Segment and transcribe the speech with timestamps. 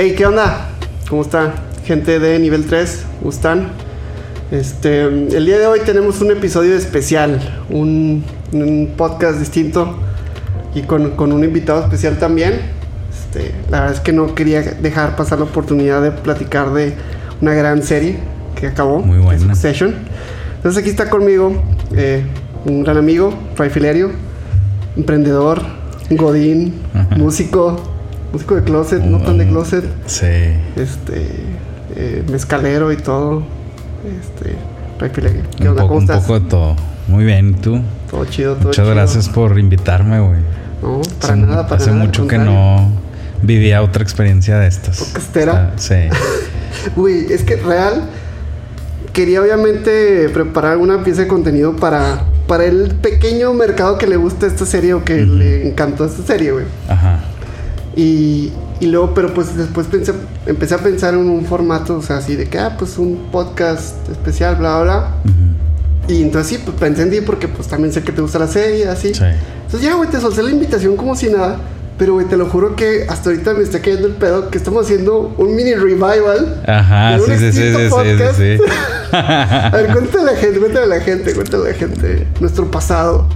[0.00, 0.68] Hey, ¿qué onda?
[1.10, 1.54] ¿Cómo está?
[1.84, 3.70] Gente de nivel 3, ¿cómo están?
[4.52, 8.22] Este, el día de hoy tenemos un episodio especial, un,
[8.52, 9.98] un podcast distinto
[10.72, 12.60] y con, con, un invitado especial también.
[13.10, 16.94] Este, la verdad es que no quería dejar pasar la oportunidad de platicar de
[17.40, 18.20] una gran serie
[18.54, 19.52] que acabó, Muy buena.
[19.52, 19.96] Succession.
[20.58, 21.60] Entonces aquí está conmigo
[21.96, 22.22] eh,
[22.66, 24.12] un gran amigo, Fray Filerio,
[24.96, 25.60] emprendedor,
[26.08, 26.74] godín,
[27.16, 27.97] músico,
[28.32, 30.26] músico de closet, no tan de closet, Sí.
[30.76, 31.26] este,
[31.96, 33.42] eh, mezcalero y todo.
[34.20, 34.54] Este,
[35.14, 35.42] Filerio.
[35.56, 35.82] ¿Qué Un onda?
[35.82, 36.20] poco, ¿Cómo un estás?
[36.22, 36.76] poco de todo.
[37.06, 37.80] Muy bien, ¿y tú?
[38.10, 38.94] Todo chido, todo Muchas chido.
[38.94, 40.40] gracias por invitarme, güey.
[40.82, 42.90] No, para Hace- nada, para Hace nada, mucho que no
[43.42, 44.98] vivía otra experiencia de estas.
[44.98, 45.72] Podcastera.
[45.76, 45.94] Sí.
[46.96, 48.02] Uy, es que real.
[49.12, 54.46] Quería obviamente preparar una pieza de contenido para, para el pequeño mercado que le gusta
[54.46, 56.64] esta serie o que le encantó esta serie, güey.
[56.88, 57.20] Ajá.
[57.98, 60.12] Y, y luego, pero pues después pensé,
[60.46, 64.08] empecé a pensar en un formato, o sea, así de que, ah, pues un podcast
[64.08, 65.14] especial, bla, bla, bla.
[65.24, 66.12] Ujú.
[66.14, 68.46] Y entonces sí, pues pensé en ti porque pues también sé que te gusta la
[68.46, 69.12] serie, así.
[69.12, 69.24] Sí.
[69.64, 71.58] Entonces ya, güey, te solté la invitación como si nada.
[71.98, 74.84] Pero, güey, te lo juro que hasta ahorita me está cayendo el pedo que estamos
[74.84, 76.62] haciendo un mini revival.
[76.64, 78.38] Ajá, de un sí, sí, sí, podcast.
[78.38, 78.64] sí, sí.
[79.12, 82.70] A ver, cuéntale a la gente, cuéntale a la gente, cuéntale a la gente nuestro
[82.70, 83.28] pasado.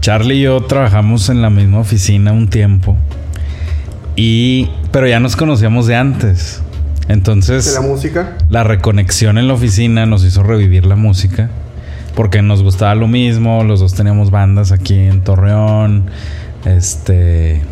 [0.00, 2.96] Charlie y yo trabajamos en la misma oficina un tiempo.
[4.16, 4.70] Y.
[4.90, 6.62] Pero ya nos conocíamos de antes.
[7.08, 7.66] Entonces.
[7.66, 8.36] de la música.
[8.48, 11.50] la reconexión en la oficina nos hizo revivir la música.
[12.14, 13.62] Porque nos gustaba lo mismo.
[13.62, 16.10] Los dos teníamos bandas aquí en Torreón.
[16.64, 17.62] Este.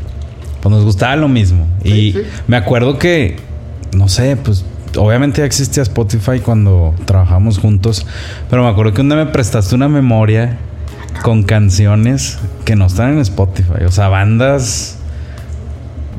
[0.60, 1.66] Pues nos gustaba lo mismo.
[1.82, 2.22] Sí, y sí.
[2.46, 3.36] me acuerdo que.
[3.92, 4.64] No sé, pues.
[4.96, 8.06] Obviamente ya existía Spotify cuando trabajamos juntos.
[8.48, 10.58] Pero me acuerdo que un día me prestaste una memoria
[11.22, 13.84] con canciones que no están en Spotify.
[13.86, 14.98] O sea, bandas.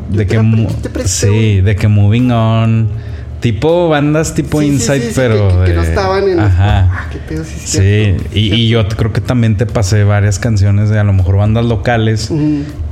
[0.09, 0.39] De que.
[0.81, 3.08] te sí, de que Moving On.
[3.39, 5.47] Tipo bandas tipo Sí, Inside, sí, sí, pero.
[5.47, 6.39] que, que de- no estaban en.
[6.39, 6.89] Ajá.
[6.91, 10.89] Ah, qué pedo, sí, Sí, y, y yo creo que también te pasé varias canciones
[10.89, 12.29] de a lo mejor bandas locales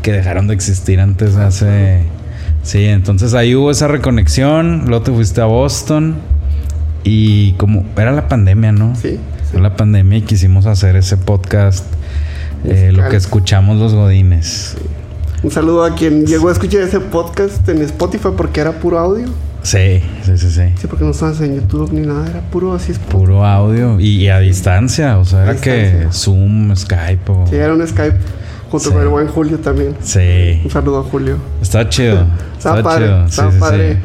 [0.02, 2.04] que dejaron de existir antes de hace.
[2.64, 4.86] Sí, entonces ahí hubo esa reconexión.
[4.88, 6.16] Luego te fuiste a Boston.
[7.04, 8.96] Y como era la pandemia, ¿no?
[8.96, 9.18] Sí,
[9.52, 11.86] Fue la pandemia y quisimos hacer ese podcast.
[12.66, 13.10] eh, lo Musical.
[13.12, 14.76] que escuchamos los godines.
[15.44, 19.28] Un saludo a quien llegó a escuchar ese podcast en Spotify porque era puro audio.
[19.68, 20.62] Sí, sí, sí, sí.
[20.80, 22.94] Sí, porque no estabas en YouTube ni nada, era puro así.
[22.94, 25.18] es Puro audio y, y a distancia.
[25.18, 26.08] O sea, A era que.
[26.14, 27.46] Zoom, Skype o.
[27.50, 28.16] Sí, era un Skype
[28.72, 28.94] junto Sí.
[28.94, 29.94] con el buen Julio también.
[30.02, 30.62] Sí.
[30.64, 31.38] Un saludo a Julio.
[31.62, 32.26] Está chido.
[32.58, 33.26] Está padre, chido.
[33.26, 33.98] estaba padre.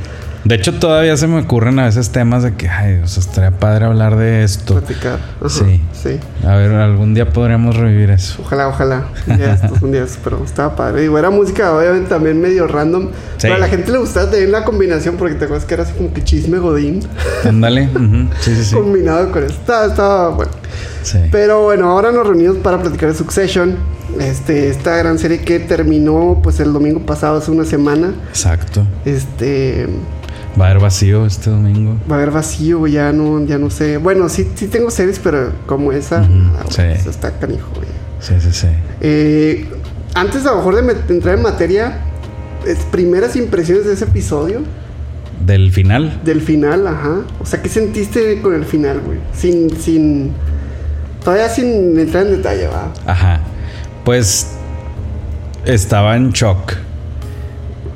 [0.45, 3.53] De hecho, todavía se me ocurren a veces temas de que, ay, o sea, estaría
[3.53, 4.75] padre hablar de esto.
[4.75, 5.19] Platicar.
[5.41, 5.81] Ajá, Sí.
[5.93, 6.19] Sí.
[6.45, 8.43] A ver, algún día podríamos revivir eso.
[8.43, 9.05] Ojalá, ojalá.
[9.29, 11.03] Un día estos, un día estos, pero estaba padre.
[11.03, 13.11] Digo, era música obviamente también medio random.
[13.41, 15.93] Pero a la gente le gustaba tener la combinación porque te acuerdas que era así
[15.93, 17.01] como que chisme godín
[17.45, 17.89] Ándale.
[18.41, 18.75] Sí, sí, sí.
[18.75, 19.45] combinado con.
[19.45, 20.51] Estaba, estaba bueno.
[21.03, 21.19] Sí.
[21.31, 23.77] Pero bueno, ahora nos reunimos para platicar de Succession.
[24.21, 28.13] Este, esta gran serie que terminó pues el domingo pasado, hace una semana.
[28.31, 28.85] Exacto.
[29.05, 29.89] Este
[30.61, 31.97] Va a haber vacío este domingo.
[32.11, 33.97] va a haber vacío, ya no, ya no sé.
[33.97, 36.21] Bueno, sí, sí tengo series, pero como esa,
[36.59, 36.83] ah, sí.
[37.09, 37.89] está canijo, güey.
[38.21, 38.67] Sí, sí, sí.
[39.01, 39.67] Eh,
[40.15, 41.99] antes a lo mejor de entrar en materia,
[42.67, 44.61] es primeras impresiones de ese episodio,
[45.45, 46.21] Del final.
[46.23, 47.23] del final, ajá.
[47.41, 49.19] O sea, ¿qué sentiste con el final, güey?
[49.35, 50.33] Sin, sin,
[51.25, 52.93] todavía sin entrar en detalle, va.
[53.07, 53.41] Ajá.
[54.05, 54.49] Pues
[55.65, 56.75] estaba en shock.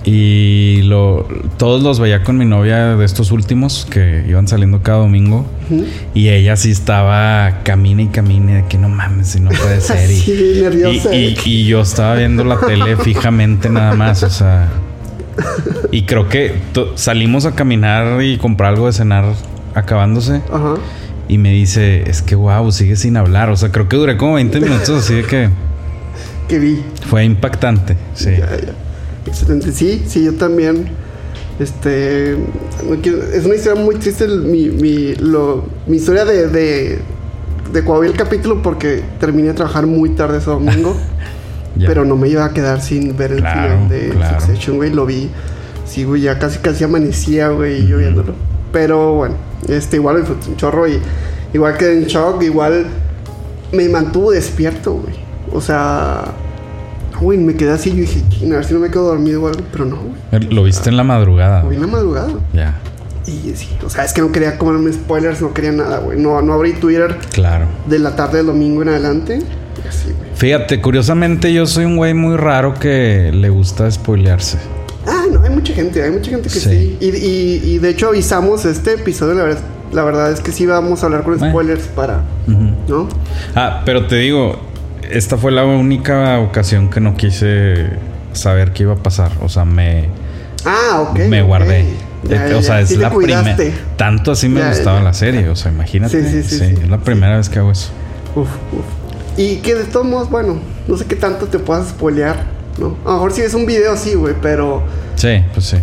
[0.09, 4.99] Y lo, todos los veía con mi novia de estos últimos que iban saliendo cada
[4.99, 5.45] domingo.
[6.15, 10.09] Y ella sí estaba camine y camine de que no mames, si no puede ser.
[10.09, 11.13] Y, Sí, nerviosa.
[11.13, 14.69] y, y- y yo estaba viendo la tele fijamente nada más, o sea.
[15.91, 16.55] Y creo que
[16.95, 19.25] salimos a caminar y comprar algo de cenar
[19.75, 20.41] acabándose.
[20.53, 20.75] Ajá.
[21.29, 23.51] Y me dice, es que wow, sigue sin hablar.
[23.51, 25.49] O sea, creo que duré como 20 minutos así de que
[26.47, 26.81] Que vi.
[27.11, 27.97] fue impactante.
[28.15, 28.31] Sí.
[28.39, 28.73] Ya, ya.
[29.27, 29.73] Excelente.
[29.73, 30.89] Sí, sí, yo también.
[31.59, 32.37] Este.
[32.89, 36.99] no quiero- es una historia muy triste mi, mi, lo, mi historia de, de,
[37.73, 40.97] de cuando vi el capítulo porque terminé de trabajar muy tarde ese domingo.
[41.79, 44.41] Pero no me iba a quedar sin ver el Claro, final de claro.
[44.41, 44.91] Succession, güey.
[44.95, 45.29] Lo vi.
[45.85, 48.33] Sí, güey, ya casi casi amanecía, güey, yo viéndolo.
[48.73, 49.35] Pero bueno,
[49.69, 50.99] este, igual lo disfruté un chorro y
[51.53, 52.87] igual quedé en shock, igual
[53.73, 55.15] me mantuvo despierto, güey.
[55.53, 56.25] O sea,
[57.21, 59.49] güey, me quedé así, yo dije, "Chin, a ver si no me quedo dormido o
[59.49, 60.43] algo, pero no, güey.
[60.51, 61.63] Lo viste en la madrugada.
[61.63, 62.29] Lo vi en la madrugada.
[62.53, 62.75] Ya,
[63.27, 66.17] Y sí, o sea, es que no quería comerme spoilers, no quería nada, güey.
[66.19, 67.67] No, no abrí Twitter claro.
[67.89, 69.39] de la tarde del domingo en adelante.
[69.85, 70.31] Y así, güey.
[70.37, 74.59] Fíjate, curiosamente yo soy un güey muy raro que le gusta spoilearse.
[75.09, 76.69] Ah, no, hay mucha gente, hay mucha gente que sí.
[76.69, 76.97] Sí.
[77.01, 79.61] Y, y- y de hecho avisamos este episodio, la verdad,
[79.93, 81.53] la verdad es que sí vamos a hablar con Bueno.
[81.53, 82.23] spoilers para.
[82.89, 83.09] ¿no?
[83.57, 84.57] Ah, pero te digo,
[85.13, 87.87] esta fue la única ocasión que no quise
[88.33, 89.33] saber qué iba a pasar.
[89.43, 90.09] O sea, me,
[90.65, 91.19] Ah, ok.
[91.29, 91.85] me guardé.
[92.29, 92.81] Ya, Eh, ya, o sea, ya.
[92.83, 93.57] es Sí la primera.
[93.97, 95.49] Tanto así me gustaba la serie.
[95.49, 96.23] O sea, imagínate.
[96.23, 96.75] Sí, sí, sí, sí.
[96.83, 97.91] Es la primera vez que hago eso.
[98.35, 99.39] Uf, uf.
[99.39, 100.59] Y que de todos modos, bueno,
[100.89, 102.45] no sé qué tanto te puedas spoilear,
[102.79, 102.97] ¿no?
[103.05, 104.83] A lo mejor si ves un video sí, güey, pero
[105.15, 105.77] Sí, pues sí.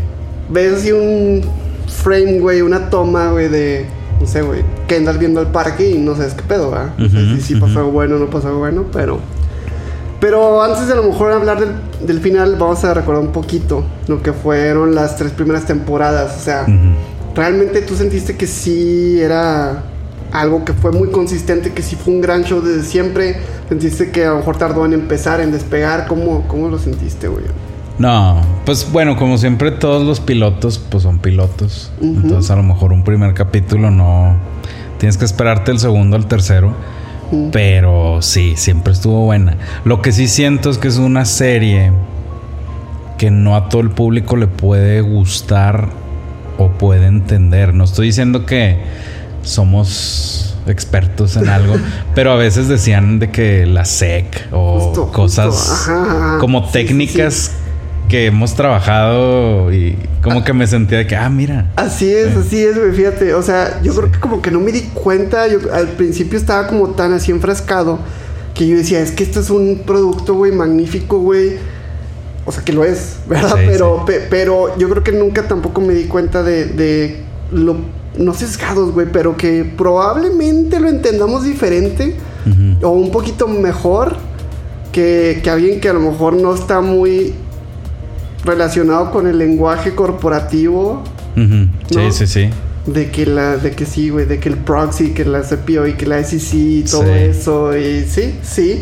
[0.50, 1.44] ves así un
[1.88, 3.86] frame, güey, una toma, güey, de,
[4.24, 6.94] no sé, güey, que andas viendo al parque y no sabes qué pedo, ¿verdad?
[6.98, 7.80] Sé Ujú, si, si pasó ujú.
[7.80, 9.20] algo bueno no pasó algo bueno, pero...
[10.20, 11.72] Pero antes de a lo mejor hablar del,
[12.08, 16.38] del final, vamos a recordar un poquito lo que fueron las tres primeras temporadas.
[16.38, 17.36] O sea, Ujú.
[17.36, 19.84] ¿realmente tú sentiste que sí era
[20.31, 23.36] algo que fue muy consistente, que sí fue un gran show desde siempre?
[23.68, 26.08] ¿Sentiste que a lo mejor tardó en empezar, en despegar?
[26.08, 27.44] ¿Cómo, cómo lo sentiste, güey?
[28.00, 31.92] No, pues bueno, como siempre todos los pilotos pues son pilotos.
[32.01, 34.36] Entonces a lo mejor un primer capítulo no...
[34.98, 36.74] Tienes que esperarte el segundo al tercero.
[37.51, 39.57] Pero sí, siempre estuvo buena.
[39.86, 41.92] Lo que sí siento es que es una serie
[43.18, 45.89] que no a todo el público le puede gustar
[46.57, 47.74] o puede entender.
[47.74, 48.84] No estoy diciendo que
[49.42, 51.75] somos expertos en algo,
[52.16, 56.38] pero a veces decían de que la SEC o Justo, cosas justo.
[56.39, 57.51] Como Sí, sí, técnicas
[58.09, 61.71] que hemos trabajado y como que me sentía de que, ah, mira.
[61.75, 63.33] Así es, así es, güey, fíjate.
[63.33, 65.47] O sea, yo creo que como que no me di cuenta.
[65.47, 68.00] Yo al principio estaba como tan así enfrascado
[68.53, 71.53] que yo decía, es que esto es un producto, güey, magnífico, güey.
[72.45, 73.55] O sea, que lo es, ¿verdad?
[73.57, 74.03] Sí, pero, sí.
[74.13, 77.21] pe- pero yo creo que nunca tampoco me di cuenta de, de
[77.51, 77.77] lo,
[78.17, 82.15] no sesgados, güey, pero que probablemente lo entendamos diferente
[82.81, 84.17] o un poquito mejor
[84.91, 87.33] que, que alguien que a lo mejor no está muy
[88.45, 91.04] relacionado con el lenguaje corporativo.
[91.36, 92.12] Sí, ¿No?
[92.12, 92.50] sí, sí.
[92.86, 95.94] de que la de que sí güey de que el proxy que la CPO y
[95.94, 97.10] que la SEC y todo Sí.
[97.12, 98.81] eso y sí sí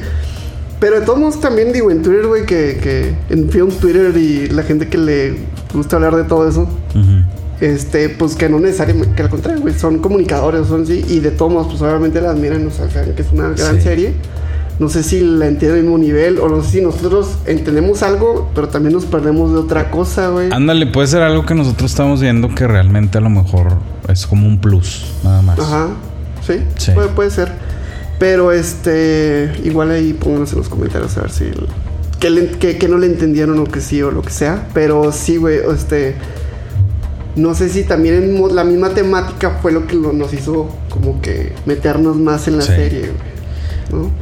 [0.79, 4.47] pero de todos modos también digo en Twitter güey que, que en un Twitter y
[4.49, 5.35] la gente que le
[5.73, 6.67] gusta hablar de todo eso
[7.61, 11.29] este pues que no necesariamente que al contrario güey son comunicadores son sí y de
[11.31, 13.81] todos modos pues obviamente la admiran o sea saben que es una gran Sí.
[13.81, 14.13] serie
[14.81, 18.49] no sé si la entienden al mismo nivel o no sé si nosotros entendemos algo
[18.53, 22.19] pero también nos perdemos de otra cosa güey Ándale, puede ser algo que nosotros estamos
[22.19, 23.77] viendo que realmente a lo mejor
[24.09, 25.57] es como un plus, nada más.
[25.59, 25.87] Ajá,
[26.45, 26.91] sí, Sí.
[26.91, 27.49] Puede, puede ser.
[28.19, 31.67] Pero este, igual ahí pónganos en los comentarios a ver si el-
[32.19, 34.67] que, le- que- que no le entendieron o que sí o lo que sea.
[34.73, 36.15] Pero sí, güey, este,
[37.35, 41.21] no sé si también en la misma temática fue lo que lo- nos hizo como
[41.21, 42.73] que meternos más en la Sí.
[42.73, 43.30] serie, güey.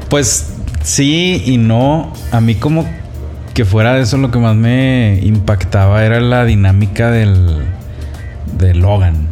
[0.09, 0.53] Pues
[0.83, 2.13] sí y no.
[2.31, 2.85] A mí como
[3.53, 7.57] que fuera de eso lo que más me impactaba era la dinámica del
[8.57, 9.27] de Logan.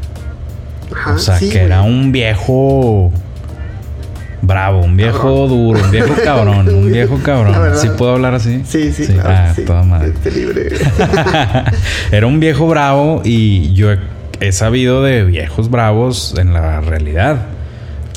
[0.95, 1.65] Ajá, o sea, sí, que güey.
[1.65, 3.11] era un viejo
[4.41, 5.49] bravo, un viejo Cabrón.
[5.49, 7.55] duro, un viejo cabrón, un viejo cabrón.
[7.75, 8.61] ¿Sí puedo hablar así?
[8.65, 9.29] Sí, sí, claro.
[9.29, 9.63] Ah, sí.
[9.65, 10.13] toda madre.
[10.33, 10.69] Libre.
[12.11, 13.99] Era un viejo bravo y yo he,
[14.39, 17.47] he sabido de viejos bravos en la realidad.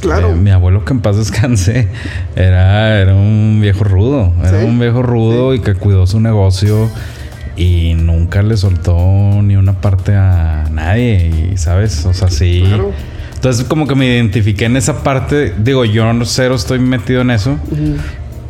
[0.01, 0.31] Claro.
[0.31, 1.89] Eh, mi abuelo que en paz descanse
[2.37, 4.33] era, era un viejo rudo.
[4.41, 6.89] Era Sí, un viejo rudo y que cuidó su negocio
[7.57, 8.97] y nunca le soltó
[9.43, 11.51] ni una parte a nadie.
[11.53, 12.63] Y sabes, o sea, sí.
[12.67, 12.93] Claro.
[13.35, 15.55] Entonces como que me identifiqué en esa parte.
[15.59, 17.57] Digo, yo cero estoy metido en eso.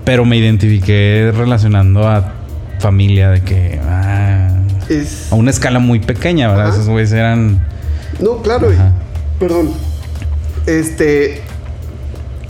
[0.05, 2.33] Pero me identifiqué relacionando a
[2.81, 3.79] familia de que...
[3.85, 4.49] ah,
[4.89, 5.31] Es...
[5.31, 6.69] a una escala muy pequeña, ¿verdad?
[6.69, 6.75] Ajá.
[6.75, 7.65] Esos güeyes eran...
[8.19, 8.77] No, claro, y-
[9.39, 9.71] perdón.
[10.67, 11.41] Este,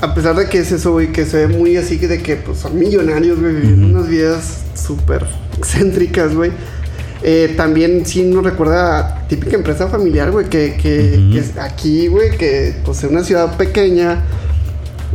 [0.01, 2.37] a pesar de que es eso, güey, que se ve muy así que de que
[2.37, 5.27] pues son millonarios, güey, viviendo unas vidas súper
[5.59, 6.51] excéntricas, güey.
[7.23, 11.33] Eh, también sí nos recuerda a típica empresa familiar, güey, que, que, Ujú.
[11.35, 14.23] que es aquí, güey, que pues es una ciudad pequeña.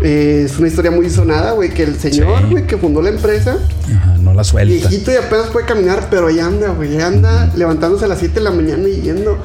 [0.01, 2.51] Eh, es una historia muy sonada, güey, que el señor, Sí.
[2.51, 3.57] güey, que fundó la empresa,
[3.95, 4.71] Ajá, no la suelta.
[4.89, 8.35] viejito y apenas puede caminar, pero ahí anda, güey, ahí anda levantándose a las 7
[8.35, 9.39] de la mañana y yendo, ¿qué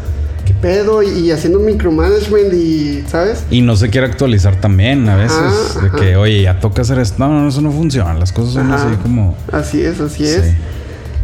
[0.61, 1.02] pedo?
[1.02, 3.45] Y, haciendo micromanagement y, ¿sabes?
[3.50, 5.37] Y no se quiere actualizar también a veces.
[5.38, 5.97] Ajá, de ajá.
[5.99, 7.17] que, oye, ya toca hacer esto.
[7.19, 8.14] No, no, eso no funciona.
[8.14, 8.87] Las cosas son Ajá.
[8.88, 9.37] así como...
[9.52, 10.55] Así es, así es.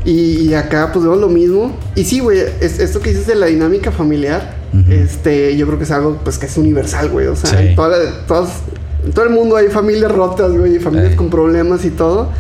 [0.05, 1.76] Y, y acá pues vemos lo mismo.
[1.95, 4.55] Y sí, güey, es- esto que dices de la dinámica familiar,
[4.90, 7.26] este, yo creo que es algo pues que es universal, güey.
[7.26, 7.69] O sea, Sí.
[7.69, 8.50] en, toda todas-
[9.05, 11.16] en todo el mundo hay familias rotas, güey, y familias Sí.
[11.16, 12.31] con problemas y todo.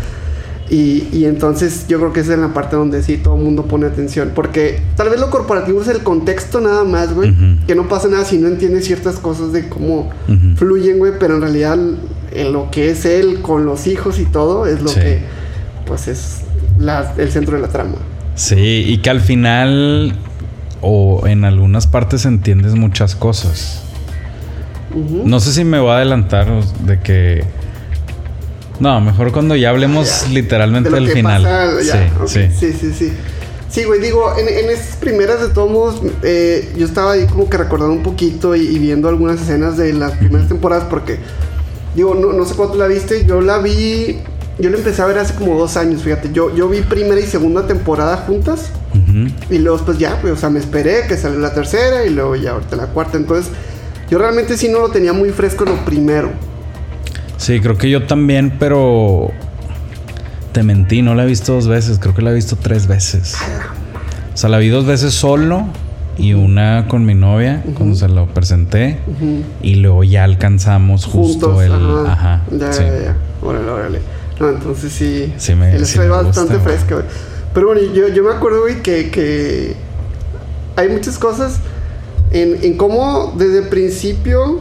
[0.68, 3.66] Y, y entonces yo creo que esa es la parte donde sí todo el mundo
[3.66, 4.32] pone atención.
[4.34, 7.32] Porque tal vez lo corporativo es el contexto nada más, güey.
[7.66, 10.10] Que no pasa nada si no entiendes ciertas cosas de cómo
[10.56, 11.12] fluyen, güey.
[11.20, 11.78] Pero en realidad
[12.32, 15.00] en lo que es él con los hijos y todo es lo Sí.
[15.00, 15.20] que
[15.86, 16.38] pues es
[16.78, 17.94] la- el centro de la trama.
[18.34, 20.16] Sí, y que al final
[20.82, 23.82] o en algunas partes entiendes muchas cosas.
[25.24, 26.48] No sé si me voy a adelantar
[26.84, 27.44] de que...
[28.80, 30.28] No, mejor cuando ya hablemos Ya.
[30.28, 31.42] literalmente del final.
[31.42, 32.72] pasa, ya, sí, sí.
[32.72, 33.12] sí, sí, sí.
[33.68, 37.50] Sí, güey, digo, en, en esas primeras de todos modos, eh, yo estaba ahí como
[37.50, 41.18] que recordando un poquito y, y viendo algunas escenas de las primeras temporadas porque,
[41.94, 44.20] digo, no, no sé cuánto la viste, yo la vi,
[44.58, 47.24] yo la empecé a ver hace como dos años, fíjate, yo, yo vi primera y
[47.24, 48.70] segunda temporada juntas
[49.50, 52.34] y luego pues ya, pues, o sea, me esperé que salió la tercera y luego
[52.36, 53.52] ya ahorita la cuarta, entonces
[54.10, 56.30] yo realmente sí no lo tenía muy fresco lo primero.
[57.36, 59.30] Sí, creo que yo también, pero
[60.52, 63.36] te mentí, no la he visto dos veces, creo que la he visto tres veces.
[64.32, 65.66] O sea, la vi dos veces solo
[66.18, 68.98] y una con mi novia cuando se lo presenté
[69.62, 71.64] y luego ya alcanzamos justo juntos.
[71.64, 71.72] el...
[72.06, 72.12] ajá.
[72.12, 72.42] Ajá.
[72.58, 72.82] Ya, sí.
[72.84, 73.16] ya, ya.
[73.42, 74.00] Órale, órale.
[74.40, 75.32] No, entonces sí.
[75.36, 76.64] Sí me- les sí me bastante güey.
[76.64, 77.06] fresca, güey.
[77.54, 79.74] Pero bueno, yo, yo me acuerdo, güey, que, que
[80.76, 81.58] hay muchas cosas
[82.30, 84.60] en, en cómo desde el principio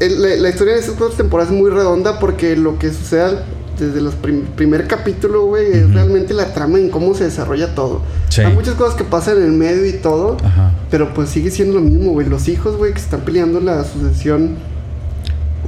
[0.00, 3.38] el- la, la historia de estas cuatro temporadas es muy redonda porque lo que sucede
[3.78, 4.08] desde el
[4.56, 8.00] primer capítulo, güey, es realmente la trama en cómo se desarrolla todo.
[8.30, 8.40] Sí.
[8.40, 10.38] Hay muchas cosas que pasan en el medio y todo.
[10.42, 10.72] Ajá.
[10.90, 12.26] Pero pues sigue siendo lo mismo, güey.
[12.26, 14.52] Los hijos, güey, que están peleando la sucesión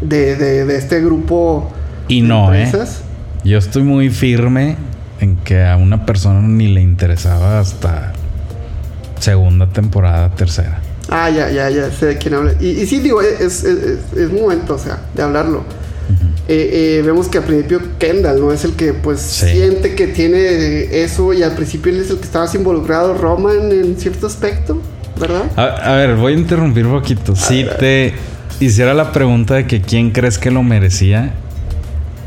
[0.01, 1.71] de, de, de este grupo
[2.09, 2.63] Y de no, ¿eh?
[2.65, 3.03] empresas.
[3.45, 4.77] Yo estoy muy firme
[5.21, 8.15] en que a una persona ni le interesaba hasta
[9.21, 10.81] segunda temporada, tercera.
[11.09, 12.53] Ah, ya, ya, ya sé de quién habla.
[12.61, 15.63] Y, y sí, digo, es, es, es- es momento, o sea, de hablarlo.
[16.51, 18.53] Eh, eh, vemos que al principio Kendall, ¿no?
[18.53, 19.47] Es el que, pues, Sí.
[19.51, 23.97] siente que tiene eso y al principio él es el que estaba involucrado, Roman, en
[23.99, 24.81] cierto aspecto,
[25.21, 25.43] ¿verdad?
[25.57, 27.37] A, a ver, voy a interrumpir un poquito.
[27.37, 28.15] Si te
[28.61, 31.35] hiciera la pregunta de que quién crees que lo merecía,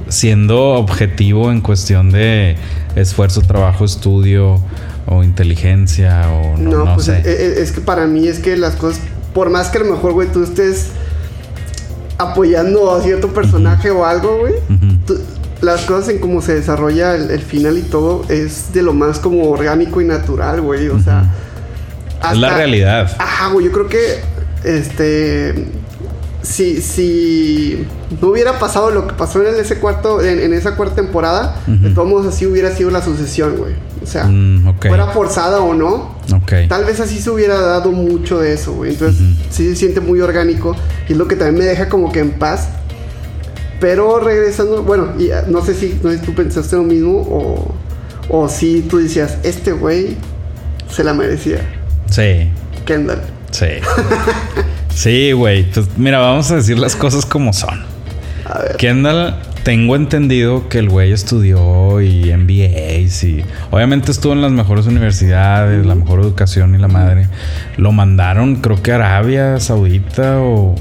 [0.09, 2.55] siendo objetivo en cuestión de
[2.95, 4.61] esfuerzo, trabajo, estudio
[5.08, 7.20] o inteligencia o no, No, no pues sé.
[7.20, 9.01] es, es- es que para mí es que las cosas,
[9.34, 10.88] por más que a lo mejor, güey, tú estés
[12.17, 14.53] apoyando a cierto personaje o algo, güey,
[15.05, 15.20] tú-
[15.62, 19.20] las cosas en cómo se desarrolla el, el final y todo es de lo más
[19.20, 21.24] como orgánico y natural, güey, o sea...
[22.31, 23.12] Es la realidad.
[23.20, 24.20] Ajá, güey, yo creo que,
[24.63, 25.67] este...
[26.43, 27.86] Si, si
[28.20, 31.91] no hubiera pasado lo que pasó en ese cuarto, en, en esa cuarta temporada, de
[31.91, 33.74] todos modos así hubiera sido la sucesión, güey.
[34.12, 36.68] O sea, Mm, fuera forzada o no, Ok.
[36.68, 38.91] Tal vez así se hubiera dado mucho de eso, güey.
[38.91, 40.75] Entonces, sí se siente muy orgánico.
[41.08, 42.68] Y es lo que también me deja como que en paz.
[43.80, 47.20] Pero regresando, bueno, y ah, no sé si, no sé si tú pensaste lo mismo
[47.22, 47.74] o,
[48.30, 50.18] o si tú decías, este güey
[50.89, 51.60] se la merecía.
[52.10, 52.50] Sí.
[52.86, 53.22] Kendall.
[53.51, 53.68] Sí.
[54.94, 55.72] sí, güey.
[55.72, 57.82] Pues mira, vamos a decir las cosas como son.
[58.46, 58.75] A ver.
[58.77, 64.88] Kendall, tengo entendido que el güey estudió y MBAs y obviamente estuvo en las mejores
[64.88, 67.27] universidades, la mejor educación y la madre.
[67.77, 70.75] Lo mandaron, creo que a Arabia Saudita o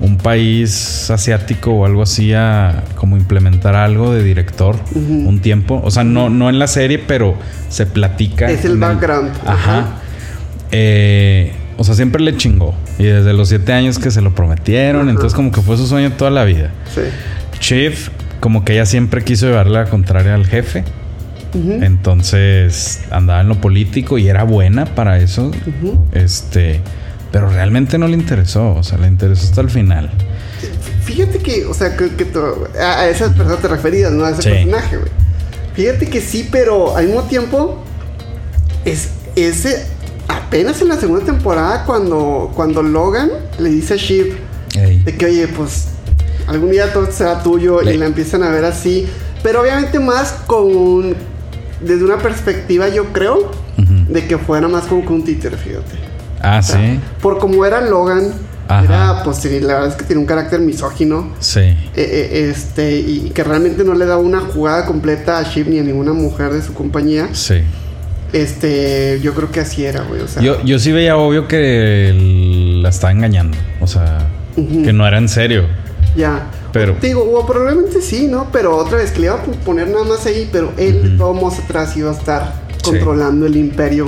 [0.00, 5.80] un país asiático o algo así a como implementar algo de director un tiempo.
[5.84, 7.34] O sea, no, no en la serie, pero
[7.68, 8.50] se platica.
[8.50, 9.32] Es el background.
[9.44, 9.78] Ajá.
[9.78, 9.86] Ajá.
[10.72, 12.74] Eh, o sea, siempre le chingó.
[12.98, 16.12] Y desde los siete años que se lo prometieron, entonces como que fue su sueño
[16.12, 16.70] toda la vida.
[16.94, 17.02] Sí.
[17.64, 20.84] Chief, como que ella siempre quiso llevarle la contraria al jefe.
[21.54, 25.50] Entonces andaba en lo político y era buena para eso.
[26.12, 26.80] Este,
[27.32, 28.74] pero realmente no le interesó.
[28.74, 30.10] O sea, le interesó hasta el final.
[31.04, 32.10] Fíjate que, o sea, que,
[32.80, 34.24] a, a esas personas te referías, ¿no?
[34.24, 34.48] A ese Sí.
[34.50, 35.10] personaje, güey.
[35.74, 37.82] Fíjate que sí, pero al mismo tiempo,
[38.84, 39.86] es ese
[40.28, 44.36] apenas en la segunda temporada cuando, cuando Logan le dice a Shiv
[45.04, 45.88] de que, oye, pues
[46.46, 49.06] algún día todo será tuyo Le- y la empiezan a ver así.
[49.42, 51.14] Pero obviamente más con,
[51.80, 53.50] desde una perspectiva, yo creo,
[54.08, 55.96] de que fuera más como que un títere, fíjate.
[56.40, 57.00] Ah, O sea, sí.
[57.20, 58.32] Por como era Logan,
[58.68, 58.84] Ajá.
[58.84, 61.30] era, pues sí, la verdad es que tiene un carácter misógino.
[61.40, 61.60] Sí.
[61.60, 65.78] Eh, eh, este, y que realmente no le da una jugada completa a Shiv ni
[65.78, 67.28] a ninguna mujer de su compañía.
[67.32, 67.62] Sí.
[68.32, 70.20] Este, yo creo que así era, güey.
[70.20, 72.12] O sea, Yo, yo sí veía obvio que
[72.82, 73.56] la estaba engañando.
[73.80, 75.64] O sea, que no era en serio.
[76.16, 76.46] Ya.
[76.72, 78.48] Pero- Digo, o probablemente sí, ¿no?
[78.52, 81.34] Pero otra vez que le iba a poner nada más ahí, pero él de todos
[81.40, 82.90] modos atrás iba a estar Sí.
[82.90, 84.06] controlando el imperio.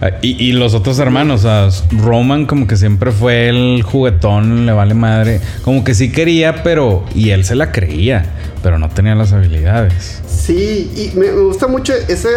[0.00, 4.64] Ah, Y, y los otros hermanos, o sea, Roman como que siempre fue el juguetón,
[4.66, 5.40] le vale madre.
[5.64, 7.04] Como que sí quería, pero...
[7.14, 8.24] Y él se la creía,
[8.62, 10.22] pero no tenía las habilidades.
[10.28, 12.28] Sí, y me, gusta mucho ese,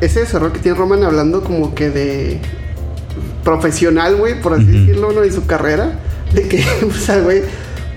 [0.00, 2.38] ese desarrollo que tiene Roman hablando como que de
[3.44, 5.24] profesional, güey, por así decirlo, ¿no?
[5.24, 5.98] Y su carrera.
[6.32, 7.42] De que, o sea, güey,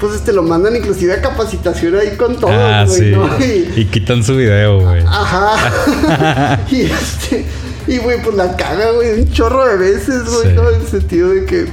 [0.01, 3.12] pues este lo mandan inclusive a capacitación ahí con todo, Ah, sí.
[3.12, 3.29] ¿no?
[3.39, 5.01] Y quitan su video, güey.
[5.08, 6.60] Ajá.
[6.72, 7.46] y este.
[7.88, 10.53] Y güey, pues la caga, güey, un chorro de veces, güey, Sí.
[10.55, 10.70] ¿no?
[10.70, 11.65] En el sentido de que.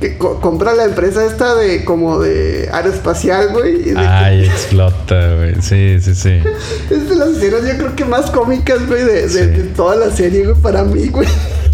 [0.00, 3.82] que co- compra la empresa esta de como de aeroespacial, güey.
[3.84, 5.54] que- Ay, explota, güey.
[5.62, 6.40] Sí, sí, sí.
[6.90, 9.38] es de las escenas yo creo que más cómicas, güey, de, de- Sí.
[9.38, 11.28] de toda la serie, güey, para mí, güey.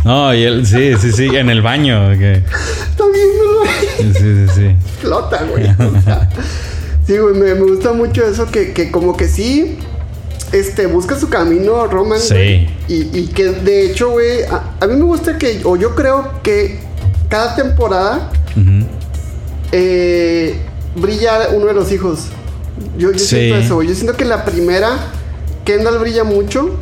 [0.04, 2.11] No, y él, sí, sí, sí, en el baño.
[2.18, 2.42] Que,
[2.97, 3.26] También,
[3.59, 4.12] güey.
[4.12, 4.64] sí, sí, sí.
[4.66, 5.64] explota, güey.
[5.71, 6.28] O sea,
[7.06, 9.78] sí, güey, me, me gusta mucho eso que, que como que sí,
[10.52, 12.18] este, busca su camino, Roman.
[12.21, 12.35] Sí.
[12.35, 15.94] güey, Y, y que de hecho, güey, a, a mí me gusta que, o yo
[15.94, 16.80] creo que
[17.28, 18.30] cada temporada
[19.73, 20.56] eh,
[20.97, 22.26] brilla uno de los hijos.
[22.99, 23.26] Yo, yo Sí.
[23.37, 23.88] siento eso, güey.
[23.88, 24.90] Yo siento que la primera,
[25.64, 26.76] Kendall brilla mucho.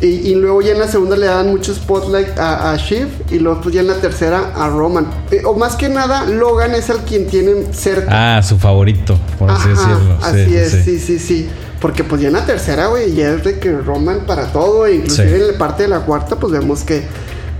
[0.00, 3.08] Y, y luego ya en la segunda le dan mucho spotlight a, a Shiv.
[3.30, 5.06] Y luego pues ya en la tercera a Roman.
[5.30, 8.36] Eh, o más que nada, Logan es el quien tiene cerca.
[8.38, 10.18] Ah, su favorito, por así decirlo.
[10.20, 10.82] Sí, así sí, es, sí.
[10.84, 11.48] sí, sí, sí.
[11.80, 14.86] Porque pues ya en la tercera, güey, ya es de que Roman para todo.
[14.86, 15.34] E inclusive Sí.
[15.34, 17.02] en la parte de la cuarta, pues vemos que,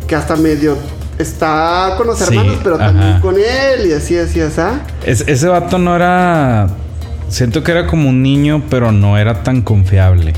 [0.07, 0.77] que hasta medio
[1.19, 2.87] está con los hermanos, pero ajá.
[2.87, 3.87] también con él.
[3.87, 4.61] Y así, así, así.
[5.05, 6.69] Es- ese vato no era.
[7.29, 10.33] Siento que era como un niño, pero no era tan confiable.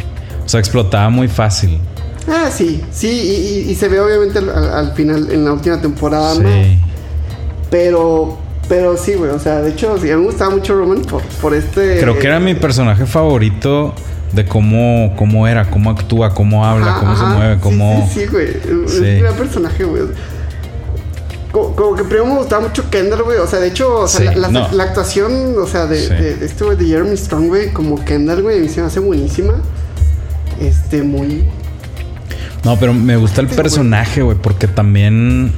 [0.48, 1.78] O sea, explotaba muy fácil.
[2.26, 5.52] Ah, sí, sí, y, y- y se ve obviamente al, al- al final, en la
[5.52, 6.34] última temporada.
[6.36, 6.78] Sí.
[7.70, 11.02] Pero, pero sí, güey, o sea, de hecho, sí, a mí me gustaba mucho Roman
[11.02, 12.00] por, por este...
[12.00, 13.92] Creo que era mi personaje favorito
[14.32, 18.08] de cómo, cómo era, cómo actúa, cómo habla, Ajá, cómo se mueve, cómo.
[18.10, 18.48] Sí, sí, güey,
[18.86, 20.04] es un gran personaje, güey.
[21.52, 23.36] Como, como que primero me gustaba mucho Kendall, güey.
[23.38, 24.68] O sea, de hecho, o sea, Sí, la, la- no.
[24.72, 26.08] la actuación, o sea, de, Sí.
[26.14, 29.54] de, de este güey, de Jeremy Strong, güey, como Kendall, güey, se me hace buenísima.
[30.60, 31.44] Este, muy.
[32.64, 35.52] No, pero me gusta el personaje, güey, porque también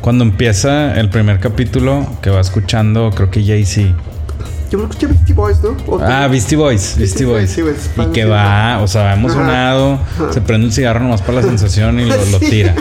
[0.00, 3.94] cuando empieza el primer capítulo que va escuchando, creo que Jay-Z.
[4.70, 5.76] Yo creo que escuché Beastie Boys, ¿no?
[5.86, 7.50] O- Ah, Beastie Boys, Beastie Boys.
[7.50, 7.60] sí,
[8.00, 10.32] y que va, o sea, va emocionado, Ajá.
[10.32, 12.74] se prende un cigarro nomás para la sensación y lo, lo tira.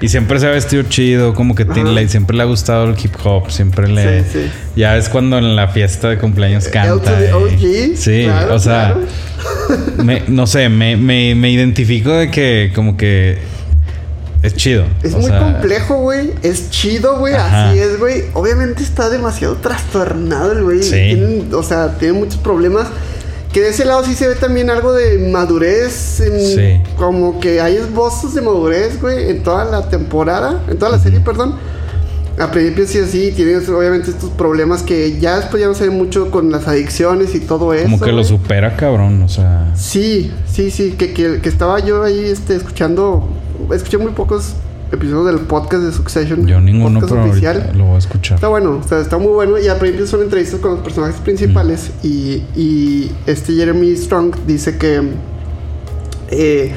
[0.00, 2.96] Y siempre se ha vestido chido, como que tiene- le- siempre le ha gustado el
[3.02, 4.24] hip hop, siempre le...
[4.24, 4.50] Sí, sí.
[4.74, 7.12] Ya es cuando en la fiesta de cumpleaños L canta.
[7.60, 9.06] y- sí, claro, o sea, claro.
[10.02, 13.38] Me- no sé, me, me, me identifico de que como que
[14.42, 14.84] es chido.
[15.02, 16.32] Es o muy sea, complejo, güey.
[16.42, 17.34] Es chido, güey.
[17.34, 18.24] Así es, güey.
[18.34, 20.82] Obviamente está demasiado trastornado el güey.
[20.82, 21.48] Sí.
[21.52, 22.86] O sea, tiene muchos problemas.
[23.52, 26.20] Que de ese lado sí se ve también algo de madurez.
[26.20, 26.90] en- Sí.
[26.96, 30.60] Como que hay esbozos de madurez, güey, en toda la temporada.
[30.68, 31.54] En toda la serie, perdón.
[32.38, 36.30] A principio sí así, tienes obviamente estos problemas que ya después ya no ve mucho
[36.30, 37.84] con las adicciones y todo eso.
[37.84, 39.72] Como que lo supera, cabrón, o sea...
[39.76, 43.28] Sí, sí, sí, que, que, que estaba yo ahí este, escuchando,
[43.72, 44.54] escuché muy pocos
[44.90, 46.46] episodios del podcast de Succession.
[46.46, 48.36] Yo ninguno, pero ahorita lo voy a escuchar.
[48.36, 51.20] Está bueno, o sea, está muy bueno y al principio son entrevistas con los personajes
[51.20, 52.06] principales Mm.
[52.06, 55.02] y, y este Jeremy Strong dice que,
[56.30, 56.72] eh,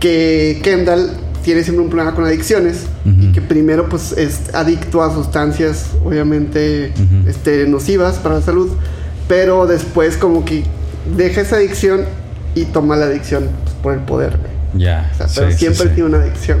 [0.00, 1.10] que Kendall
[1.44, 3.32] tiene siempre un problema con adicciones y Ujú.
[3.32, 7.28] que primero pues es adicto a sustancias obviamente Ujú.
[7.28, 8.70] este, nocivas para la salud,
[9.28, 10.64] pero después como que
[11.16, 12.04] deja esa adicción
[12.54, 14.38] y toma la adicción pues, por el poder.
[14.74, 15.10] Ya.
[15.14, 15.94] O sea, sí, pero sí, siempre sí.
[15.94, 16.58] tiene una adicción.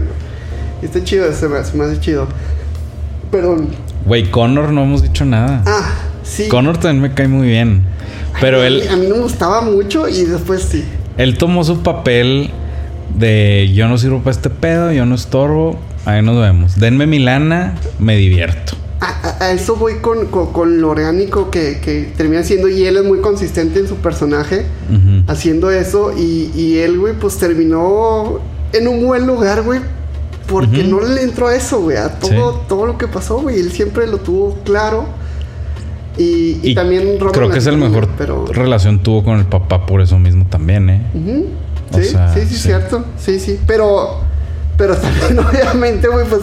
[0.82, 2.26] Y está chido, se me, hace- se me hace chido.
[3.30, 3.68] Perdón.
[4.04, 5.62] Güey, Connor no hemos dicho nada.
[5.66, 5.90] Ah,
[6.22, 6.48] sí.
[6.48, 7.84] Connor también me cae muy bien.
[8.40, 10.84] Pero a él, a mí no me gustaba mucho y después sí.
[11.18, 12.50] él tomó su papel
[13.16, 16.78] de yo no sirvo para este pedo, yo no estorbo, ahí nos vemos.
[16.78, 18.74] Denme mi lana, me divierto.
[19.00, 19.06] A,
[19.40, 22.96] a- a eso voy con, con, con lo orgánico que, que termina siendo y él
[22.96, 24.64] es muy consistente en su personaje
[25.26, 28.38] haciendo eso y, y él, güey, pues terminó
[28.72, 29.80] en un buen lugar, güey.
[30.46, 32.58] Porque no le entró a eso, güey, a todo, Sí.
[32.68, 33.58] todo lo que pasó, güey.
[33.58, 35.06] Él siempre lo tuvo claro.
[36.18, 38.44] Y, y Y también Robert creo que es el mejor pero...
[38.46, 41.00] relación tuvo con el papá por eso mismo también, ¿eh?
[41.14, 41.61] O
[42.00, 42.60] Sí, sea, sí, sí, sí.
[42.60, 43.04] cierto.
[43.18, 43.58] Sí, sí.
[43.66, 44.20] Pero,
[44.76, 46.42] pero también, obviamente, güey, pues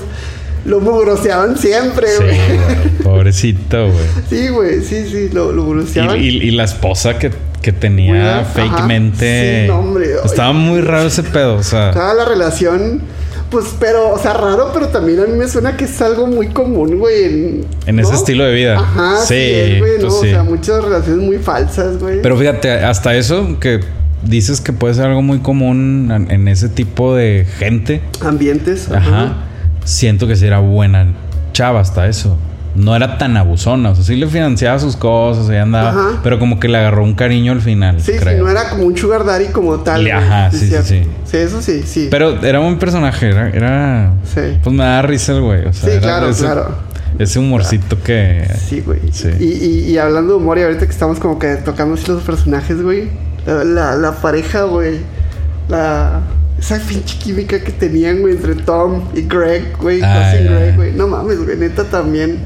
[0.65, 2.89] lo mugroseaban siempre, Sí, güey.
[3.03, 4.05] Pobrecito, güey.
[4.29, 6.17] Sí, güey, sí, sí, lo, lo Y, mugroseaban.
[6.19, 7.31] y- y la esposa que,
[7.61, 8.21] que tenía Güey,
[8.67, 8.69] ajá.
[8.69, 9.61] fakemente.
[9.63, 10.07] Sí, no, hombre.
[10.23, 11.91] Estaba muy raro ese pedo, o sea.
[11.91, 13.01] Toda la relación,
[13.49, 16.47] pues, pero, o sea, raro, pero también a mí me suena que es algo muy
[16.49, 17.23] común, güey.
[17.23, 18.17] En, En ese ¿no?
[18.17, 18.77] estilo de vida.
[18.77, 20.11] Ajá, sí, Sí, es, güey, ¿no?
[20.11, 20.27] sí.
[20.27, 22.21] O sea, muchas relaciones muy falsas, güey.
[22.21, 23.79] Pero fíjate, hasta eso que
[24.23, 28.01] dices que puede ser algo muy común en, en ese tipo de gente.
[28.21, 28.89] Ambientes.
[28.91, 29.33] Ajá.
[29.85, 31.07] Siento que sí era buena
[31.53, 32.37] chava hasta eso.
[32.75, 33.89] No era tan abusona.
[33.89, 35.89] O sea, sí le financiaba sus cosas, ahí andaba.
[35.89, 36.19] Ajá.
[36.23, 37.99] Pero como que le agarró un cariño al final.
[37.99, 38.43] Sí, sí, creo.
[38.43, 40.03] no era como un sugar daddy como tal.
[40.03, 41.01] Le- ajá, sí, sí, sí.
[41.25, 42.07] Sí, eso sí, sí.
[42.11, 43.29] Pero era un personaje.
[43.29, 43.49] Era.
[43.49, 44.41] era- Sí.
[44.63, 45.65] Pues me da risa el güey.
[45.65, 46.75] O sea, Sí, era claro, ese- claro.
[47.17, 48.47] ese humorcito que.
[48.67, 48.99] Sí, güey.
[49.11, 49.29] Sí.
[49.39, 52.21] Y, y, y hablando de humor, y ahorita que estamos como que tocando así los
[52.21, 53.09] personajes, güey.
[53.49, 54.99] La, la, la pareja, güey.
[55.67, 56.21] La.
[56.59, 60.01] Esa pinche química que tenían, güey, entre Tom y Greg, güey.
[60.03, 60.33] Ah.
[60.33, 60.91] Greg, güey.
[60.91, 61.57] No mames, güey.
[61.57, 62.39] Neta también.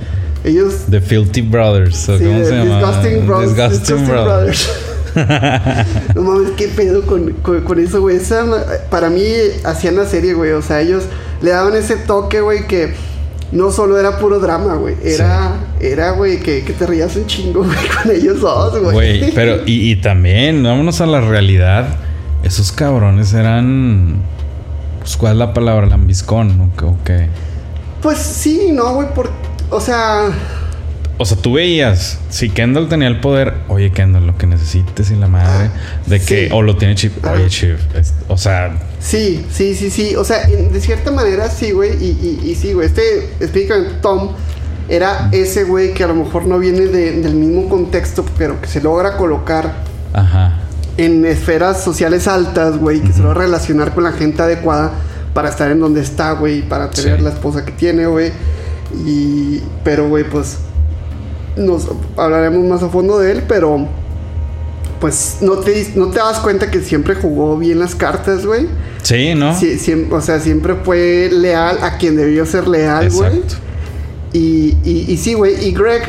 [0.44, 0.86] Ellos.
[0.90, 2.08] The Filthy Brothers.
[2.10, 2.78] ¿o Sí, ¿Cómo se llama?
[2.78, 4.70] Disgusting, Bros, Disgusting, Disgusting Brothers.
[6.16, 8.18] no mames, qué pedo con, con, con eso, güey.
[8.18, 8.46] Esa,
[8.90, 9.24] para mí
[9.64, 10.52] hacían la serie, güey.
[10.52, 11.04] O sea, ellos
[11.42, 12.94] le daban ese toque, güey, que
[13.54, 14.96] no solo era puro drama, güey.
[15.04, 18.94] Era, era, güey, que, que te rías un chingo, güey, con ellos dos, güey.
[18.94, 21.88] Güey, pero y, y también, vámonos a la realidad.
[22.44, 24.22] Esos cabrones eran.
[25.00, 25.86] Pues, ¿cuál es la palabra?
[25.86, 26.86] Lambiscón, ¿o qué?
[26.86, 27.30] o qué?
[28.02, 29.30] Pues sí, no, güey, por...
[29.70, 30.30] O sea...
[31.18, 35.16] O sea, tú veías, si Kendall tenía el poder, oye Kendall, lo que necesites y
[35.16, 35.70] la madre,
[36.08, 40.16] de que, o lo tiene Chip, oye Chip, es- o sea, Sí, sí, sí, sí.
[40.16, 41.92] O sea, de cierta manera sí, güey.
[42.02, 42.88] Y, y, y sí, güey.
[42.88, 44.30] Este, específicamente Tom,
[44.90, 48.68] era ese güey que a lo mejor no viene de- del mismo contexto, pero que
[48.68, 50.60] se logra colocar ajá,
[50.98, 54.92] en esferas sociales altas, güey, que se logra relacionar con la gente adecuada
[55.34, 57.24] para estar en donde está, güey, para tener Sí.
[57.24, 58.32] la esposa que tiene, güey.
[59.06, 60.58] Y, pero, güey, pues,
[61.56, 61.88] nos
[62.18, 63.88] hablaremos más a fondo de él, pero,
[65.00, 68.68] pues, no te, no te das cuenta que siempre jugó bien las cartas, güey.
[69.02, 69.58] sí, ¿no?
[69.58, 69.78] Sí,
[70.12, 73.42] o sea, siempre fue leal a quien debió ser leal, güey.
[74.32, 75.64] Y, y, y sí, güey.
[75.68, 76.02] Y Greg,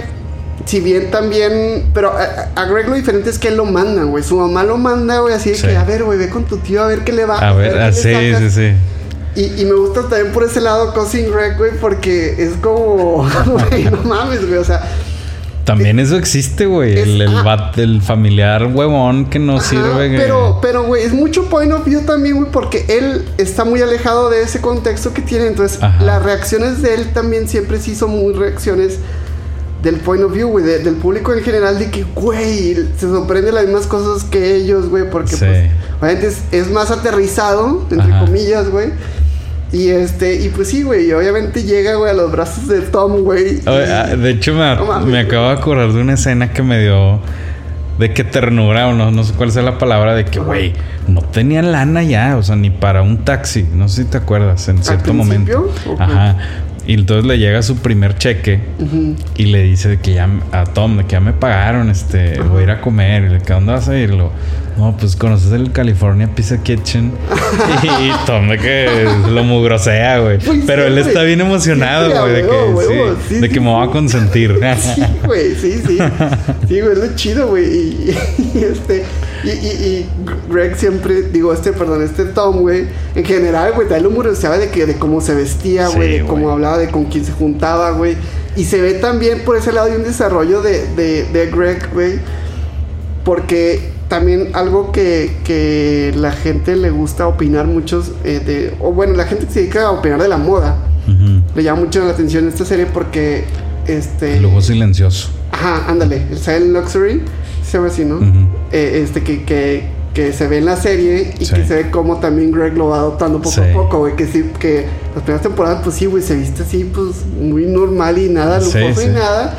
[0.65, 1.91] si bien también.
[1.93, 4.23] Pero a, a Greg lo diferente es que él lo manda, güey.
[4.25, 5.67] Su mamá lo manda, güey, así de Sí.
[5.67, 7.73] que, a ver, güey, ve con tu tío a ver qué le va A ver,
[7.75, 8.53] qué ah, le sí, sí, sacas".
[8.55, 8.73] sí.
[9.37, 13.29] Y, y me gusta también por ese lado Cousin Greg, güey, porque es como.
[13.69, 14.59] Güey, no mames, güey.
[14.59, 14.81] O sea,
[15.64, 17.72] También eso existe, güey, Es- el, el, ah.
[17.77, 20.14] el familiar huevón que no Ajá, sirve.
[20.16, 24.29] Pero, pero, güey, es mucho point of view también, güey, porque él está muy alejado
[24.31, 25.46] de ese contexto que tiene.
[25.46, 26.03] Entonces, Ajá.
[26.05, 28.98] las reacciones de él también siempre sí son muy reacciones
[29.83, 33.53] del point of view, güey, de- del público en general, de que, güey, se sorprende
[33.53, 35.44] las mismas cosas que ellos, güey, porque, Sí.
[35.44, 38.24] pues, obviamente es, es más aterrizado, entre Ajá.
[38.24, 38.88] comillas, güey.
[39.75, 43.57] Y este, y pues sí, güey, obviamente llega, güey, a los brazos de Tom, güey.
[43.57, 46.63] Y- ah, de hecho, me, No mames, me acabo de acordar de una escena que
[46.63, 47.19] me dio
[47.99, 50.73] de que ternura, o no, no sé cuál sea la palabra, de que, güey,
[51.09, 53.67] no tenía lana ya, o sea, ni para un taxi.
[53.75, 55.65] No sé si te acuerdas, en cierto momento.
[55.65, 55.93] principio?
[55.93, 56.01] Ok.
[56.01, 56.37] Ajá.
[56.87, 58.61] Y entonces le llega su primer cheque
[59.37, 62.61] y le dice de que ya a Tom, de que ya me pagaron, este, voy
[62.61, 63.25] a ir a comer.
[63.25, 64.13] Y le dice, ¿a dónde vas a ir?
[64.77, 67.13] No, pues conoces el California Pizza Kitchen.
[67.83, 70.39] y, Tom de que lo mugrosea, güey.
[70.45, 73.87] Güey, Pero él está bien emocionado, güey, de que, huevo, sí, de que me voy
[73.87, 74.59] a consentir.
[74.95, 75.99] Sí, güey, sí, sí.
[76.69, 77.65] Sí, güey, es lo chido, güey.
[77.65, 78.17] Y,
[78.55, 79.05] y este.
[79.45, 80.07] Y, y, y
[80.51, 84.71] Greg siempre, digo, este, perdón, este Tom, güey, en general, güey, también lo humoreaba de
[84.71, 88.17] que de cómo se vestía, güey, de cómo hablaba, de con quién se juntaba, güey.
[88.57, 92.19] Y se ve también por ese lado de un desarrollo de, de, de Greg, güey.
[93.25, 99.14] Porque también algo que, que la gente le gusta opinar muchos, eh, de, o bueno,
[99.14, 100.77] la gente se dedica a opinar de la moda,
[101.09, 101.42] Ujú.
[101.55, 103.44] le llama mucho la atención esta serie porque,
[103.88, 104.37] este...
[104.37, 105.31] El lujo silencioso.
[105.50, 107.22] Ajá, ándale, el Silent Luxury,
[107.64, 108.16] se llama así, ¿no?
[108.18, 108.48] Ujú.
[108.70, 111.55] Eh, este que, que, que se ve en la serie y Sí.
[111.55, 113.61] que se ve como también Greg lo va adoptando poco Sí.
[113.62, 114.14] a poco, güey.
[114.14, 118.16] Que sí, que las primeras temporadas, pues sí, güey, se viste así, pues muy normal
[118.18, 119.07] y nada lujoso sí.
[119.07, 119.59] y nada.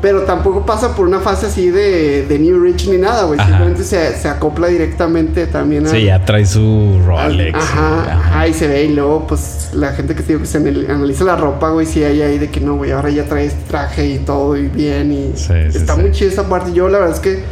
[0.00, 3.38] Pero tampoco pasa por una fase así de, de New Rich ni nada, güey.
[3.40, 3.48] Ajá.
[3.48, 5.90] Simplemente se, se acopla directamente también a.
[5.90, 7.58] Sí, ya trae su Rolex.
[7.58, 8.10] Ajá, güey.
[8.10, 10.86] ajá, y se ve y luego pues la gente que te digo que se anal-
[10.88, 14.06] analiza la ropa, güey, sí hay ahí de que no, güey, ahora ya traes traje
[14.08, 16.00] y todo y bien y Sí, sí, está sí.
[16.00, 16.72] muy chida esa parte.
[16.72, 17.42] Yo la verdad es que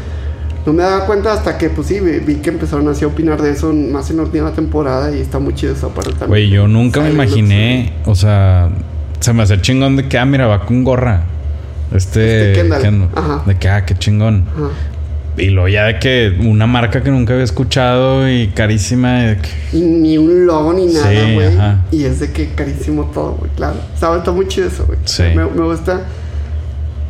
[0.65, 3.51] no me daba cuenta hasta que pues sí, vi, que empezaron así a opinar de
[3.51, 6.29] eso más en la última temporada y está muy chido esa parte también.
[6.29, 8.69] Güey, yo nunca me imaginé, o sea,
[9.19, 11.25] se me hace chingón de que, ah, mira, va con gorra.
[11.95, 12.83] Este, Este Kendall.
[12.83, 13.09] Kendall.
[13.15, 13.43] Ajá.
[13.47, 14.45] De que, ah, qué chingón.
[14.55, 14.69] Ajá.
[15.39, 19.33] Y luego ya de que una marca que nunca había escuchado y carísima.
[19.33, 21.51] y que- ni un logo ni nada, güey.
[21.93, 23.77] y es de que carísimo todo, güey, claro.
[23.95, 24.99] Está, está muy chido eso, güey.
[25.05, 25.25] Sí.
[25.35, 26.01] Me, me gusta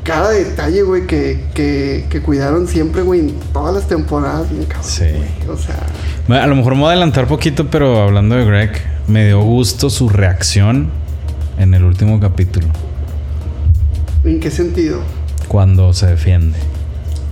[0.03, 4.89] cada detalle, güey, que, que, que cuidaron siempre, güey, en todas las temporadas, bien cabrón.
[4.91, 5.05] Sí.
[5.49, 5.77] O sea,
[6.29, 8.71] Bueno, A lo mejor me voy a adelantar poquito, pero hablando de Greg,
[9.09, 10.89] me dio gusto su reacción
[11.59, 12.67] en el último capítulo,
[14.27, 15.01] ¿en qué sentido?
[15.49, 16.59] cuando se defiende.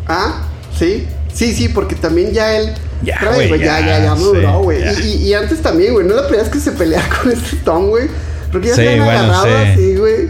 [0.06, 0.42] Ah,
[0.78, 1.06] sí.
[1.32, 2.72] Sí, sí, porque también ya él.
[3.02, 4.80] Ya, güey, güey, ya, ya, ya, maduró, güey.
[5.02, 6.06] Y, y- y antes también, güey.
[6.06, 8.06] No la primera vez que se pelea con este Tom, güey.
[8.52, 9.70] Porque ya Sí, se han bueno, agarrado sí.
[9.72, 10.28] así, güey.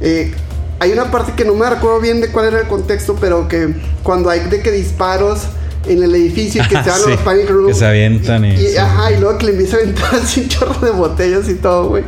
[0.00, 0.32] Eh,
[0.80, 3.72] hay una parte que no me recuerdo bien de cuál era el contexto, pero que
[4.02, 5.42] cuando hay de que disparos
[5.86, 7.68] en el edificio y que se van los panic room.
[7.68, 8.76] que se avientan y- sí.
[8.76, 11.88] Ajá, y luego que le empieza a aventar así un chorro de botellas y todo,
[11.90, 12.02] güey.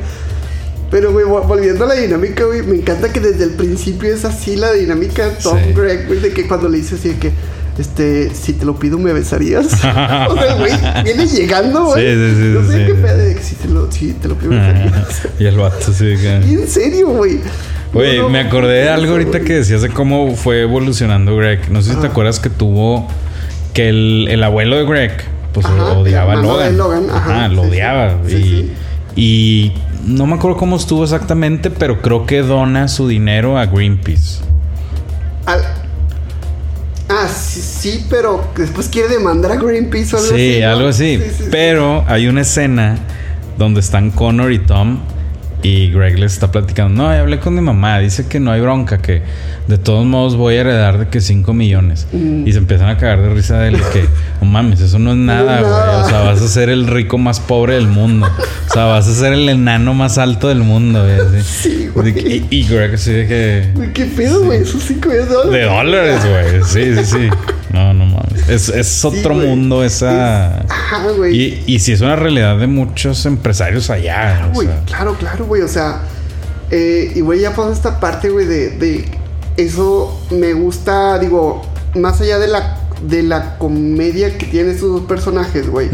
[0.94, 4.24] Pero, güey, vol- volviendo a la dinámica, güey, me encanta que desde el principio es
[4.24, 5.72] así la dinámica de Tom Sí.
[5.74, 7.33] Greg, güey, de que cuando le dice así de que,
[7.80, 9.66] este, si te lo pido, ¿me besarías?
[9.72, 12.07] o sea, güey, viene llegando, güey.
[12.07, 12.98] Sí, sí, sí, No sé sí, qué sí.
[13.02, 15.22] pedo de que si te lo, si te lo pido, ¿me besarías?
[15.40, 16.14] y el vato sí.
[16.16, 17.40] que- Y en serio, güey.
[17.92, 19.44] No, no, me acordé de eso, algo ahorita güey.
[19.44, 21.70] que decías de cómo fue evolucionando Greg.
[21.72, 22.09] No sé si te Ajá.
[22.11, 23.09] acuerdas que tuvo
[23.72, 25.12] que el, el abuelo de Greg
[25.52, 26.76] pues Ajá, odiaba a Logan.
[26.78, 28.18] Logan, ajá, Ajá, lo odiaba.
[28.28, 28.72] Sí, y, sí.
[29.16, 29.72] y
[30.06, 34.40] no me acuerdo cómo estuvo exactamente, pero creo que dona su dinero a Greenpeace.
[35.46, 35.62] Al-
[37.08, 40.54] Ah, sí, sí, pero después quiere demandar a Greenpeace o algo así.
[40.54, 40.68] Sí, ¿no?
[40.70, 41.18] algo así.
[41.18, 41.48] Sí, sí, sí.
[41.50, 42.98] Pero hay una escena
[43.58, 45.00] donde están Connor y Tom
[45.64, 47.03] y Greg les está platicando.
[47.03, 47.98] No, hablé con mi mamá.
[47.98, 49.22] Dice que no hay bronca, que
[49.66, 52.07] de todos modos voy a heredar de que 5 millones.
[52.12, 52.46] Mm.
[52.46, 53.77] Y se empiezan a cagar de risa de él.
[53.94, 54.03] que,
[54.42, 56.05] no mames, eso no es nada, güey.
[56.05, 58.29] O sea, vas a ser el rico más pobre del mundo.
[58.68, 61.42] O sea, vas a ser el enano más alto del mundo, güey.
[61.42, 62.11] Sí, güey.
[62.11, 63.90] Y, y Greg así de que...
[63.94, 64.61] ¿Qué pedo, güey?
[64.61, 65.50] Esos 5 de dólares.
[65.50, 66.62] De dólares, güey.
[66.64, 67.29] Sí, sí, sí.
[67.74, 68.48] No, no mames.
[68.48, 70.60] Es, es otro mundo esa...
[70.62, 71.37] Ajá, güey.
[71.37, 74.48] Y, y sí es una realidad de muchos empresarios allá.
[74.50, 74.82] o Güey, sea.
[74.87, 75.62] claro, claro, güey.
[75.62, 76.02] O sea,
[76.70, 79.04] eh, y güey, ya pasó esta parte, güey, de, de
[79.56, 81.62] eso me gusta, digo,
[81.94, 85.90] más allá de la, de la comedia que tienen estos dos personajes, güey.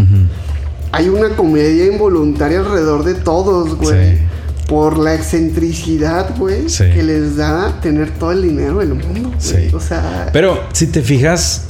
[0.93, 4.17] Hay una comedia involuntaria alrededor de todos, güey.
[4.17, 4.23] Sí.
[4.67, 6.85] Por la excentricidad, güey, Sí.
[6.95, 9.41] que les da tener todo el dinero del mundo, güey.
[9.41, 9.75] Sí.
[9.75, 11.65] O sea, Pero si te fijas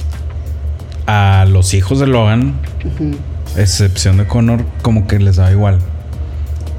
[1.13, 2.53] a los hijos de Logan,
[2.85, 3.11] ujú.
[3.57, 5.79] excepción de Connor, como que les da igual.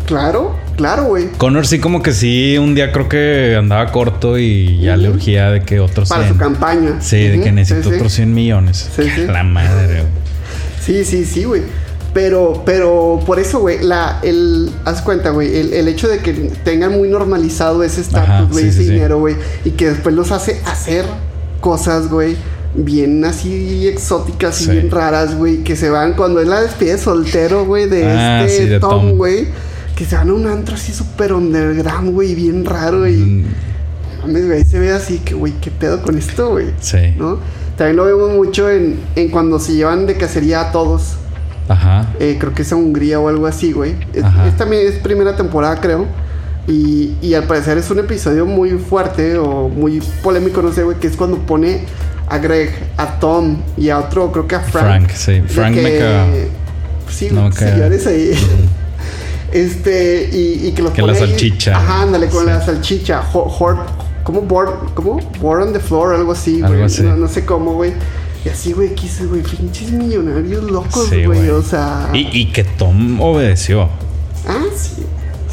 [0.07, 1.29] claro, claro, güey.
[1.38, 5.16] Connor sí como que sí, un día creo que andaba corto y ya le Ujú.
[5.18, 6.33] urgía de que otros Para 100.
[6.35, 7.01] su campaña.
[7.01, 8.90] Sí, de que necesito sí, otros 100 millones.
[8.97, 9.27] Sí, sí.
[9.27, 10.12] La madre, güey.
[10.85, 11.62] Sí, sí, sí, güey.
[12.14, 16.33] Pero, pero por eso, güey, la, el, haz cuenta, güey, el, el hecho de que
[16.62, 21.07] tengan muy normalizado ese estatus, güey, ese dinero, güey, y que después los hace hacer
[21.62, 22.37] cosas, güey,
[22.75, 24.71] bien así exóticas y Sí.
[24.71, 28.45] bien raras, güey, que se van cuando es la despedida de soltero, güey, de Ah,
[28.45, 29.49] este sí, de Tom, güey,
[29.97, 33.45] que se van a un antro así súper underground, güey, bien raro, y Mm,
[34.23, 36.67] mames, güey, se ve así que, güey, qué pedo con esto, güey.
[36.81, 37.15] Sí.
[37.19, 37.39] ¿No?
[37.77, 41.17] También lo vemos mucho en, en cuando se llevan de cacería a todos.
[41.69, 42.09] Ajá.
[42.21, 43.95] Eh, creo que es a Hungría o algo así, güey.
[44.13, 46.07] Es, es también es primera temporada, creo.
[46.67, 50.99] Y, y al parecer es un episodio muy fuerte o muy polémico, no sé, güey,
[50.99, 51.85] que es cuando pone
[52.29, 55.09] a Greg, a Tom y a otro, creo que a Frank.
[55.09, 55.43] Frank, sí.
[55.47, 56.27] Frank me caga.
[57.11, 58.33] Sí, No señores ahí.
[59.53, 61.77] Este, y, y que los Que pone la ahí- salchicha.
[61.77, 62.47] Ajá, ándale, con Sí.
[62.51, 63.23] la salchicha.
[64.25, 64.41] ¿Cómo?
[64.43, 65.21] Board, ¿Cómo?
[65.41, 67.03] Board on the floor, algo así, Algo así.
[67.03, 67.93] No, no sé cómo, güey.
[68.47, 71.39] Y así, güey, quise, güey, pinches millonarios locos, Sí, güey.
[71.41, 71.51] güey.
[71.51, 72.09] O sea.
[72.15, 73.91] Y, y que Tom obedeció.
[74.49, 75.03] Ah, sí.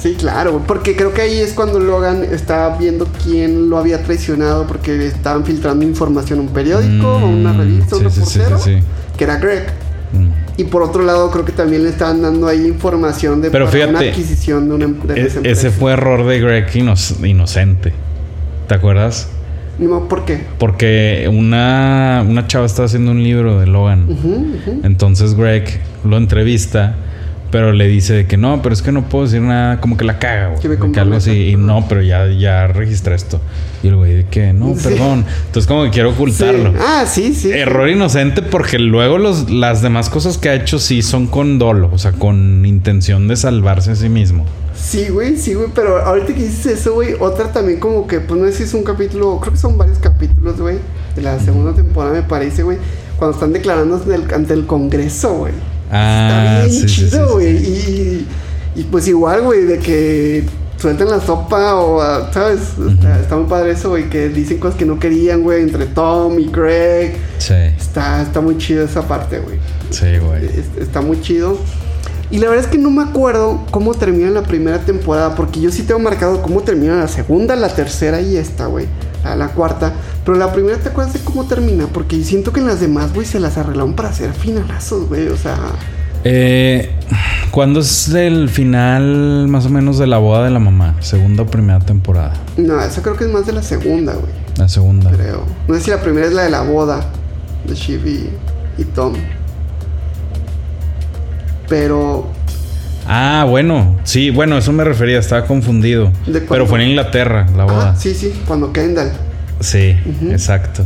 [0.01, 4.65] Sí, claro, porque creo que ahí es cuando Logan está viendo quién lo había traicionado
[4.65, 8.59] porque estaban filtrando información a un periódico, a una Mm, revista, sí, sí, sí, reportero,
[8.59, 8.83] sí, sí.
[9.17, 9.65] que era Greg.
[10.13, 10.29] Mm.
[10.61, 13.99] Y por otro lado, creo que también le estaban dando ahí información de Pero una
[13.99, 15.39] adquisición de una em- de E- empresa.
[15.43, 16.93] ese fue error de Greg ino-
[17.25, 17.93] inocente.
[18.67, 19.27] ¿Te acuerdas?
[19.79, 20.43] No, ¿por qué?
[20.59, 24.07] Porque una, una chava estaba haciendo un libro de Logan.
[24.83, 26.95] Entonces Greg lo entrevista,
[27.51, 30.19] pero le dice que no, pero es que no puedo decir nada, como que la
[30.19, 30.91] caga, güey.
[30.91, 31.49] Que algo así.
[31.49, 33.39] Y no, pero ya, ya registré esto.
[33.83, 34.89] Y el güey de que no, Sí.
[34.89, 35.25] perdón.
[35.45, 36.71] Entonces como que quiero ocultarlo.
[36.71, 36.77] Sí.
[36.79, 37.51] Ah, sí, sí.
[37.51, 41.89] Error inocente porque luego los, las demás cosas que ha hecho sí son con dolo,
[41.93, 44.45] o sea, con intención de salvarse a sí mismo.
[44.75, 48.39] Sí, güey, sí, güey, pero ahorita que dices eso, güey, otra también como que, pues
[48.39, 50.77] no sé si es un capítulo, creo que son varios capítulos, güey,
[51.17, 52.77] de la segunda temporada me parece, güey,
[53.17, 55.53] cuando están declarando ante el, ante el Congreso, güey.
[55.91, 58.27] Ah, Está bien sí, chido, güey, sí.
[58.75, 60.43] y, y pues igual, güey, de que
[60.77, 62.59] sueltan la sopa o, ah, ¿sabes?
[62.93, 66.39] Está, está muy padre eso, güey, que dicen cosas que no querían, güey, entre Tom
[66.39, 67.15] y Greg.
[67.39, 69.57] Sí, Está, está muy chido esa parte, güey.
[69.89, 70.45] sí, güey.
[70.45, 71.57] Es- Está muy chido.
[72.31, 75.71] Y la verdad es que no me acuerdo cómo termina la primera temporada, porque yo
[75.71, 78.85] sí tengo marcado cómo termina la segunda, la tercera y esta, güey.
[79.23, 79.93] La, la cuarta.
[80.29, 81.87] Pero la primera, ¿te acuerdas de cómo termina?
[81.87, 85.27] Porque siento que en las demás, güey, se las arreglaron para hacer finalazos, güey.
[85.29, 85.57] O sea,
[86.23, 86.91] Eh,
[87.49, 90.93] ¿Cuándo es el final más o menos de la boda de la mamá?
[90.99, 92.33] Segunda o primera temporada.
[92.57, 94.31] no, eso creo que es más de la segunda, güey.
[94.57, 95.09] La segunda.
[95.09, 95.45] Creo.
[95.67, 97.07] No sé si la primera es la de la boda
[97.67, 98.29] de Shiv y,
[98.77, 99.13] y Tom.
[101.67, 102.27] Pero
[103.07, 103.97] Ah, bueno.
[104.03, 105.17] Sí, bueno, eso me refería.
[105.17, 106.11] Estaba confundido.
[106.47, 107.93] Pero fue en Inglaterra la boda.
[107.93, 109.11] Ah, sí, sí, cuando Kendall.
[109.59, 109.95] Sí,
[110.31, 110.85] exacto.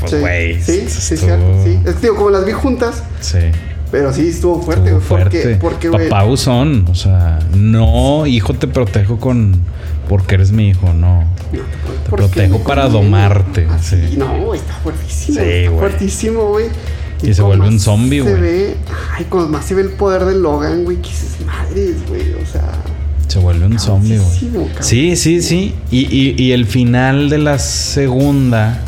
[0.00, 0.62] Pues, sí, güey.
[0.62, 1.78] sí, esto sí, estuvo- cierto, sí.
[1.86, 3.38] Es que digo, como las vi juntas, Sí.
[3.90, 4.90] Pero sí, estuvo fuerte.
[4.90, 5.58] Estuvo porque, fuerte.
[5.60, 6.08] porque, güey.
[6.10, 9.56] Papá son, o sea, no, hijo, te protejo con
[10.10, 11.20] porque eres mi hijo, no.
[11.22, 14.16] no, Te porque protejo para domarte, Así, sí.
[14.18, 15.40] No, está fuertísimo.
[15.40, 16.66] Sí, está fuertísimo, güey.
[17.22, 18.40] Y se vuelve un zombie, Se güey.
[18.42, 18.76] ve,
[19.16, 22.46] ay, cuando más se ve el poder de Logan, güey, que dices, madres, güey, o
[22.46, 22.70] sea.
[23.28, 24.68] Se vuelve un zombie, güey.
[24.80, 25.74] Sí, sí, sí.
[25.90, 28.80] Y, y, y el final de la segunda,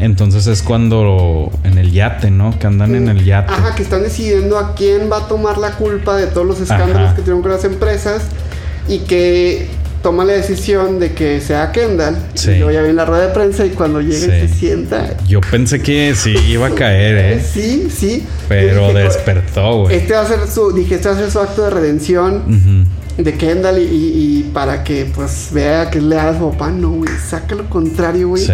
[0.00, 2.58] entonces es cuando en el yate, ¿no?
[2.58, 3.52] Que andan en el yate.
[3.52, 6.96] Ajá, que están decidiendo a quién va a tomar la culpa de todos los escándalos
[7.08, 7.14] Ajá.
[7.16, 8.22] que tuvieron con las empresas
[8.88, 9.68] y que
[10.02, 12.16] toma la decisión de que sea Kendall.
[12.32, 12.52] Sí.
[12.52, 14.10] Y luego ya viene la rueda de prensa y cuando Sí.
[14.12, 15.18] se sienta.
[15.28, 17.44] Yo pensé que sí iba a caer, ¿eh?
[17.52, 18.26] Sí, sí.
[18.48, 19.96] Pero dije, despertó, güey.
[19.96, 22.99] Este va a ser su, dije, este va a ser su acto de redención Ujú.
[23.24, 26.70] De Kendall y, y- y para que pues vea que es leal a su papá.
[26.70, 28.44] No, güey, saca lo contrario, güey.
[28.44, 28.52] Sí.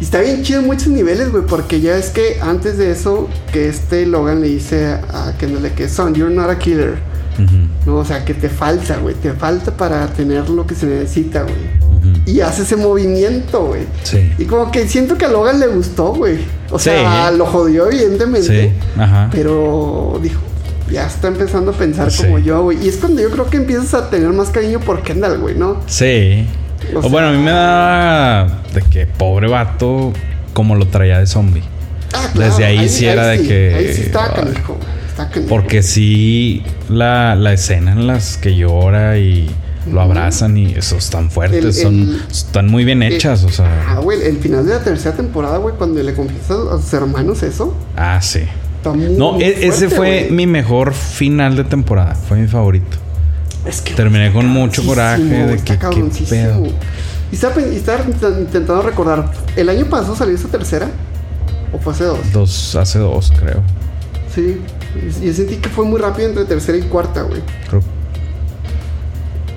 [0.00, 3.28] Y está bien chido en muchos niveles, güey, porque ya es que antes de eso,
[3.52, 6.96] que este Logan le dice a Kendall que son, you're not a killer.
[7.38, 7.68] Ujú.
[7.86, 11.42] No, o sea, que te falta, güey, te falta para tener lo que se necesita,
[11.42, 11.86] güey.
[12.24, 13.82] Y hace ese movimiento, güey.
[14.04, 14.30] Sí.
[14.38, 16.38] Y como que siento que a Logan le gustó, güey.
[16.70, 18.70] O sea, lo jodió evidentemente.
[18.70, 19.00] Sí.
[19.00, 19.28] Ajá.
[19.32, 20.40] Pero dijo,
[20.90, 22.22] ya está empezando a pensar Sí.
[22.24, 22.84] como yo, güey.
[22.84, 25.80] Y es cuando yo creo que empiezas a tener más cariño por Kendall, güey, ¿no?
[25.86, 26.46] Sí.
[26.94, 28.44] O O sea- bueno, a mí me da
[28.74, 30.12] de que pobre vato
[30.52, 31.62] como lo traía de zombie.
[32.14, 34.30] Ah, Desde ahí sí era de que- Ahí sí está ay.
[34.44, 34.76] canijo.
[35.08, 35.48] Está canijo.
[35.48, 39.50] Porque sí, la, la escena en las que llora y
[39.90, 43.98] lo abrazan y eso están fuertes, El- son, están muy bien hechas, o Ah, sea.
[44.02, 47.74] güey, el final de la tercera temporada, güey, cuando le confiesa a sus hermanos eso,
[47.96, 48.40] Ah, sí.
[48.86, 50.30] Está muy No, e- ese fue güey.
[50.30, 52.96] mi mejor final de temporada, fue mi favorito.
[53.64, 56.66] Es que, terminé con mucho coraje de que, ¿qué pedo?
[57.32, 57.60] Y estaba,
[58.38, 60.88] intentando recordar, ¿el año pasado salió esa tercera?
[61.72, 62.18] ¿O fue hace dos?
[62.32, 63.62] Dos, hace dos, creo.
[64.32, 64.60] Sí.
[65.22, 67.40] Y- Yo sentí que fue muy rápido entre tercera y cuarta, güey.
[67.68, 67.82] creo.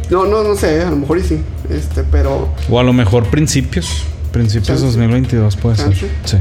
[0.09, 1.39] No, no, no sé, a lo mejor y sí.
[1.69, 2.49] Este, pero.
[2.69, 4.03] O a lo mejor principios.
[4.31, 4.85] Principios Chance.
[4.85, 5.95] 2022 puede ser.
[5.95, 6.37] Sí.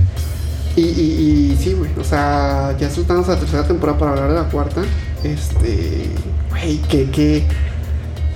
[0.79, 1.91] Y, y, y sí, güey.
[2.01, 4.83] O sea, ya soltamos la tercera temporada para hablar de la cuarta.
[5.25, 6.07] Este.
[6.51, 7.43] Güey, que, que.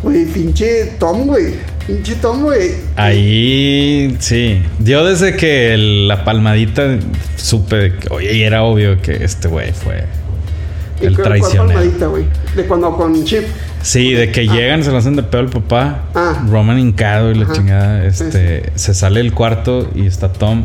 [0.03, 1.55] Güey, pinche Tom, güey.
[1.87, 2.71] Pinche Tom, güey.
[2.97, 4.63] Ahí sí.
[4.81, 6.99] Yo desde que el- la palmadita
[7.37, 10.05] supe oye, y era obvio que este güey fue
[11.01, 11.67] ¿Y el cuál- traicionero.
[11.69, 12.25] palmadita, güey?
[12.57, 13.45] De cuando con Chip.
[13.83, 16.03] Sí, de que llegan, se lo hacen de pedo al papá.
[16.15, 16.45] Ah.
[16.49, 17.53] Roman hincado y la Ajá.
[17.55, 18.11] chingada.
[18.13, 20.65] Sí, Este, se sale del cuarto y está Tom.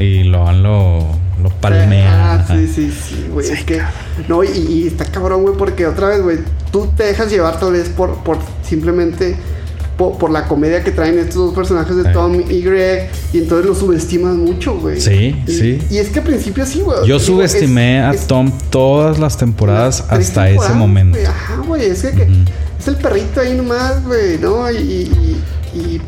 [0.00, 0.98] Y Logan lo,
[1.42, 2.34] lo palmea.
[2.34, 3.48] Ah, sí, sí, sí, güey.
[3.50, 3.80] es que.
[4.28, 6.38] No, y, y está cabrón, güey, porque otra vez, güey,
[6.72, 9.36] tú te dejas llevar tal vez por, por simplemente.
[9.96, 12.04] Por, por la comedia que traen estos dos personajes de.
[12.12, 15.00] Tom y Greg, y entonces lo subestimas mucho, güey.
[15.00, 15.82] Sí, Y- sí.
[15.90, 16.98] Y es que al principio sí, güey.
[17.00, 21.18] Yo Digo, subestimé es- a es- Tom todas las temporadas hasta ese momento.
[21.18, 21.26] güey.
[21.26, 22.28] Ajá, güey, es que, que
[22.78, 24.70] es el perrito ahí nomás, güey, ¿no?
[24.70, 25.42] Y, y,
[25.74, 26.00] y, y,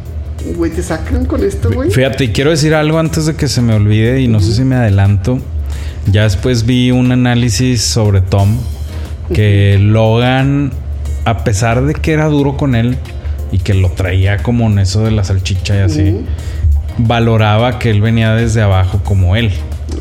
[0.57, 1.91] güey, te sacan con esto, güey.
[1.91, 4.65] Fíjate, y quiero decir algo antes de que se me olvide y no sé si
[4.65, 5.39] me adelanto.
[6.11, 8.57] Ya después vi un análisis sobre Tom
[9.33, 10.73] que Logan,
[11.25, 12.97] a pesar de que era duro con él
[13.53, 16.17] y que lo traía como en eso de la salchicha y así,
[16.99, 19.53] valoraba que él venía desde abajo como él.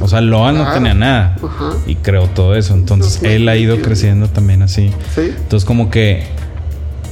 [0.01, 1.71] O sea, Logan no tenía nada Ajá.
[1.85, 2.73] y creó todo eso.
[2.73, 4.91] Entonces Entonces, él ha ido creciendo también así.
[5.13, 5.33] Sí.
[5.37, 6.23] Entonces como que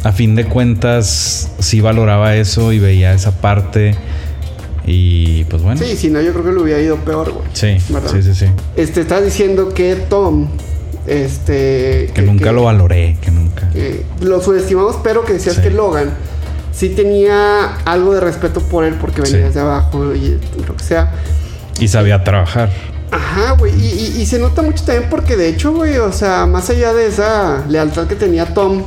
[0.03, 3.95] a fin de cuentas sí valoraba eso y veía esa parte
[4.85, 5.81] y pues bueno.
[5.83, 7.45] Sí, si no, yo creo que le hubiera ido peor, güey.
[7.53, 8.09] Sí, ¿Verdad?
[8.11, 8.45] sí, sí, sí.
[8.77, 10.47] Este, estás diciendo que Tom,
[11.05, 12.09] este...
[12.13, 13.69] Que nunca lo valoré, que nunca.
[13.69, 15.61] que lo subestimamos, pero que decías Sí.
[15.61, 16.11] que Logan
[16.71, 19.43] sí tenía algo de respeto por él porque venía Sí.
[19.43, 21.11] desde abajo y lo que sea.
[21.79, 22.69] Y sabía trabajar.
[23.11, 23.73] Ajá, güey.
[23.73, 26.93] Y, y- y se nota mucho también porque de hecho, güey, o sea, más allá
[26.93, 28.83] de esa lealtad que tenía Tom,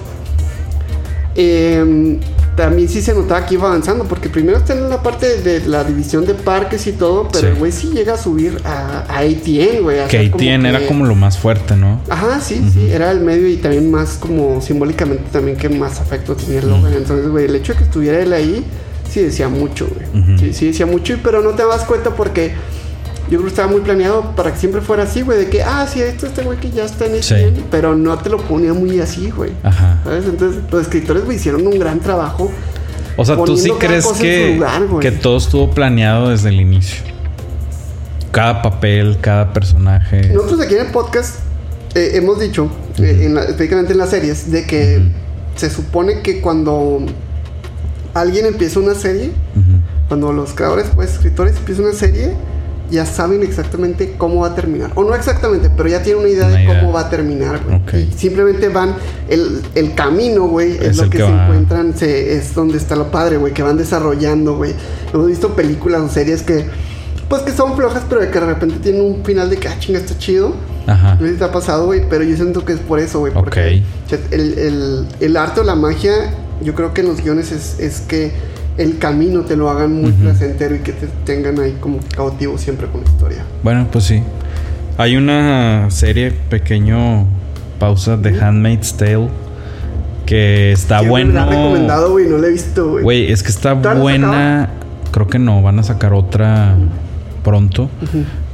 [1.40, 2.18] em,
[2.56, 4.04] también sí se notaba que iba avanzando.
[4.04, 7.46] Porque primero está en la parte de, la división de parques y todo, pero Sí.
[7.46, 10.06] el güey sí llega a subir a, a ATN, güey.
[10.08, 12.00] Que como ATN era como lo más fuerte, ¿no?
[12.08, 16.34] Ajá, sí, sí, era el medio y también más como simbólicamente también que más afecto
[16.36, 16.92] tenía Logan.
[16.94, 18.64] Entonces, güey, el hecho de que estuviera él ahí,
[19.10, 20.38] sí decía mucho, güey.
[20.38, 22.52] Sí, sí decía mucho, pero no te das cuenta porque
[23.30, 25.86] yo creo que estaba muy planeado para que siempre fuera así, güey, de que, ah,
[25.90, 27.34] sí, esto este güey que ya está en Sí.
[27.34, 29.52] ATN, pero no te lo ponía muy así, güey.
[29.62, 30.00] Ajá.
[30.04, 30.24] ¿Sabes?
[30.26, 32.50] Entonces, los escritores, güey, hicieron un gran trabajo.
[33.16, 37.02] O sea, tú sí crees que, lugar, que todo estuvo planeado desde el inicio.
[38.32, 40.28] Cada papel, cada personaje.
[40.32, 41.36] Nosotros aquí en el podcast
[41.94, 45.02] eh, hemos dicho, eh, en la- específicamente en las series, de que
[45.56, 47.00] se supone que cuando
[48.14, 49.32] alguien empieza una serie,
[50.06, 52.34] cuando los creadores, pues escritores empiezan una serie,
[52.90, 54.90] ya saben exactamente cómo va a terminar.
[54.94, 58.02] O no exactamente, pero ya tienen una idea de cómo va a terminar, güey.
[58.02, 58.94] Y simplemente van,
[59.28, 63.36] el, el camino, güey, es, lo que, se encuentran, se, es donde está lo padre,
[63.36, 64.74] güey, que van desarrollando, güey.
[65.12, 66.66] Hemos visto películas o series que,
[67.28, 69.98] pues que son flojas, pero que de repente tienen un final de que, ah, chinga,
[69.98, 70.54] está chido.
[70.86, 71.14] Ajá.
[71.14, 73.32] No sé si te ha pasado, güey, pero yo siento que es por eso, güey.
[73.32, 73.82] Porque
[74.30, 78.00] el, el, el, arte o la magia, yo creo que en los guiones es, es
[78.00, 78.32] que
[78.80, 82.86] el camino te lo hagan muy placentero y que te tengan ahí como cautivo siempre
[82.86, 83.44] con la historia.
[83.62, 84.22] Bueno, pues sí.
[84.96, 87.26] Hay una serie, pequeño
[87.78, 89.28] pausa, de Handmaid's Tale.
[90.24, 91.28] Que está bueno.
[91.28, 93.04] Me la recomendado, güey, no la he visto, güey.
[93.04, 94.70] Güey, es que está buena.
[95.10, 96.74] Creo que no, van a sacar otra
[97.44, 97.90] pronto.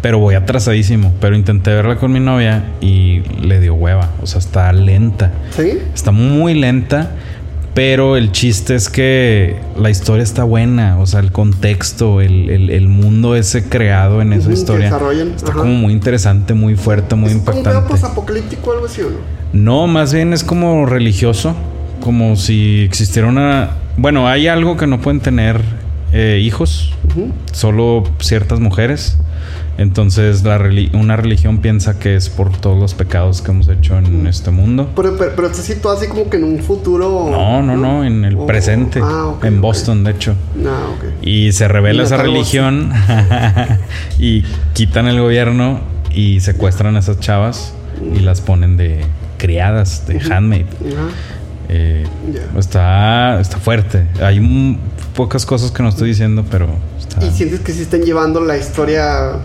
[0.03, 1.13] Pero voy atrasadísimo.
[1.21, 4.11] Pero intenté verla con mi novia y le dio hueva.
[4.23, 5.31] O sea, está lenta.
[5.51, 5.79] ¿Sí?
[5.95, 7.13] Está muy lenta.
[7.77, 13.37] Pero el chiste es que la historia está buena, o sea, el contexto, el, mundo
[13.37, 14.89] ese creado en esa historia.
[15.37, 17.93] Está como muy interesante, muy fuerte, muy impactante.
[17.93, 19.17] ¿Es como apocalíptico o algo así o no?
[19.53, 21.55] No, más bien es como religioso,
[22.01, 23.73] como si existiera una...
[23.99, 25.61] Bueno, hay algo que no pueden tener
[26.15, 26.95] eh, hijos,
[27.53, 29.19] solo ciertas mujeres.
[29.79, 30.57] Entonces la
[30.95, 34.91] una religión piensa que es por todos los pecados que hemos hecho en este mundo.
[34.97, 35.75] Pero, pero, pero así
[36.09, 37.29] como que en un futuro...
[37.31, 39.01] No, no, no, en el oh, presente.
[39.03, 40.35] Ah, en Boston, de hecho.
[40.67, 40.89] Ah,
[41.21, 42.91] y se revela esa religión
[44.19, 45.81] y quitan el gobierno
[46.11, 47.75] y secuestran a esas chavas
[48.15, 49.05] y las ponen de
[49.37, 50.67] criadas, de handmaid.
[51.69, 52.05] Eh,
[52.57, 54.07] está, está fuerte.
[54.23, 54.79] Hay
[55.15, 56.69] pocas cosas que no estoy diciendo, pero...
[57.21, 59.37] ¿Y sientes que se están llevando la historia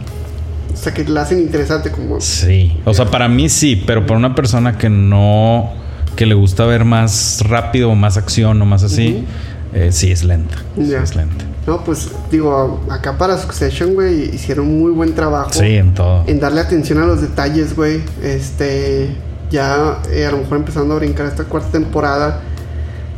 [0.73, 2.19] o sea, que la hacen interesante como...
[2.21, 5.71] Sí, o sea, para mí sí, pero para una persona que no...
[6.15, 9.25] que le gusta ver más rápido o más acción o más así,
[9.73, 10.57] eh, sí es lenta.
[10.75, 11.45] Sí es lenta.
[11.67, 15.51] No, pues digo, acá para Succession, güey, hicieron muy buen trabajo.
[15.53, 16.23] Sí, en todo.
[16.25, 18.01] En darle atención a los detalles, güey.
[18.23, 19.15] Este,
[19.51, 22.41] ya eh, a lo mejor empezando a brincar esta cuarta temporada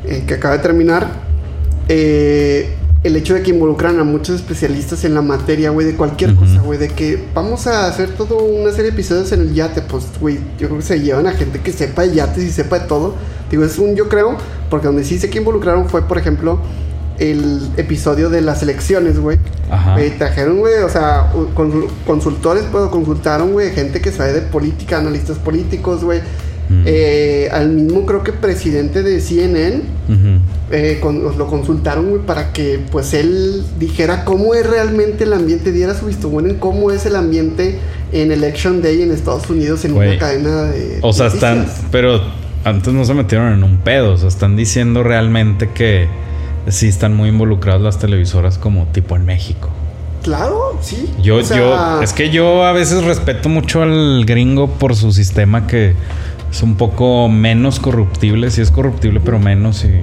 [0.06, 1.08] eh, que acaba de terminar.
[1.88, 6.36] Eh, el hecho de que involucran a muchos especialistas en la materia, güey, de cualquier
[6.36, 9.82] cosa, güey, de que vamos a hacer toda una serie de episodios en el yate,
[9.82, 12.80] pues, güey, yo creo que se llevan a gente que sepa de yates y sepa
[12.80, 13.16] de todo.
[13.52, 14.38] Digo, es un yo creo,
[14.70, 16.60] porque donde sí sé que involucraron fue, por ejemplo,
[17.20, 19.38] el episodio de las elecciones, güey.
[19.70, 19.98] Ajá.
[20.18, 21.30] trajeron, güey, o sea,
[22.06, 26.22] consultores, pues, consultaron, güey, gente que sabe de política, analistas políticos, güey
[26.86, 29.82] eh, al mismo creo que presidente de CNN
[30.76, 36.08] eh, lo consultaron para que pues él dijera cómo es realmente el ambiente, diera su
[36.08, 37.78] visto bueno en cómo es el ambiente
[38.12, 40.98] en Election Day en Estados Unidos en una cadena de...
[41.02, 41.68] O sea, están...
[41.92, 42.22] Pero
[42.64, 46.08] antes no se metieron en un pedo, o sea, están diciendo realmente que
[46.68, 49.70] sí están muy involucradas las televisoras como tipo en México.
[50.24, 51.08] Claro, sí.
[51.22, 55.94] Yo, yo, es que yo a veces respeto mucho al gringo por su sistema que
[56.50, 60.02] es un poco menos corruptible, sí es corruptible, pero menos y...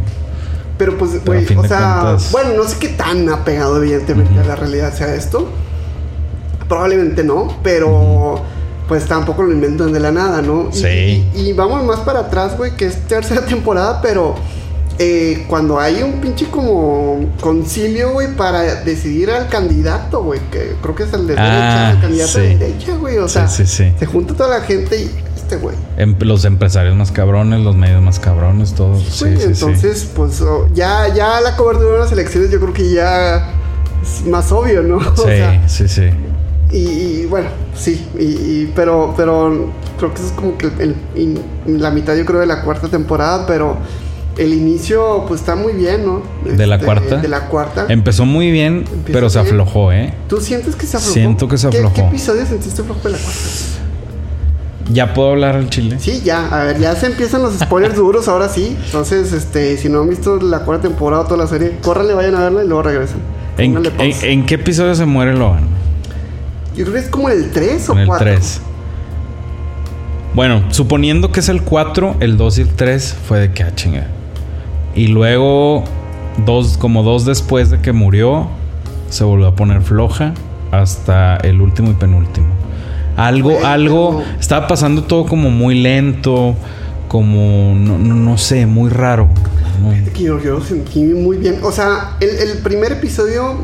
[0.81, 4.95] Pero pues, güey, o sea, bueno, no sé qué tan apegado evidentemente a la realidad
[4.95, 5.47] sea esto.
[6.71, 8.43] Probablemente no, pero
[8.89, 10.71] pues tampoco lo inventan de la nada, ¿no?
[10.73, 11.29] Sí.
[11.35, 14.37] Y, vamos más para atrás, güey, que es tercera temporada, pero
[14.99, 20.95] eh, cuando hay un pinche como concilio, güey, para decidir al candidato, güey, que creo
[20.95, 24.33] que es el de derecha, el ah, candidato de derecha, güey, o sea, se junta
[24.33, 25.11] toda la gente y
[25.57, 25.77] güey.
[25.97, 29.03] Em, los empresarios más cabrones, los medios más cabrones, todos.
[29.03, 33.51] Sí, entonces, pues oh, ya, ya la cobertura de las elecciones yo creo que ya
[34.03, 35.01] es más obvio, ¿no?
[35.17, 36.11] Sí, sí, sí.
[36.73, 40.71] Y, bueno, sí, y, pero, pero creo que eso es como que
[41.67, 43.77] la mitad yo creo de la cuarta temporada, pero
[44.39, 46.23] el inicio pues está muy bien, ¿no?
[46.45, 47.17] ¿De la este, cuarta?
[47.17, 47.87] De la cuarta.
[47.89, 50.15] Empezó muy bien, pero se aflojó, ¿eh?
[50.29, 51.13] ¿Tú sientes que se aflojó?
[51.13, 51.95] Siento que se aflojó.
[51.95, 53.41] ¿Qué, qué episodio sentiste flojo de la cuarta?
[54.93, 55.97] ¿Ya puedo hablar al chile?
[56.01, 56.49] Sí, ya.
[56.49, 58.77] A ver, ya se empiezan los spoilers duros ahora sí.
[58.85, 62.35] Entonces, este, si no han visto la cuarta temporada o toda la serie, córranle, vayan
[62.35, 63.19] a verla y luego regresan.
[63.59, 65.65] ¿En, qué episodio se muere Logan?
[66.75, 68.61] Yo creo que es como el 3 o el 3.
[70.35, 73.75] Bueno, suponiendo que es el 4, el 2 y el 3 fue de que ah,
[73.75, 74.07] chinga.
[74.95, 75.85] Y luego,
[76.47, 78.49] dos, como dos después de que murió,
[79.11, 80.33] se volvió a poner floja
[80.71, 82.60] hasta el último y penúltimo.
[83.21, 86.57] Algo, algo, estaba pasando todo como muy lento,
[87.07, 89.29] como, no, sé, muy raro.
[90.19, 91.59] Yo, lo sentí muy bien.
[91.63, 93.57] O sea, el, primer episodio,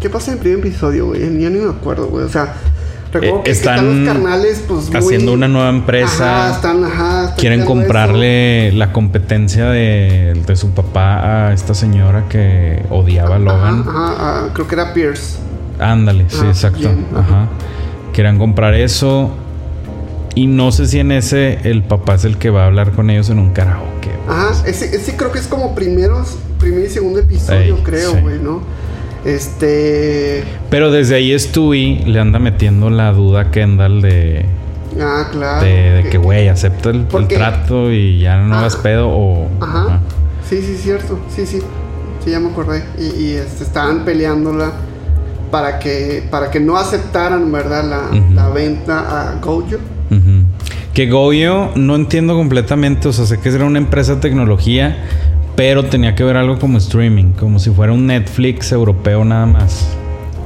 [0.00, 1.20] ¿qué pasa en el primer episodio, güey?
[1.20, 2.24] Ya ni me acuerdo, güey.
[2.24, 2.54] O sea,
[3.12, 6.46] recuerdo que están, los carnales, pues, haciendo una nueva empresa.
[6.46, 13.36] Ajá, están, ajá, quieren comprarle la competencia de, su papá a esta señora que odiaba
[13.36, 13.84] a Logan.
[13.88, 15.38] Ajá, creo que era Pierce.
[15.80, 16.78] Ándale, sí, Ah, exacto.
[16.78, 17.48] bien, Ajá.
[18.14, 18.16] Ajá.
[18.16, 19.30] Querían comprar eso.
[20.36, 23.08] Y no sé si en ese el papá es el que va a hablar con
[23.10, 24.10] ellos en un karaoke.
[24.26, 24.36] güey.
[24.38, 28.20] Ajá, ese, ese creo que es como primeros, primer y segundo episodio, Ey, creo, sí.
[28.20, 28.60] güey, ¿no?
[29.24, 30.42] Este.
[30.70, 34.44] Pero desde ahí Stewie le anda metiendo la duda a Kendall de,
[35.00, 35.64] Ah, claro.
[35.64, 38.60] de, de que, güey, acepta el, el trato y ya no Ajá.
[38.60, 39.48] hagas pedo o...
[39.60, 40.00] Ajá.
[40.48, 41.18] Sí, sí, cierto.
[41.34, 41.60] Sí, sí.
[42.24, 42.82] Sí, ya me acordé.
[42.98, 44.72] Y, y, este, estaban peleándola
[45.54, 47.84] para que, para que no aceptaran, ¿verdad?
[48.34, 49.76] La, venta a Gojo.
[50.10, 50.42] Ujú.
[50.92, 54.96] Que Goyo no entiendo completamente, o sea, sé que era una empresa de tecnología,
[55.54, 59.86] pero tenía que ver algo como streaming, como si fuera un Netflix europeo nada más.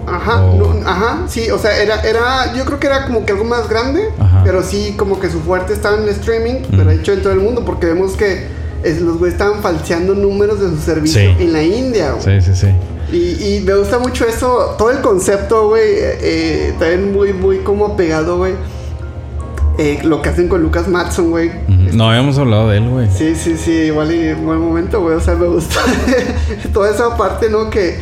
[0.06, 0.58] Ajá, Oh.
[0.74, 3.66] no, ajá, sí, o sea, era, era, yo creo que era como que algo más
[3.70, 4.42] grande, Ajá.
[4.44, 7.40] pero sí, como que su fuerte estaba en el streaming, pero hecho en todo el
[7.40, 8.46] mundo, porque vemos que
[8.84, 11.44] es- los güeyes estaban falseando números de su servicio Sí.
[11.44, 12.40] en la India, güey.
[12.42, 12.68] Sí, sí, sí.
[13.12, 17.58] Y, y me gusta mucho eso, todo el concepto, güey, eh, eh, también muy, muy
[17.58, 18.54] como apegado, güey.
[19.78, 21.52] Eh, lo que hacen con Lucas Matson, güey.
[21.92, 23.08] No habíamos hablado de él, güey.
[23.10, 25.14] Sí, sí, sí, igual y en buen momento, güey.
[25.14, 25.80] O sea, me gusta
[26.72, 27.70] toda esa parte, ¿no?
[27.70, 28.00] Que,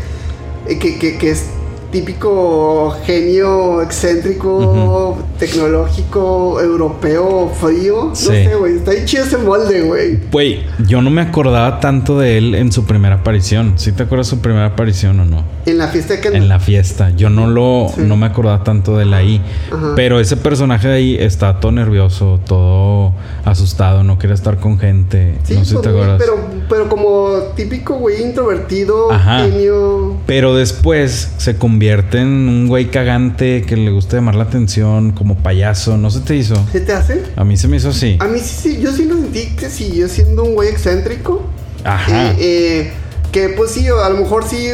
[0.67, 1.51] eh, que, que, que es
[1.91, 8.11] típico genio excéntrico, tecnológico, europeo, frío.
[8.15, 8.29] Sí.
[8.29, 8.77] No sé, güey.
[8.77, 10.19] Está ahí chido ese molde, güey.
[10.31, 13.75] Güey, yo no me acordaba tanto de él en su primera aparición.
[13.77, 15.45] ¿Sí te acuerdas su primera aparición o no?
[15.67, 16.43] En la fiesta de Kendall.
[16.43, 17.11] En la fiesta.
[17.11, 18.03] Yo no lo, Sí.
[18.03, 19.41] no me acordaba tanto de él ahí.
[19.73, 19.93] Ajá.
[19.97, 23.13] Pero ese personaje de ahí está todo nervioso, todo
[23.45, 25.39] asustado, no quiere estar con gente.
[25.45, 26.19] Sí, no sé si pues, te acuerdas.
[26.21, 29.41] pero, pero como típico, güey, introvertido, Ajá.
[29.45, 30.17] genio.
[30.27, 35.37] Pero después se convierte en un güey cagante que le gusta llamar la atención, como
[35.37, 35.99] payaso.
[35.99, 36.55] ¿No se te hizo?
[36.73, 37.23] ¿Se te hace?
[37.37, 38.17] A mí se me hizo así.
[38.19, 41.43] A mí sí, sí, yo sí lo sentí que siguió siendo un güey excéntrico.
[41.85, 42.31] Ajá.
[42.31, 42.93] Eh, eh,
[43.31, 44.69] que pues sí, a lo mejor sí.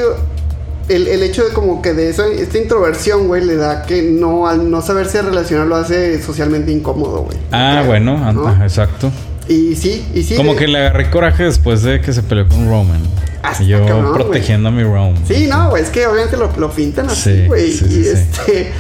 [0.88, 4.46] El, el hecho de como que de esa, esta introversión, güey, le da que no,
[4.46, 7.36] al no saberse relacionar lo hace socialmente incómodo, güey.
[7.50, 9.10] ah, Creo, bueno, exacto.
[9.48, 10.36] Y sí, y sí.
[10.36, 13.00] Como de- que le agarré coraje después de que se peleó con Roman.
[13.42, 15.16] Ah, Y yo cabrón, protegiendo a mi Roman.
[15.26, 17.72] Sí, no, güey, es que obviamente lo, lo pintan así, Sí, güey.
[17.72, 18.72] sí, y sí, este.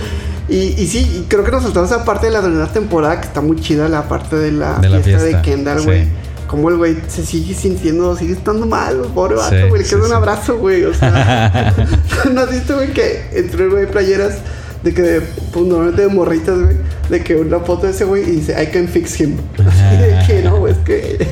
[0.48, 3.26] Y, y sí, y creo que nos saltamos esa parte de la primera temporada que
[3.26, 6.04] está muy chida, la parte de la, De la fiesta, fiesta, de Kendall, güey.
[6.46, 9.82] Como el güey se sigue sintiendo, sigue estando mal, pobre vato, güey.
[9.84, 10.84] Sí, queda un abrazo, güey.
[10.84, 11.74] O sea,
[12.32, 14.38] ¿no has visto, güey, que entre güey playeras
[14.82, 16.76] de que, pues normalmente de morritas, güey,
[17.12, 19.36] de que una foto de ese güey y dice, I can fix him.
[19.58, 21.24] Así de que no, es que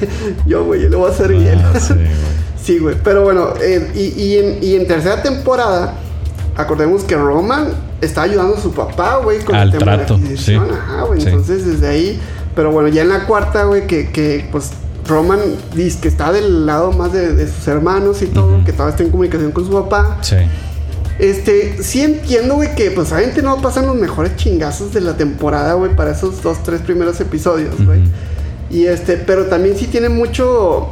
[0.46, 1.58] yo, güey, yo le voy a hacer bien.
[1.58, 1.78] Ah,
[2.62, 2.94] sí, güey.
[2.94, 3.00] Sí.
[3.02, 5.94] Pero bueno, eh, y, y en, y en tercera temporada,
[6.56, 7.68] acordemos que Roman
[8.00, 10.66] está ayudando a su papá, güey, con Al el tema trato, de la adquisición.
[10.68, 10.74] sí.
[10.74, 11.20] Ajá, güey.
[11.20, 11.26] Sí.
[11.28, 12.20] Entonces, desde ahí.
[12.54, 14.70] Pero bueno, ya en la cuarta, güey, que, que pues
[15.06, 15.38] Roman
[15.74, 19.02] dice que está del lado más de, de sus hermanos y todo, que todavía está
[19.04, 20.18] en comunicación con su papá.
[20.20, 20.36] Sí.
[21.20, 25.74] Este, sí entiendo, güey, que pues obviamente no pasan los mejores chingazos de la temporada,
[25.74, 28.00] güey, para esos dos, tres primeros episodios, güey.
[28.70, 30.88] Y este, pero también sí tiene mucho.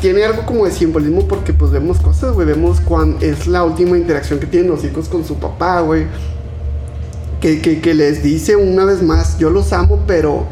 [0.00, 2.46] Tiene algo como de simbolismo porque pues vemos cosas, güey.
[2.46, 6.04] Vemos cuán es la última interacción que tienen los hijos con su papá, güey.
[7.40, 10.46] Que, que, que les dice una vez más, yo los amo, pero.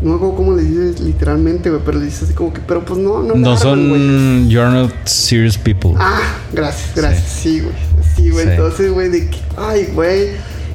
[0.00, 1.82] No me acuerdo cómo les dice literalmente, güey.
[1.84, 3.34] Pero les dice así como que, pero pues no, no.
[3.34, 5.92] No son You're not serious people.
[5.98, 6.20] Ah,
[6.52, 7.28] gracias, gracias.
[7.28, 7.74] Sí, güey.
[7.74, 7.91] Sí,
[8.30, 8.44] güey.
[8.44, 8.50] Sí.
[8.52, 10.28] Entonces, güey, de que, ay, güey.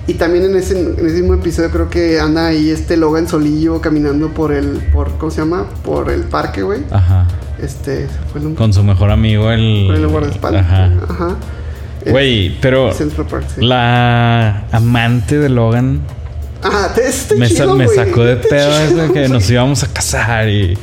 [0.08, 3.82] Y también en ese, en ese mismo episodio creo que anda ahí este Logan Solillo
[3.82, 5.66] caminando por el, por, ¿cómo se llama?
[5.84, 6.82] Por el parque, güey.
[6.92, 7.28] Ajá.
[7.62, 9.86] Este, fue el Con su mejor amigo, el.
[9.88, 10.66] por el guardaespaldas.
[10.66, 10.92] Ajá.
[11.10, 11.36] Ajá.
[12.06, 12.94] Güey, pero.
[12.94, 13.62] Central Park, sí.
[13.66, 16.00] La amante de Logan
[16.64, 17.96] Ah, te, está me, chido, me güey.
[17.98, 19.30] sacó de pedo chido, eso de que güey.
[19.32, 20.78] nos íbamos a casar y, y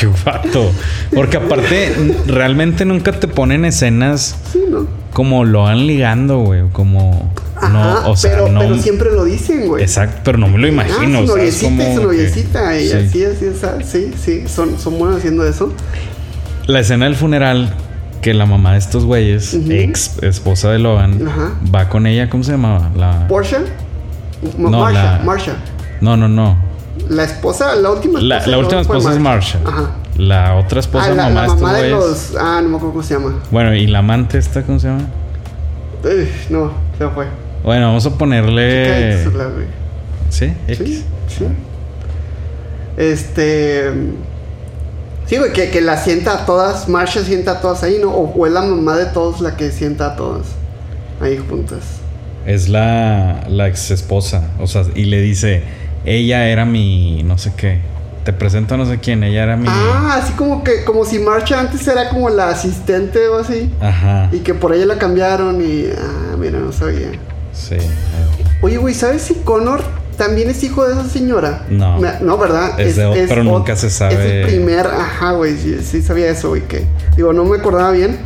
[0.00, 0.70] qué vato.
[1.14, 1.94] Porque aparte,
[2.26, 4.86] realmente nunca te ponen escenas Sí, ¿no?
[5.14, 6.68] Como Logan ligando, güey.
[6.72, 7.32] Como.
[7.56, 7.68] Ajá,
[8.02, 8.60] no, o sea, pero, no.
[8.60, 9.82] pero siempre lo dicen, güey.
[9.82, 11.20] Exacto, pero no me lo imagino.
[11.20, 12.78] Ah, su noviecita y su noviecita.
[12.78, 12.92] Y sí.
[12.94, 13.84] así, así, así.
[13.84, 14.48] Sí, sí.
[14.48, 15.72] Son, son buenos haciendo eso.
[16.66, 17.72] La escena del funeral,
[18.20, 21.52] que la mamá de estos güeyes, ex esposa de Logan, Ajá.
[21.74, 22.90] va con ella, ¿cómo se llamaba?
[22.96, 23.26] La...
[23.28, 23.58] Porsche.
[24.58, 25.56] No, Marsha, la- Marsha.
[26.00, 26.58] No, no, no.
[27.08, 28.46] La esposa, la última esposa.
[28.50, 29.58] la última esposa es Marsha.
[29.64, 29.90] Ajá.
[30.16, 32.08] La otra esposa, ah, la, mamá la de estos mamá de güeyes.
[32.32, 32.36] los.
[32.40, 33.34] Ah, no me acuerdo cómo se llama.
[33.50, 35.06] Bueno, ¿y la amante esta cómo se llama?
[36.04, 37.26] Uy, no, se fue.
[37.64, 38.84] Bueno, vamos a ponerle...
[38.84, 39.66] Chica X, la- güey.
[40.30, 40.52] ¿Sí?
[40.68, 40.78] X.
[40.78, 41.44] Sí, sí.
[42.96, 43.90] Este.
[45.26, 46.88] Sí, güey, que, que la sienta a todas.
[46.88, 48.10] Marsha sienta a todas ahí, ¿no?
[48.10, 50.46] O, o es la mamá de todos la que sienta a todas
[51.20, 51.80] ahí juntas.
[52.46, 54.50] Es la, la ex esposa.
[54.60, 55.62] O sea, y le dice,
[56.04, 57.80] ella era mi no sé qué.
[58.24, 59.66] Te presento a no sé quién, ella era mi...
[59.68, 63.70] Ah, así como que, como si Marcha antes era como la asistente o así.
[63.80, 64.30] Ajá.
[64.32, 65.86] Y que por ella la cambiaron y...
[65.96, 67.08] Ah, mira, no sabía.
[67.52, 67.76] Sí.
[68.62, 69.82] Oye, güey, ¿sabes si Connor
[70.16, 71.66] también es hijo de esa señora?
[71.68, 72.00] No.
[72.22, 72.80] No, ¿verdad?
[72.80, 74.14] Es de otro, pero nunca se sabe.
[74.14, 74.86] Es el primer...
[74.86, 76.86] Ajá, güey, sí, sí sabía eso, güey, que...
[77.16, 78.18] Digo, no me acordaba bien.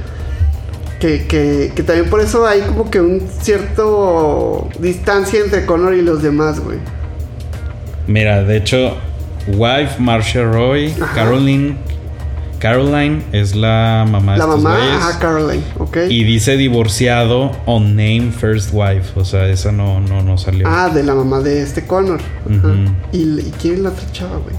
[1.00, 6.02] Que, que, que también por eso hay como que un cierto distancia entre Connor y
[6.02, 6.78] los demás, güey.
[8.08, 8.96] Mira, de hecho,
[9.56, 11.14] wife Marcia Roy, Ajá.
[11.14, 11.76] Caroline,
[12.58, 14.94] Caroline es la mamá de La estos mamá, güeyes.
[14.96, 15.96] ajá, Caroline, ¿ok?
[16.08, 19.12] Y dice divorciado on name first wife.
[19.14, 20.66] O sea, esa no, no, no salió.
[20.68, 22.20] Ah, de la mamá de este Connor.
[22.20, 22.68] Ajá.
[22.68, 22.92] Ujú.
[23.12, 24.56] ¿Y, ¿Y quién es la otra chava, güey?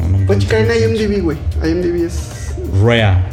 [0.00, 1.04] No, no Puedes checar en encontré.
[1.04, 1.38] IMDb, güey.
[1.62, 2.54] IMDb es...
[2.82, 3.28] Rhea.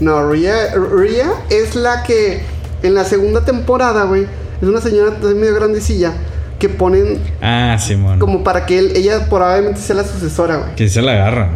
[0.00, 2.42] No, Ria, Ria es la que
[2.82, 4.26] en la segunda temporada, güey,
[4.60, 6.12] es una señora también medio grandecilla
[6.58, 8.18] que ponen Ah, Simón.
[8.18, 10.74] como para que él, ella probablemente sea la sucesora, güey.
[10.74, 11.50] Que se la agarra.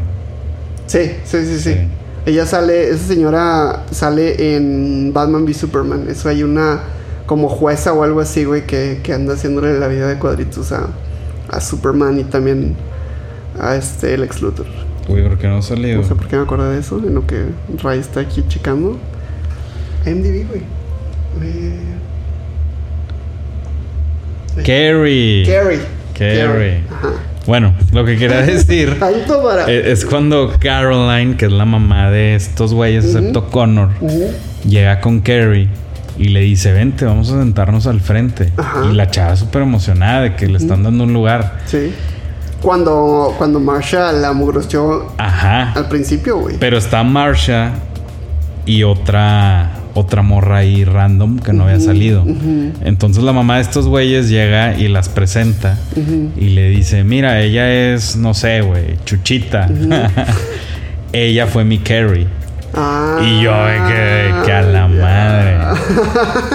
[0.87, 1.77] Sí, sí, sí, sí, Sí.
[2.27, 6.07] Ella sale, esa señora sale en Batman v Superman.
[6.11, 6.81] Eso hay una
[7.25, 10.89] como jueza o algo así, güey, que, que anda haciéndole la vida de cuadritos a,
[11.51, 12.77] a Superman y también
[13.59, 14.67] a este Lex Luthor.
[15.09, 16.03] Uy, ¿por qué no ha salido?
[16.03, 17.47] No sé por qué me acuerdo de eso, en lo que
[17.83, 18.99] Ray está aquí checando.
[20.05, 20.63] MDB, güey.
[21.43, 21.79] Eh,
[24.57, 25.45] Carrie.
[25.47, 25.81] Carrie.
[26.15, 26.81] Carrie.
[27.47, 29.67] Bueno, lo que quería decir Tanto para.
[29.71, 33.89] eh, es cuando Caroline, que es la mamá de estos güeyes, excepto Connor,
[34.65, 35.69] llega con Carrie
[36.19, 38.53] y le dice, vente, vamos a sentarnos al frente.
[38.57, 38.85] Ajá.
[38.91, 41.59] Y la chava súper emocionada de que le están dando un lugar.
[41.65, 41.93] Sí.
[42.61, 45.73] Cuando, cuando Marsha la mugroció Ajá.
[45.73, 46.57] al principio, güey.
[46.61, 47.73] Pero está Marsha
[48.67, 52.25] y otra otra morra ahí random que no había salido.
[52.83, 55.79] Entonces la mamá de estos güeyes llega y las presenta
[56.37, 59.69] y le dice, mira, ella es, no sé, güey, Chuchita.
[61.13, 62.27] ella fue mi Carrie.
[62.73, 63.19] Ah.
[63.21, 63.51] Y yo
[63.89, 65.57] quedé que a la madre.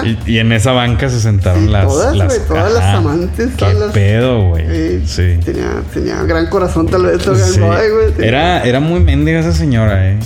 [0.26, 3.74] Y, y en esa banca se sentaron Sí, las, todas, las, todas las amantes, Qué
[3.74, 4.64] las- pedo, güey.
[4.66, 5.38] Eh, Sí.
[5.44, 7.22] Tenía, tenía gran corazón, tal vez.
[7.22, 7.60] Sí.
[8.16, 10.18] Tenía- Era, era muy mendiga esa señora, eh.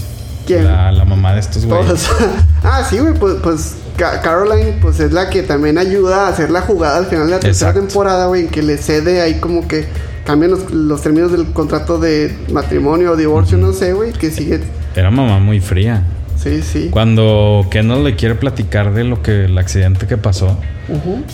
[0.55, 0.65] ¿Quién?
[0.65, 2.09] La, la mamá de estos güeyes.
[2.63, 6.51] Ah, sí, güey, pues, pues Ca- Caroline, pues es la que también ayuda a hacer
[6.51, 7.89] la jugada al final de la tercera Exacto.
[7.89, 9.87] temporada, güey, en que le cede ahí como que
[10.27, 14.61] cambian los, los términos del contrato de matrimonio o divorcio, no sé, güey, que sigue.
[14.95, 16.03] Era mamá muy fría.
[16.37, 16.89] Sí, sí.
[16.91, 20.59] Cuando Kendall le quiere platicar de lo que el accidente que pasó,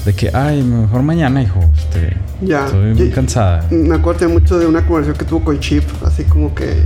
[0.05, 1.59] de que, ay, mejor mañana, hijo.
[1.77, 2.67] Este, Ya.
[2.67, 3.65] Estoy muy cansada.
[3.71, 6.85] Me acuerdo mucho de una conversación que tuvo con Chip, así como que.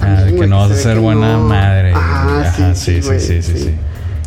[0.00, 1.92] Ah, de que no vas a ser buena madre.
[1.92, 3.70] Ajá, Ajá, sí, sí, sí, sí, sí.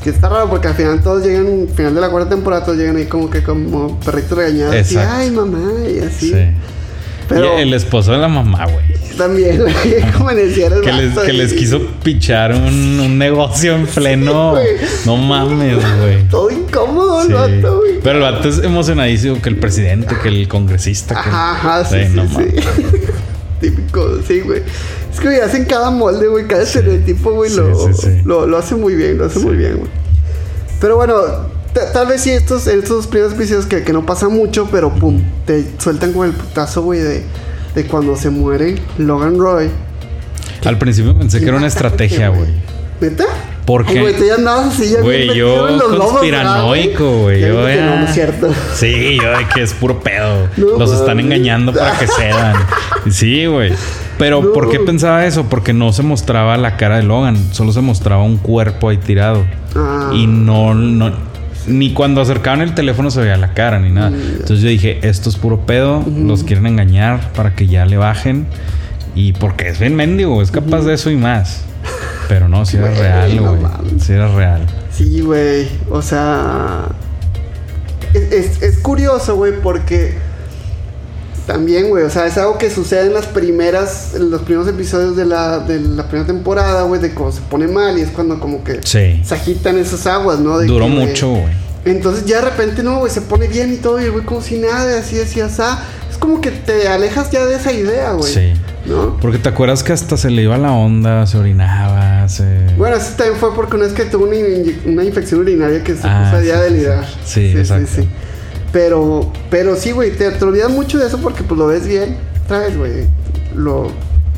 [0.03, 2.77] Que está raro porque al final todos llegan, al final de la cuarta temporada, todos
[2.77, 4.75] llegan ahí como que como perritos regañados.
[4.75, 6.29] Así, ay, mamá, y así.
[6.31, 6.45] Sí.
[7.29, 8.85] Pero Y el esposo de la mamá, güey.
[9.17, 9.63] también,
[10.17, 14.55] como el Que les, que les quiso pichar un, un negocio en pleno.
[15.05, 16.27] no mames, güey.
[16.29, 17.33] Todo incómodo el Sí.
[17.33, 17.99] vato, güey.
[18.03, 21.13] Pero el vato es emocionadísimo que el presidente, que el congresista.
[21.15, 21.29] Que...
[21.29, 22.33] Ajá, ajá, sí, Sí, no sí.
[22.33, 22.53] mames.
[23.61, 24.61] Típico, sí, güey.
[25.13, 28.21] Es que güey, hacen cada molde, güey, cada estereotipo, güey, Sí, lo, sí, sí.
[28.25, 29.91] Lo, lo hace muy bien, lo hace muy bien, güey.
[30.81, 31.15] Pero bueno,
[31.73, 35.21] ta- tal vez sí estos, estos primeros episodios que, que no pasa mucho, pero pum,
[35.45, 37.23] te sueltan con el putazo, güey, de,
[37.75, 39.69] de cuando se muere Logan Roy.
[40.65, 42.61] Al principio pensé que era una estrategia, porque, güey.
[43.01, 43.25] ¿Neta?
[43.65, 44.01] ¿Por Ay, qué?
[44.01, 47.75] güey, tú ya andabas así, ya Güey, yo en los conspiranoico, ¿verdad, güey.
[47.77, 48.53] Yo no, no es cierto.
[48.75, 50.49] Sí, yo de que es puro pedo.
[50.57, 52.55] No Los están engañando para que cedan.
[53.09, 53.71] Sí, güey.
[54.17, 54.53] Pero No.
[54.53, 55.45] ¿por qué pensaba eso?
[55.49, 59.43] Porque no se mostraba la cara de Logan, solo se mostraba un cuerpo ahí tirado.
[59.75, 60.11] Ah.
[60.13, 61.11] Y no, no
[61.65, 64.09] ni cuando acercaban el teléfono se veía la cara ni nada.
[64.09, 64.15] Mm.
[64.41, 68.45] Entonces yo dije, esto es puro pedo, los quieren engañar para que ya le bajen
[69.15, 71.61] y porque es bien mendigo, es capaz de eso y más.
[72.27, 73.99] Pero no, si era real, güey.
[73.99, 74.61] Si era real.
[74.91, 75.67] Sí, güey.
[75.89, 76.85] O sea.
[78.13, 80.17] Es, es- es curioso, güey, porque.
[81.47, 82.03] También, güey.
[82.03, 84.13] O sea, es algo que sucede en las primeras.
[84.15, 87.01] En los primeros episodios de la, de la primera temporada, güey.
[87.01, 88.79] De cuando se pone mal y es cuando como que.
[88.83, 89.21] Sí.
[89.25, 90.57] Se agitan esas aguas, ¿no?
[90.57, 91.63] De Duró que, mucho, güey.
[91.85, 93.99] Entonces ya de repente, no, güey, se pone bien y todo.
[94.01, 95.61] Y el güey como si nada, así, así, así.
[96.09, 98.31] Es como que te alejas ya de esa idea, güey.
[98.31, 98.53] Sí.
[98.85, 99.17] ¿No?
[99.21, 102.43] Porque te acuerdas que hasta se le iba la onda, se orinaba, se...
[102.77, 104.35] Bueno, eso también fue porque una vez que tuvo una,
[104.85, 107.51] una infección urinaria que se Ah, puso a día sí, de sí, sí.
[107.51, 108.01] Sí, exacto.
[108.73, 112.17] Pero, pero sí, güey, te, te olvidas mucho de eso porque pues lo ves bien.
[112.49, 113.05] Vez, güey,
[113.55, 113.89] lo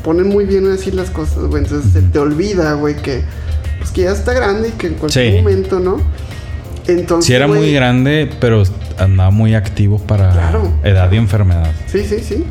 [0.04, 1.64] ponen muy bien así las cosas, güey.
[1.64, 3.22] Entonces se te olvida, güey, que
[3.78, 5.38] pues que ya está grande y que en cualquier Sí.
[5.38, 5.96] momento, ¿no?
[6.86, 8.62] Entonces, Sí era muy grande, pero
[8.98, 10.70] andaba muy activo para Claro.
[10.84, 11.70] edad y enfermedad.
[11.90, 12.44] Sí, sí, sí.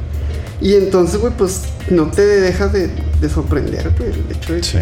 [0.66, 1.62] Y entonces, güey, pues
[1.92, 2.90] no te dejas de,
[3.22, 4.64] de sorprender, güey, el hecho de.
[4.64, 4.78] Sí.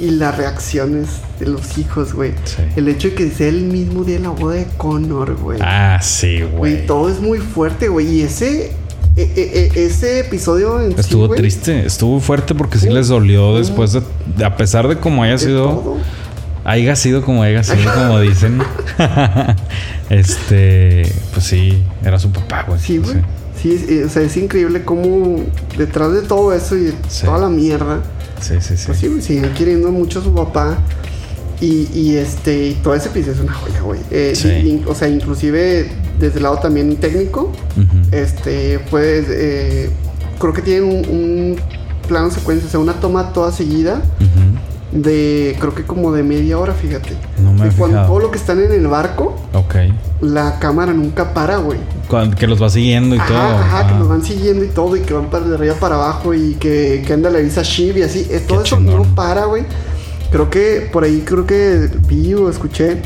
[0.00, 1.06] Y, y las reacciones
[1.38, 2.32] de los hijos, güey.
[2.44, 2.62] Sí.
[2.74, 5.60] El hecho de que sea el mismo día de la boda de Connor, güey.
[5.62, 8.08] Ah, sí, Güey, todo es muy fuerte, güey.
[8.18, 8.72] Y ese...
[9.14, 12.92] e- e- e- ese episodio en Estuvo triste, estuvo fuerte porque sí Sí.
[12.92, 14.02] les dolió después de,
[14.36, 15.96] de- a pesar de cómo haya de sido, todo.
[16.64, 18.60] haya sido como haya sido, como dicen.
[20.10, 21.02] este,
[21.32, 22.80] pues sí, era su papá, güey.
[22.80, 23.16] Sí, güey.
[23.62, 25.40] Sí, es- o sea, es increíble cómo
[25.78, 27.24] detrás de todo eso y de Sí.
[27.24, 28.02] toda la mierda,
[28.40, 28.84] Sí, sí, sí.
[28.86, 30.78] pues sí, güey, siguen queriendo mucho a su papá.
[31.60, 34.00] Y, y este, y todo ese episodio es una joya, güey.
[34.10, 34.48] Eh, Sí.
[34.48, 35.88] y- o sea, inclusive
[36.18, 37.52] desde el lado también técnico,
[38.10, 39.88] este, pues, eh,
[40.40, 41.56] creo que tienen un, un
[42.08, 44.58] plano secuencia, o sea, una toma toda seguida Ujú.
[44.92, 47.16] De, creo que como de media hora, fíjate.
[47.42, 48.06] No me Y cuando fijado.
[48.08, 49.74] todo lo que están en el barco, Ok.
[50.20, 51.78] la cámara nunca para, güey.
[52.08, 53.36] Cuando- que los va siguiendo y todo.
[53.38, 53.98] Ajá, ajá, que Ah.
[53.98, 57.02] nos van siguiendo y todo, y que van para de arriba para abajo, y que,
[57.06, 58.26] que anda la Elisa Shiv y así.
[58.30, 59.08] eh, todo Qué eso chingón.
[59.08, 59.64] no para, güey.
[60.30, 63.00] Creo que por ahí, creo que vi o escuché,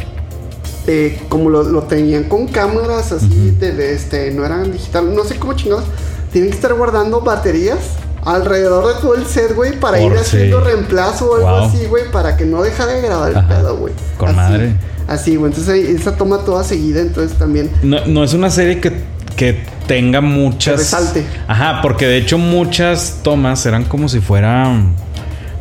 [0.87, 5.25] eh, como lo, lo tenían con cámaras así, de, de, este, no eran digital, no
[5.25, 5.85] sé cómo chingados.
[6.33, 7.79] Tienen que estar guardando baterías
[8.27, 10.37] alrededor de todo el set, güey, para Por ir sí.
[10.37, 11.65] haciendo reemplazo o algo Wow.
[11.69, 13.49] así, güey, para que no deja de grabar el Ajá.
[13.49, 13.95] pedo, güey.
[14.19, 14.77] Con Así, madre.
[15.09, 15.53] Así, güey.
[15.53, 17.71] Entonces esa toma toda seguida, entonces también.
[17.83, 18.93] No, no es una serie que,
[19.37, 20.75] que tenga muchas.
[20.75, 21.27] Que resalte.
[21.47, 24.95] Ajá, porque de hecho muchas tomas eran como si fuera mm,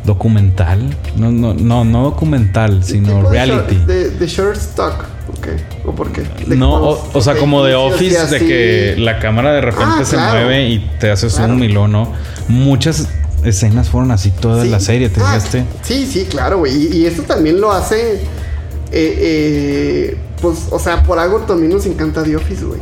[0.04, 0.96] documental.
[1.16, 3.76] No, no, no, no documental, sino reality.
[3.86, 5.04] De, de short stock.
[5.28, 5.46] Ok.
[5.86, 6.22] ¿O por qué?
[6.46, 10.04] De No, o, o sea, como de Office, de que la cámara de repente Ah,
[10.04, 10.40] se claro.
[10.40, 11.64] mueve y te hace zoom Claro.
[11.64, 12.12] y luego no.
[12.48, 13.08] Muchas
[13.44, 14.68] escenas fueron así toda Sí.
[14.70, 15.64] la serie, ¿te Ah, fijaste?
[15.82, 16.74] Sí, sí, claro, güey.
[16.74, 18.14] Y, y esto también lo hace.
[18.14, 22.80] eh, eh, pues, o sea, por algo también nos encanta The Office, güey.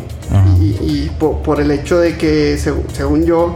[0.60, 3.54] Y, y por, por el hecho de que, seg- según yo,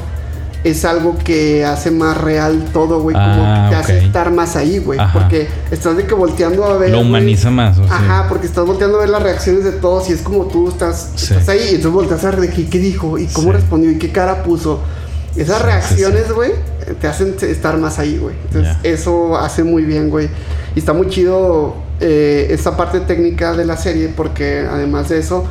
[0.64, 3.14] es algo que hace más real todo, güey.
[3.14, 4.98] Como Ah, que te hace estar más ahí, güey.
[5.12, 6.90] Porque estás de que volteando a ver.
[6.90, 7.96] Lo humaniza más, o sea.
[7.96, 11.12] Ajá, porque estás volteando a ver las reacciones de todos y es como tú estás,
[11.14, 11.32] Sí.
[11.34, 13.52] estás ahí y entonces volteas a ver de qué, dijo y cómo Sí.
[13.56, 14.80] respondió y qué cara puso.
[15.36, 16.52] Esas Sí, reacciones, güey,
[17.00, 18.34] te hacen estar más ahí, güey.
[18.46, 20.28] Entonces, eso hace muy bien, güey.
[20.74, 25.44] Y está muy chido eh, esa parte técnica de la serie porque además de eso,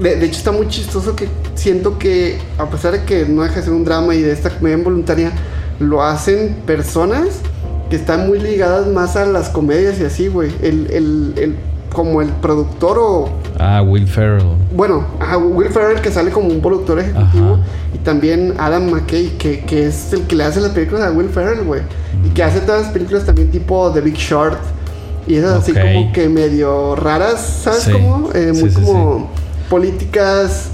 [0.00, 3.56] de, de hecho está muy chistoso que siento que a pesar de que no deja
[3.56, 5.32] de ser un drama y de esta comedia involuntaria,
[5.80, 7.26] lo hacen personas
[7.90, 10.50] que están muy ligadas más a las comedias y así, güey.
[10.62, 11.56] El, el, el,
[11.92, 14.42] como el productor o Ah, Will Ferrell.
[14.74, 17.62] bueno, ajá, Will Ferrell que sale como un productor ejecutivo Ajá.
[17.94, 21.28] y también Adam McKay que, que es el que le hace las películas a Will
[21.28, 21.82] Ferrell, güey.
[22.26, 24.58] Y que hace todas las películas también tipo The Big Short
[25.28, 27.92] y esas así como que medio raras, ¿sabes Sí.
[27.92, 28.30] cómo?
[28.34, 29.30] Eh, Sí, muy sí, como
[29.74, 30.70] políticas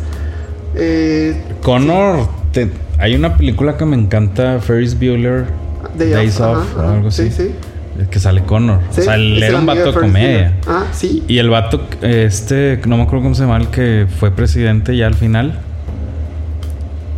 [0.74, 5.46] eh, Connor, te- hay una película que me encanta, Ferris Bueller,
[5.96, 6.94] Day Days Off, ajá, o ajá.
[6.96, 7.30] algo así.
[7.30, 8.06] Sí, sí.
[8.10, 8.80] Que sale Connor.
[8.90, 10.52] Sí, o sea, él era un vato de comedia.
[10.66, 11.24] Ah, sí.
[11.28, 15.06] Y el vato, este, no me acuerdo cómo se llama, el que fue presidente ya
[15.06, 15.58] al final,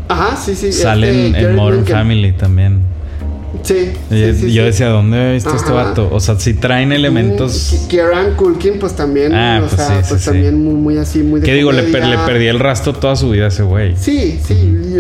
[0.09, 0.71] Ajá, sí, sí.
[0.73, 1.85] sale este, en, Modern.
[1.85, 2.79] Family también.
[3.63, 5.85] Sí, Y sí, sí, yo decía, ¿dónde he visto este Ajá.
[5.91, 6.09] vato?
[6.11, 7.87] O sea, si traen elementos.
[7.89, 10.27] Kieran Culkin, pues también, Ah, o pues sea, sí, pues sí.
[10.31, 11.71] también muy, muy así, muy de ¿Qué digo?
[11.71, 13.95] Le, per- le perdí el rastro toda su vida a ese güey.
[13.97, 14.55] Sí, sí.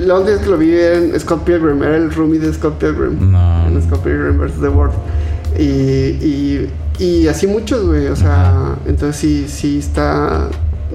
[0.04, 3.32] La última vez que lo vi en Scott Pilgrim, era el roomie de Scott Pilgrim.
[3.32, 3.66] No.
[3.68, 4.60] En Scott Pilgrim vs.
[4.60, 4.94] The World.
[5.58, 8.06] Y, y, y así muchos, güey.
[8.08, 10.48] O sea, entonces sí, sí está.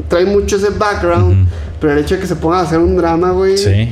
[0.09, 1.47] Trae mucho ese background.
[1.79, 3.87] Pero el hecho de que se ponga a hacer un drama, güey, Sí.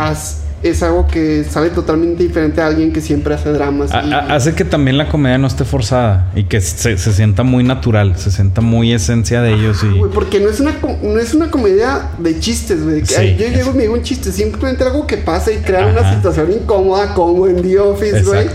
[0.70, 3.92] Es algo que sale totalmente diferente a alguien que siempre hace dramas.
[3.94, 7.14] A- y- a- hace que también la comedia no esté forzada y que se, se
[7.14, 10.00] sienta muy natural, se sienta muy esencia de ellos y...
[10.14, 13.06] Porque no es una no es una comedia de chistes, güey.
[13.06, 15.88] Sí, yo es- llego y me digo un chiste, simplemente algo que pasa y crea
[15.88, 18.48] una situación incómoda como en The Office, güey.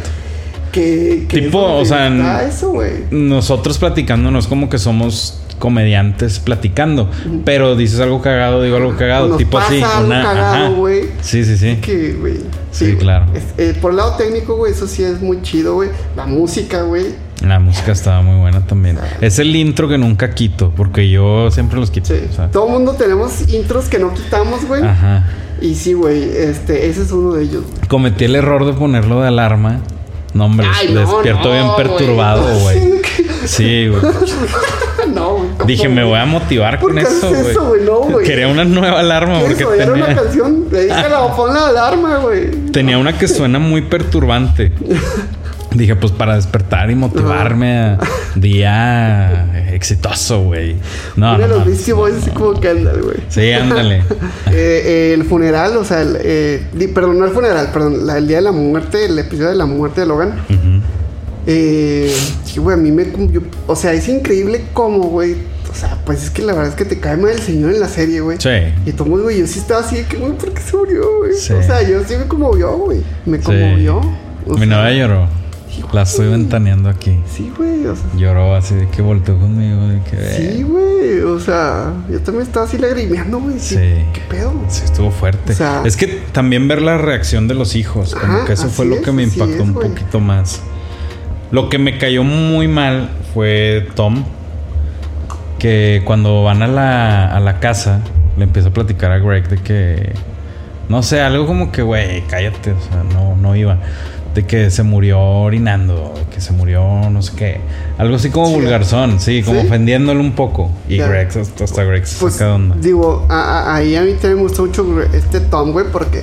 [0.73, 2.73] Que, que Tipo, o sea, eso.
[3.11, 7.09] Nosotros platicando no es como que somos comediantes platicando,
[7.45, 10.23] pero dices algo cagado, digo algo cagado, Nos tipo así, una...
[10.23, 11.05] cagado, güey.
[11.21, 11.77] Sí, sí, sí.
[11.77, 12.39] Que, güey.
[12.73, 12.97] Sí, güey.
[12.99, 13.27] claro.
[13.35, 15.91] Es- eh, por el lado técnico, güey, eso sí es muy chido, güey.
[16.17, 17.15] La música, güey.
[17.47, 18.99] La música estaba muy buena también.
[19.21, 22.09] Es el intro que nunca quito, porque yo siempre los quito.
[22.09, 22.21] Sí.
[22.29, 22.51] o sea.
[22.51, 24.83] Todo el mundo tenemos intros que no quitamos, güey.
[24.83, 25.25] Ajá.
[25.61, 27.65] Y sí, güey, este, ese es uno de ellos.
[27.89, 29.81] Cometí el error de ponerlo de alarma.
[30.33, 32.79] No, hombre, Ay, no, despierto no, bien perturbado, güey.
[33.47, 34.01] Sí, güey.
[35.71, 35.77] no.
[35.77, 37.83] Dije, me voy a motivar ¿Por con qué eso, haces eso, güey?
[37.85, 38.27] No, güey.
[38.27, 40.69] Quería una nueva alarma ¿Quieres porque odiar una tenía, canción?
[40.71, 42.51] Dedícala o pon la alarma, güey.
[42.73, 44.73] tenía una que suena muy perturbante.
[45.73, 47.99] Dije, pues para despertar y motivarme a
[48.35, 50.75] día exitoso, güey.
[51.15, 53.17] No, Mira, los Beastie Boys así como que ándale, güey.
[53.29, 54.03] Sí, ándale.
[54.53, 58.43] Eh, el funeral, o sea, el, eh, perdón, no el funeral, perdón, el día de
[58.43, 60.41] la muerte, el episodio de la muerte de Logan.
[61.47, 62.13] eh,
[62.45, 63.07] sí, güey, a mí me...
[63.69, 65.37] o sea, es increíble cómo, güey,
[65.71, 67.81] o sea, pues es que la verdad es que te cae mal el señor en
[67.81, 68.39] la serie, güey.
[68.41, 68.51] Sí.
[68.87, 71.35] Y todo güey, yo sí estaba así de que, güey, ¿por qué se murió, güey?
[71.35, 71.53] Sí.
[71.53, 73.03] O sea, yo sí me conmovió, güey.
[73.25, 74.01] Me conmovió.
[74.47, 75.41] Mi novia lloró.
[75.93, 77.21] La estoy ventaneando aquí.
[77.33, 77.87] Sí, güey.
[77.87, 79.89] O sea, Lloró así de que volteó conmigo.
[79.89, 81.21] De que, sí, güey.
[81.21, 83.59] O sea, yo también estaba así lagrimeando, güey.
[83.59, 83.77] Sí.
[83.77, 84.53] ¿Qué pedo?
[84.69, 85.53] Sí, estuvo fuerte.
[85.53, 88.15] O sea, es que también ver la reacción de los hijos.
[88.15, 90.61] Como que eso fue lo que me impactó un poquito más.
[91.51, 94.25] Lo que me cayó muy mal fue Tom.
[95.61, 98.01] Que cuando van a la, a la casa,
[98.37, 100.13] le empieza a platicar a Greg de que.
[100.89, 102.73] No sé, algo como que, güey, cállate.
[102.73, 103.79] O sea, no, no iba
[104.35, 107.61] de que se murió orinando, que se murió no sé qué.
[107.99, 110.71] Algo así como vulgarzón, sí, como ofendiéndole un poco.
[110.89, 112.77] Y Greg, hasta, Greg se pues, onda.
[112.81, 116.23] Digo, ahí a mí también me gustó mucho este Tom, güey, porque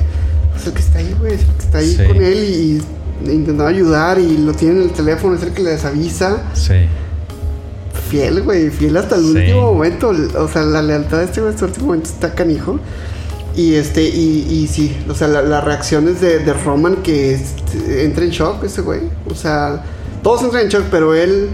[0.55, 2.83] es el que está ahí, güey, es el que está ahí con él y,
[3.25, 6.43] intentando ayudar y lo tiene en el teléfono, es el que les avisa.
[6.53, 6.87] Sí.
[8.07, 10.11] Fiel, güey, fiel hasta el último momento.
[10.37, 12.79] O sea, la lealtad de este güey hasta el último momento está canijo.
[13.55, 17.39] Y este, y, y sí, o sea, las reacciones de, de Roman que
[17.89, 19.01] entra en shock ese güey.
[19.29, 19.83] O sea,
[20.21, 21.49] todos entran en shock, pero él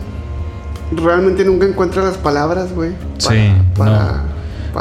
[0.96, 2.92] realmente nunca encuentra las palabras, güey.
[3.18, 4.24] Sí, para,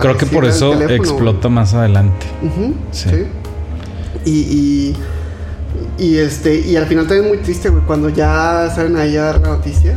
[0.01, 2.27] Creo que por eso explota más adelante.
[2.91, 3.27] sí.
[4.25, 4.97] Y, y,
[5.99, 9.23] y, este, y al final también es muy triste, güey, cuando ya salen ahí a
[9.23, 9.97] dar la noticia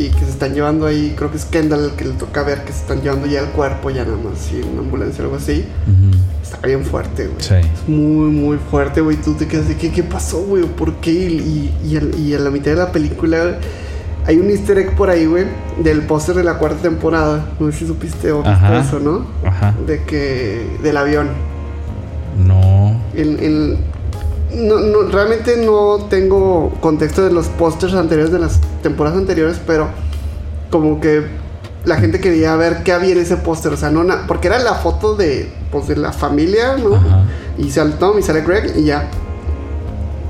[0.00, 2.64] y que se están llevando ahí, creo que es Kendall el que le toca ver
[2.64, 5.36] que se están llevando ya el cuerpo, ya nada más, en una ambulancia o algo
[5.36, 5.64] así.
[6.42, 7.40] Está bien fuerte, güey.
[7.40, 7.54] Sí.
[7.54, 9.16] Es muy, muy fuerte, güey.
[9.16, 10.64] Tú te quedas de, ¿qué, qué pasó, güey?
[10.64, 11.10] ¿Por qué?
[11.12, 13.58] Y, y, a la mitad de la película
[14.26, 15.46] hay un easter egg por ahí, güey,
[15.82, 17.46] del póster de la cuarta temporada.
[17.58, 19.26] No sé si supiste o viste eso, ¿no?
[19.46, 19.74] Ajá.
[19.86, 21.28] De que, del avión.
[22.38, 23.00] No.
[23.14, 23.78] El,
[24.54, 29.88] no, no, realmente no tengo contexto de los pósters anteriores de las temporadas anteriores, pero
[30.70, 31.24] como que
[31.84, 34.74] la gente quería ver qué había en ese póster, o sea, no porque era la
[34.74, 37.00] foto de pues de la familia, ¿no?
[37.58, 39.08] Y sale Tom y sale Greg y ya.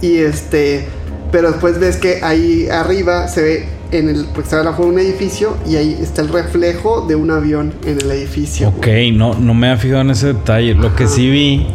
[0.00, 0.86] Y este,
[1.32, 4.98] pero después ves que ahí arriba se ve en el porque estaba abajo de un
[4.98, 8.68] edificio y ahí está el reflejo de un avión en el edificio.
[8.68, 10.74] Ok, no no me ha fijado en ese detalle.
[10.74, 11.66] Lo que sí vi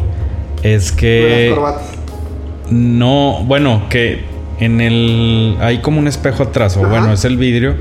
[0.63, 1.55] es que
[2.69, 4.23] no, bueno, que
[4.59, 7.75] en el hay como un espejo atrás o bueno es el vidrio.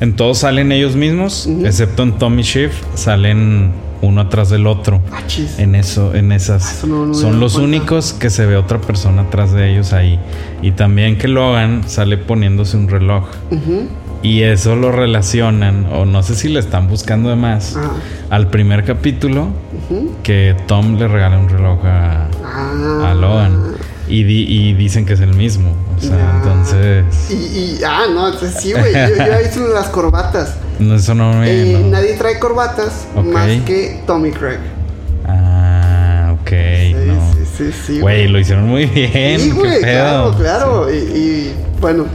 [0.00, 3.72] En todos salen ellos mismos excepto en Tommy Shift salen
[4.02, 5.02] uno atrás del otro.
[5.12, 5.20] Ah,
[5.58, 6.82] en eso en esas.
[6.84, 10.18] Ah, son los únicos que se ve otra persona atrás de ellos ahí.
[10.62, 13.28] Y también que Logan sale poniéndose un reloj.
[14.22, 17.78] Y eso lo relacionan o no sé si le están buscando de más
[18.28, 19.48] al primer capítulo
[20.22, 22.28] que Tom le regala un reloj a,
[23.10, 23.69] a Logan
[24.10, 25.74] y, y, dicen que es el mismo.
[25.96, 27.04] O sea, entonces.
[27.30, 28.92] Y, y, ah, no, entonces sí, güey.
[28.92, 30.56] Yo, yo visto las corbatas.
[30.80, 31.50] No, eso no me.
[31.50, 34.60] Eh, Nadie trae corbatas más que Tommy Craig.
[35.26, 36.48] Ah, ok.
[36.48, 37.32] Sí, no.
[37.56, 39.38] sí, sí, Güey, lo hicieron muy bien.
[39.38, 40.90] Sí, güey, claro, claro.
[40.90, 42.06] Y, y, bueno,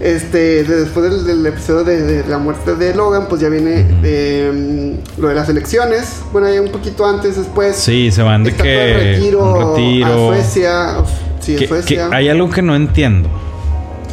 [0.00, 5.34] este, después del, episodio de, la muerte de Logan, pues ya viene em, lo de
[5.34, 6.20] las elecciones.
[6.32, 7.76] Bueno, hay un poquito antes, después.
[7.76, 9.14] Sí, se van de que.
[9.14, 10.32] Retiro, retiro.
[10.32, 10.96] A Suecia.
[11.66, 12.08] Suecia.
[12.12, 13.28] hay algo que no entiendo.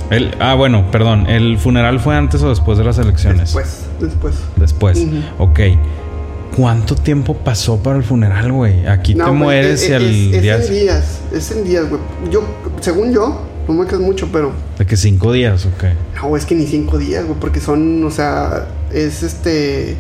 [0.09, 1.27] El, ah, bueno, perdón.
[1.27, 3.53] ¿El funeral fue antes o después de las elecciones?
[3.53, 4.35] Después, después.
[4.57, 5.07] Después,
[5.39, 5.59] ok.
[6.55, 8.85] ¿Cuánto tiempo pasó para el funeral, güey?
[8.85, 10.57] Aquí te mueres y al día...
[10.57, 11.99] Es en días, es en días, güey.
[12.29, 12.43] Yo,
[12.79, 14.51] según yo, no me quedas mucho, pero.
[14.77, 15.93] ¿De que cinco días o qué?
[16.21, 19.95] No, es que ni cinco días, güey, porque son, o sea, es este.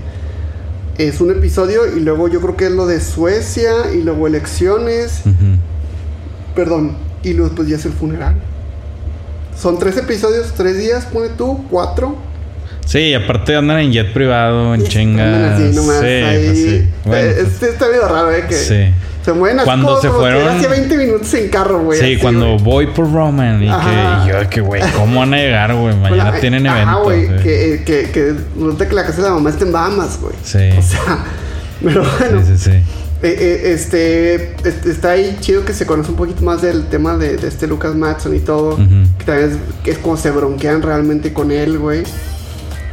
[0.97, 5.23] Es un episodio y luego yo creo que es lo de Suecia y luego elecciones.
[6.53, 8.35] Perdón, y luego después ya es el funeral.
[9.59, 12.17] Son tres episodios, tres días, pone tú, cuatro.
[12.85, 15.57] Sí, aparte andan en jet privado, en chingas.
[15.57, 16.45] Sí, nomás sí, ahí.
[16.45, 16.89] Pues sí.
[17.05, 18.45] Bueno, este está medio raro, ¿eh?
[18.47, 18.93] Que sí.
[19.23, 20.45] Se mueven a Cuando se fueron.
[20.49, 21.97] Hace 20 minutos en carro, güey.
[21.97, 25.95] Sí, cuando voy por Roman y que yo, que güey, ¿cómo van a llegar, güey?
[25.95, 26.89] Mañana tienen evento.
[26.89, 30.19] Ah, güey, que, que, que resulta que la casa de la mamá está en Bahamas,
[30.19, 30.35] güey.
[30.43, 30.69] Sí.
[30.77, 31.23] O sea,
[31.81, 32.41] pero bueno.
[32.45, 32.83] Sí, sí, sí.
[33.23, 34.55] Eh, eh, este,
[34.89, 37.95] está ahí chido que se conoce un poquito más del tema de, de este Lucas
[37.95, 38.75] Matson y todo.
[38.75, 42.03] Que también es, que es como se bronquean realmente con él, güey.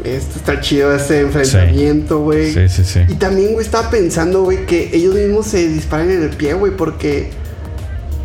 [0.04, 2.54] Esto está chido ese enfrentamiento, güey.
[2.54, 2.68] Sí.
[2.68, 6.30] sí, sí, Y también, güey, estaba pensando, güey, que ellos mismos se disparan en el
[6.30, 7.30] pie, güey, porque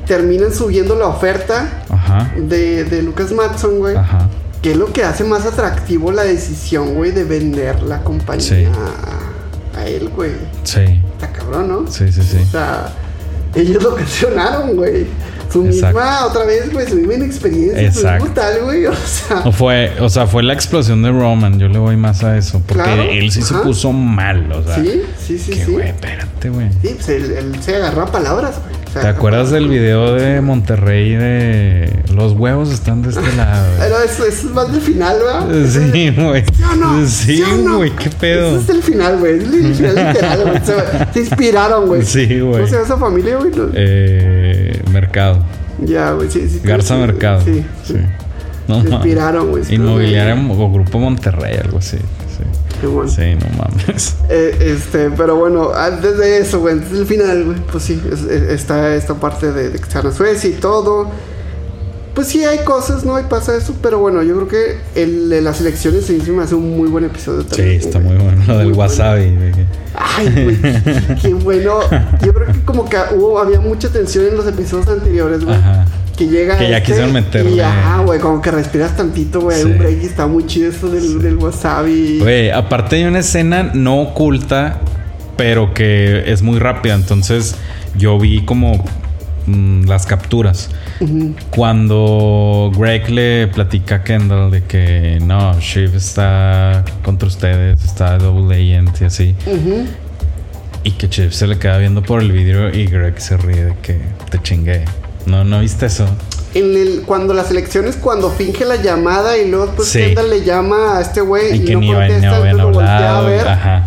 [0.05, 2.31] terminan subiendo la oferta Ajá.
[2.37, 3.95] de, de Lucas Matson, güey.
[3.97, 4.29] Ajá.
[4.61, 8.65] Que es lo que hace más atractivo la decisión, güey, de vender la compañía Sí.
[9.75, 10.31] a él, güey.
[10.63, 11.01] Sí.
[11.19, 11.91] Está cabrón, ¿no?
[11.91, 12.37] Sí, sí, sí.
[12.47, 12.89] O sea,
[13.55, 15.07] ellos lo ocasionaron, güey.
[15.51, 15.99] Su Exacto.
[15.99, 18.25] misma, otra vez, güey, su misma inexperiencia, su Exacto.
[18.25, 18.85] mismo tal, güey.
[18.87, 21.59] O sea, O fue, o sea, fue la explosión de Roman.
[21.59, 22.61] Yo le voy más a eso.
[22.67, 24.51] Porque Claro, él sí se puso mal.
[24.51, 25.71] O sea, sí, sí, sí, que sí.
[25.71, 26.69] güey, espérate, güey.
[26.81, 28.84] Sí, pues él, él se agarró a palabras, güey.
[29.01, 33.65] ¿Te acuerdas del video de Monterrey de los huevos están de este lado?
[33.75, 33.79] güey?
[33.79, 35.67] Pero eso, eso es más del final, ¿verdad?
[35.67, 36.43] Sí, güey.
[36.45, 37.05] ¿Sí o no?
[37.07, 37.77] Sí, o no?
[37.77, 38.57] güey, qué pedo.
[38.57, 39.37] Ese es el final, güey.
[39.37, 40.59] Es el final literal, güey.
[40.63, 42.01] Se, se inspiraron, güey.
[42.03, 42.53] Sí, güey.
[42.53, 43.51] ¿Cómo se llama esa familia, güey?
[43.73, 45.43] Eh, mercado.
[45.83, 46.61] Ya, güey, sí, sí.
[46.63, 47.41] Garza sí, Mercado.
[47.41, 47.95] Sí, sí.
[48.67, 49.63] No, Se inspiraron, güey.
[49.69, 51.97] Inmobiliaria o Grupo Monterrey, algo así.
[52.75, 52.81] Sí.
[52.81, 53.09] Qué bueno.
[53.09, 54.15] Sí, no mames.
[54.29, 58.23] Eh, este, pero bueno, antes de eso, güey, antes del final, güey, pues sí, es-
[58.23, 61.09] es- está esta parte de, de que están a Suecia y todo.
[62.15, 63.19] Pues sí, hay cosas, ¿no?
[63.19, 66.43] Y pasa eso, pero bueno, yo creo que el de las elecciones sí se me
[66.43, 67.79] hace un muy buen episodio Sí, también.
[67.81, 68.15] está güey.
[68.15, 68.43] muy bueno.
[68.47, 69.37] Lo del Muy wasabi.
[69.93, 71.79] Ay, güey, qué, qué bueno.
[72.25, 75.55] Yo creo que como que hubo, había mucha tensión en los episodios anteriores, güey.
[75.57, 75.85] Ajá.
[76.17, 79.57] Que llega Que ya este quisieron meterle- Y ajá, güey, como que respiras tantito, güey.
[79.61, 79.65] Sí.
[79.65, 82.19] Un break y está muy chido esto del, del wasabi.
[82.19, 84.79] Güey, aparte hay una escena no oculta,
[85.37, 86.95] pero que es muy rápida.
[86.95, 87.55] Entonces
[87.97, 88.83] yo vi como
[89.47, 90.69] mm, las capturas.
[91.49, 98.55] Cuando Greg le platica a Kendall de que no, Shiv está contra ustedes, está Double
[98.55, 99.35] Agent y así.
[100.83, 103.75] Y que Shiv se le queda viendo por el vidrio y Greg se ríe de
[103.81, 103.99] que
[104.29, 104.85] te chingué.
[105.25, 106.05] No, ¿no viste eso?
[106.53, 109.99] En el, cuando las elecciones, cuando finge la llamada y luego pues Sí.
[109.99, 113.21] Kendall le llama a este güey Y y, que no ni, contesta, lo voltea a
[113.21, 113.47] ver.
[113.47, 113.85] Ajá.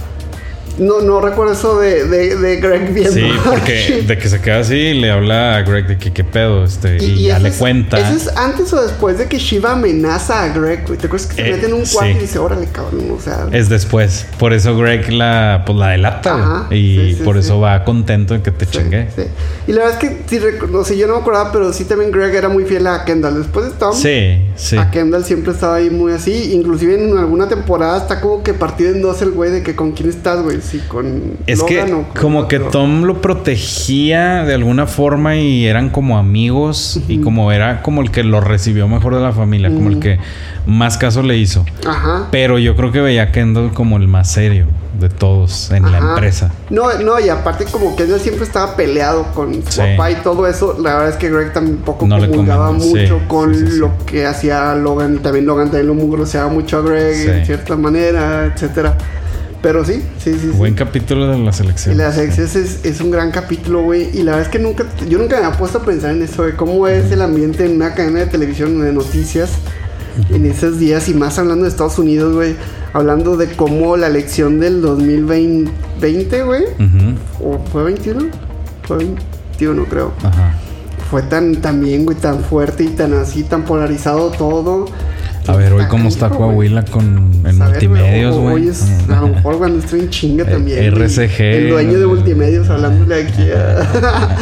[0.78, 3.12] No, no recuerdo eso de, de, de Greg viendo.
[3.12, 6.24] Sí, porque de que se queda así y le habla a Greg de que qué
[6.24, 7.98] pedo, este, y, ya ese le es- cuenta.
[7.98, 10.84] ¿Eso es antes o después de que Shiva amenaza a Greg?
[10.84, 12.16] ¿Te acuerdas que se Eh, mete en un cuarto sí.
[12.18, 13.10] y dice, órale, cabrón?
[13.16, 14.26] O sea, Es después.
[14.38, 16.34] Por eso Greg la, pues, la delata.
[16.34, 18.78] Ajá, y sí, sí, por eso va contento de que te sí.
[19.66, 22.10] Y la verdad es que, sí, no sé, yo no me acordaba, pero sí también
[22.10, 23.38] Greg era muy fiel a Kendall.
[23.42, 24.76] Después de Tom, Sí, sí.
[24.76, 26.52] a Kendall siempre estaba ahí muy así.
[26.54, 29.92] Inclusive en alguna temporada está como que partido en dos el güey de que con
[29.92, 30.60] quién estás, güey.
[30.88, 32.58] Con Es que Logan o con como que.
[32.60, 38.10] Tom lo protegía de alguna forma y eran como amigos y como era como el
[38.10, 40.18] que lo recibió mejor de la familia, como el que
[40.66, 41.64] más caso le hizo.
[41.86, 42.28] Ajá.
[42.30, 44.66] Pero yo creo que veía a Kendall como el más serio
[44.98, 46.50] de todos en la empresa.
[46.70, 49.80] No, no, y aparte como que él siempre estaba peleado con su Sí.
[49.80, 53.54] papá y todo eso, la verdad es que Greg tampoco No comulgaba mucho sí, con
[53.54, 57.76] sí, lo que hacía Logan también Logan también lo mugroseaba mucho a Greg en cierta
[57.76, 58.98] manera, etcétera.
[59.60, 60.46] Pero sí, sí, sí, sí.
[60.56, 61.96] Buen capítulo de la Y selección.
[61.98, 64.08] las exes es, es un gran capítulo, güey.
[64.16, 66.42] Y la verdad es que nunca, yo nunca me había puesto a pensar en eso,
[66.42, 66.54] güey.
[66.54, 69.50] Cómo es el ambiente en una cadena de televisión de noticias
[70.30, 71.08] en esos días.
[71.08, 72.54] Y más hablando de Estados Unidos, güey.
[72.92, 76.64] Hablando de cómo la elección del 2020, güey.
[77.42, 78.26] ¿O fue 21?
[78.86, 80.12] Fue 21, creo.
[80.22, 80.54] Ajá.
[81.10, 84.86] Fue tan, tan bien, güey, tan fuerte y tan así, tan polarizado todo.
[85.48, 86.28] A ver, hoy Está cómo está.
[86.28, 88.54] Coahuila con en Pues, multimedios, güey.
[88.54, 90.84] Hoy es, a lo mejor cuando estoy en chinga Eh, también.
[90.94, 91.40] RCG.
[91.40, 94.38] El dueño de multimedios hablándole aquí a,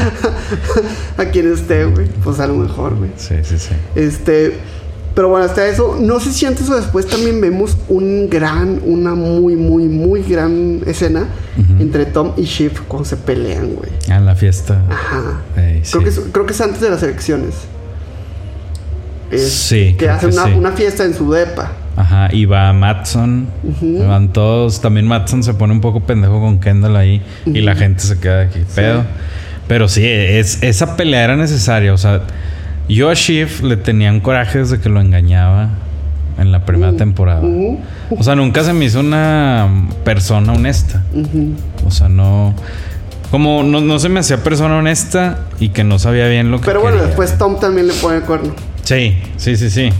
[1.16, 2.08] a quien esté, güey.
[2.24, 3.10] Pues a lo mejor, güey.
[3.16, 3.74] Sí, sí, sí.
[3.94, 4.58] Este.
[5.14, 9.14] Pero bueno, hasta eso, no sé si antes o después también vemos un gran, una
[9.14, 11.26] muy, muy, muy gran escena
[11.78, 13.88] entre Tom y Shiv cuando se pelean, güey.
[14.10, 14.82] Ah, en la fiesta.
[14.90, 15.40] Ajá.
[15.54, 15.98] Creo, sí.
[16.00, 17.54] que es, creo que es antes de las elecciones.
[19.30, 20.52] Es- Sí, Que hace que una, sí.
[20.52, 21.72] una fiesta en su depa.
[21.96, 23.48] Ajá, y va Matson.
[23.62, 24.04] Ujú.
[24.06, 24.80] Van todos.
[24.80, 27.22] También Matson se pone un poco pendejo con Kendall ahí.
[27.46, 28.60] Y la gente se queda aquí.
[28.74, 29.04] Pedo.
[29.66, 31.92] Pero sí, es, esa pelea era necesaria.
[31.94, 32.20] O sea,
[32.88, 35.70] yo a Shiv le tenía un coraje desde que lo engañaba
[36.38, 37.40] en la primera Uh, temporada.
[38.10, 41.02] O sea, nunca se me hizo una persona honesta.
[41.86, 42.54] O sea, no.
[43.30, 46.66] Como no, no se me hacía persona honesta y que no sabía bien lo que
[46.66, 47.06] Pero bueno, quería.
[47.08, 48.54] después Tom también le pone el cuerno.
[48.86, 49.90] Sí, sí, sí, sí.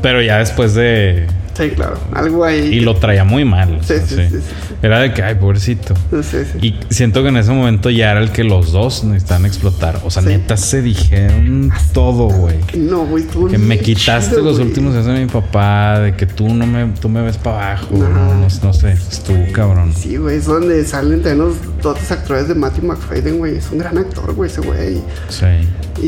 [0.00, 1.26] Pero ya después de.
[1.56, 1.96] Sí, claro.
[2.12, 2.58] Algo ahí.
[2.74, 3.76] Y lo traía muy mal.
[3.76, 4.22] o Sí, sea, sí, sí.
[4.30, 5.94] sí, sí, Era de que, ay, pobrecito.
[6.10, 6.58] sí, sí, sí.
[6.66, 10.00] Y siento que en ese momento ya era el que los dos necesitaban explotar.
[10.04, 12.56] O sea, neta se dijeron todo, güey.
[12.76, 13.46] No, güey, tú.
[13.48, 17.08] Que me quitaste los últimos días de mi papá, de que tú no me, tú
[17.08, 17.94] me ves para abajo.
[17.94, 18.08] Ajá.
[18.08, 19.92] No, no, no sé, estuvo cabrón.
[19.96, 23.56] Sí, güey, es donde salen también los dotes actores de Matthew McFadden, güey.
[23.58, 25.00] Es un gran actor, güey, ese güey.
[25.28, 25.46] Sí.
[26.02, 26.06] Y,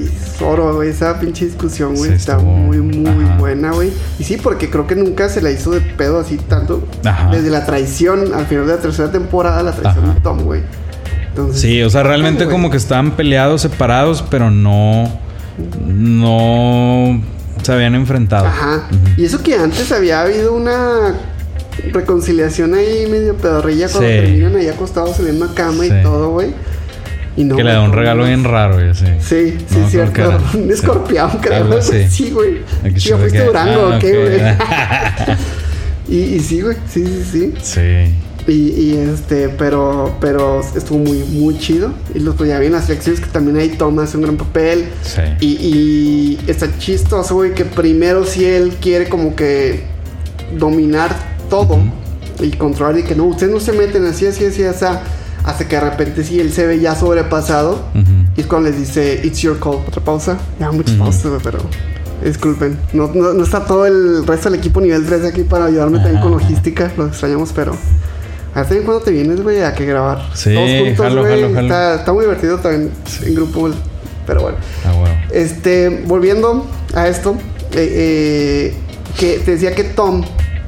[0.00, 3.90] y Zoro, güey, esa pinche discusión, güey, está muy, muy buena, güey.
[4.18, 6.86] Y sí, porque creo que nunca se la hizo de pedo así tanto.
[7.04, 7.30] Ajá.
[7.30, 10.14] Desde la traición, al final de la tercera temporada, la traición Ajá.
[10.14, 10.62] de Tom, güey.
[11.28, 15.08] Entonces, Sí, o sea, realmente como que estaban peleados, separados, pero no.
[15.86, 17.20] No
[17.62, 18.46] se habían enfrentado.
[18.46, 18.88] Ajá.
[19.16, 21.14] Y eso que antes había habido una
[21.92, 24.16] reconciliación ahí medio pedorrilla cuando Sí.
[24.16, 25.90] terminan ahí acostados en una cama Sí.
[25.92, 26.52] y todo, güey.
[27.36, 29.06] Y no, que le da un regalo bien raro, y así.
[29.20, 30.38] Sí, sí, No, cierto.
[30.54, 30.72] Un Sí.
[30.72, 31.64] escorpión, creo.
[31.64, 32.08] Algo así.
[32.08, 32.58] Sí, güey.
[32.96, 34.36] Sí, ve fuiste que- Durango, ah, ¿o qué, güey?
[34.52, 35.38] ok.
[36.08, 36.76] y, y sí, güey.
[36.88, 37.54] Sí, sí, sí.
[37.62, 38.14] sí.
[38.46, 41.94] Y, y este, pero, pero estuvo muy, muy chido.
[42.14, 44.36] Y los pues ya vi en las lecciones que también ahí Tom hace un gran
[44.36, 44.86] papel.
[45.02, 45.22] Sí.
[45.40, 49.84] Y, y está chistoso, güey, que primero si él quiere como que
[50.58, 51.10] dominar
[51.48, 51.78] todo
[52.38, 54.84] y controlar y que no, ustedes no se meten así, así, así, así,
[55.44, 57.84] hasta que de repente sí él se ve ya sobrepasado.
[57.94, 58.10] Ujú.
[58.36, 59.76] Y es cuando les dice, it's your call.
[59.86, 60.38] Otra pausa.
[60.58, 61.04] Ya, muchas Ujú.
[61.04, 61.58] pausas, güey, pero
[62.24, 62.78] disculpen.
[62.92, 66.20] No, no, no está todo el resto del equipo nivel 3 aquí para ayudarme también
[66.22, 66.90] con logística.
[66.96, 67.76] Lo extrañamos, pero...
[68.54, 70.28] Hasta bien cuando te vienes, güey, a que grabar.
[70.32, 71.42] Sí, Todos juntos, güey.
[71.64, 72.90] Está, está muy divertido también
[73.24, 73.68] en grupo.
[74.26, 74.58] Pero bueno.
[74.86, 75.14] Ah, bueno.
[75.32, 76.64] Este, volviendo
[76.94, 77.36] a esto,
[77.72, 78.74] eh, eh,
[79.18, 80.22] que te decía que Tom,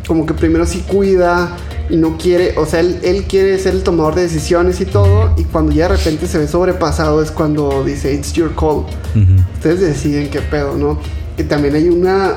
[0.07, 1.57] como que primero sí cuida
[1.89, 5.35] y no quiere, o sea, él, él quiere ser el tomador de decisiones y todo,
[5.37, 8.85] y cuando ya de repente se ve sobrepasado es cuando dice, it's your call.
[9.55, 10.99] Ustedes deciden qué pedo, ¿no?
[11.37, 12.35] Que también hay una.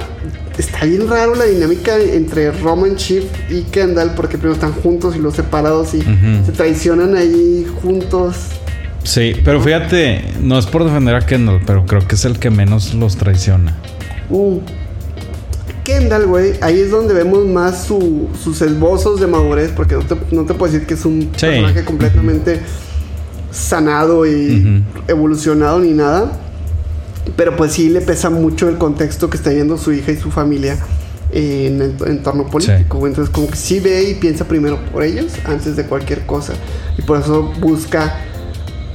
[0.58, 5.20] Está bien raro la dinámica entre Roman, Chief y Kendall, porque primero están juntos y
[5.20, 6.02] los separados y
[6.46, 8.36] se traicionan ahí juntos.
[9.04, 12.50] Sí, pero fíjate, no es por defender a Kendall, pero creo que es el que
[12.50, 13.76] menos los traiciona.
[14.30, 14.60] Uh.
[15.90, 20.16] Kendall, güey, ahí es donde vemos más su- sus esbozos de madurez, porque no te,
[20.32, 21.46] no te puedo decir que es un Sí.
[21.48, 22.60] personaje completamente
[23.52, 26.32] sanado y evolucionado ni nada.
[27.36, 30.32] Pero pues sí le pesa mucho el contexto que está viendo su hija y su
[30.32, 30.78] familia
[31.32, 33.06] en el entorno político.
[33.08, 36.54] Entonces como que sí ve y piensa primero por ellos antes de cualquier cosa.
[36.98, 38.22] Y por eso busca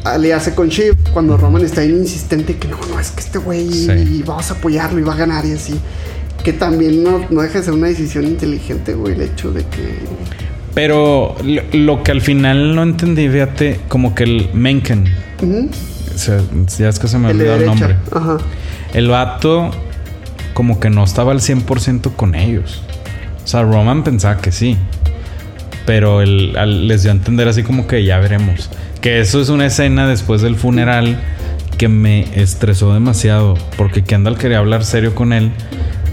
[0.05, 3.71] aliarse con Shiv cuando Roman está bien insistente que no, no, es que este güey
[3.73, 4.23] Sí.
[4.27, 5.75] vamos a apoyarlo y va a ganar y así.
[6.45, 9.99] Que también no, no deja de ser una decisión inteligente, güey, el hecho de que...
[10.75, 15.05] Pero lo, lo que al final no entendí, fíjate, como que el Menken,
[15.43, 15.71] Ujú,
[16.15, 16.41] o sea,
[16.79, 17.97] ya es que se me el olvidó el nombre.
[18.13, 18.39] Ajá.
[18.93, 19.71] El vato
[20.53, 22.83] como que no estaba al 100% con ellos.
[23.45, 24.77] O sea, Roman pensaba que sí.
[25.87, 28.71] Pero al- les dio a entender así como que ya veremos.
[29.01, 31.21] Que eso es una escena después del funeral
[31.79, 33.55] que me estresó demasiado.
[33.77, 35.51] Porque Kendall quería hablar serio con él.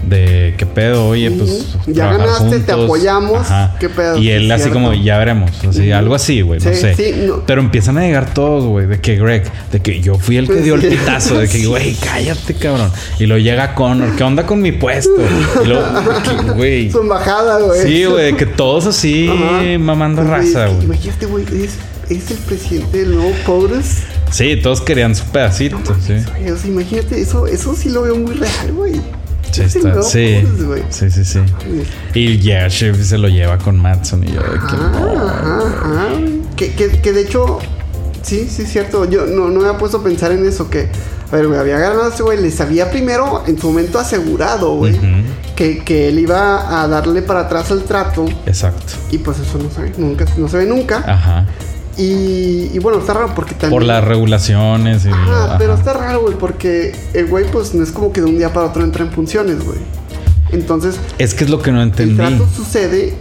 [0.02, 1.50] De qué pedo, oye, pues.
[1.80, 1.92] Ujú.
[1.92, 3.46] Ya ganaste, te apoyamos,
[3.78, 4.80] qué pedo, Y sí, él así cierto.
[4.80, 5.50] como, ya veremos.
[5.68, 6.94] Así, algo así, güey, no Sí, sé.
[6.94, 7.44] sí, no.
[7.46, 8.86] Pero empiezan a llegar todos, güey.
[8.86, 10.88] De que Greg, de que yo fui el que Pues dio el sí.
[10.88, 11.38] pitazo.
[11.38, 11.66] De que, Sí.
[11.66, 12.90] güey, cállate, cabrón.
[13.20, 15.12] Y luego llega Connor, ¿qué onda con mi puesto?
[15.62, 15.84] Y luego,
[16.56, 16.90] güey.
[16.90, 17.82] Su embajada, güey.
[17.82, 19.62] Sí, güey, que todos así Ajá.
[19.78, 20.84] mamando raza, güey.
[20.84, 21.74] Imagínate, güey, es,
[22.10, 23.84] es el presidente del nuevo POTUS.
[24.32, 26.14] Sí, todos querían su pedacito, sí.
[26.38, 28.94] Güey, o sea, imagínate, eso, eso sí lo veo muy real, güey.
[29.52, 30.02] Sí, el está.
[30.02, 30.44] Sí.
[30.90, 31.40] Sí, sí, sí.
[32.14, 36.08] Y Chef se lo lleva con Matson y yo que Ajá.
[36.56, 37.58] Que, que, que de hecho,
[38.22, 39.04] sí, sí es cierto.
[39.08, 40.70] Yo no, no me había puesto a pensar en eso.
[40.70, 40.88] Que,
[41.30, 42.40] a ver, güey, había ganado ese güey.
[42.40, 44.98] Les había primero en su momento asegurado, güey,
[45.54, 48.24] que, que él iba a darle para atrás al trato.
[48.46, 48.94] Exacto.
[49.10, 50.24] Y pues eso no se ve nunca.
[50.36, 51.04] No se ve nunca.
[51.06, 51.46] Ajá.
[51.98, 53.70] Y, y bueno, está raro porque también.
[53.70, 55.58] Por las regulaciones y Ajá, ajá.
[55.58, 58.52] pero está raro, güey, porque el güey, pues no es como que de un día
[58.52, 59.78] para otro entra en funciones, güey.
[60.52, 62.16] Entonces, Es que es lo que no el entendí.
[62.16, 63.14] trato sucede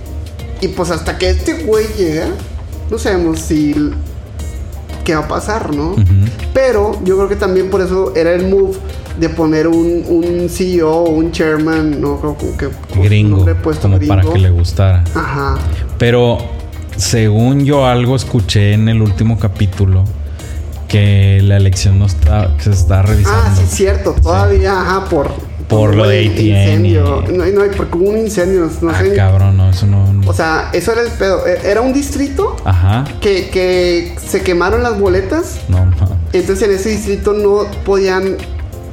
[0.62, 2.28] y pues hasta que este güey llega,
[2.90, 3.92] no sabemos si
[5.06, 5.96] qué va a pasar, ¿no?
[6.54, 8.78] Pero yo creo que también por eso era el move
[9.20, 12.70] de poner un, un CEO o un chairman, no creo que
[13.02, 13.46] Gringo.
[13.64, 14.34] puesto Como para gringo.
[14.34, 15.04] que le gustara.
[15.16, 15.56] Ajá.
[15.98, 16.38] Pero
[17.02, 20.04] según yo algo escuché en el último capítulo
[20.88, 23.42] que la elección no está, que se está revisando.
[23.44, 25.32] Ah, sí, cierto, todavía, ajá, por
[25.68, 27.24] Por lo de incendio.
[27.32, 29.16] No, no, porque hubo un incendio, no ah, sé.
[29.16, 30.06] cabrón, no, eso no.
[30.28, 31.48] O sea, eso era el pedo.
[31.48, 33.06] E- Era un distrito Ajá.
[33.20, 35.62] que, que se quemaron las boletas.
[35.70, 35.96] No, ma.
[36.34, 38.38] Entonces en ese distrito no podían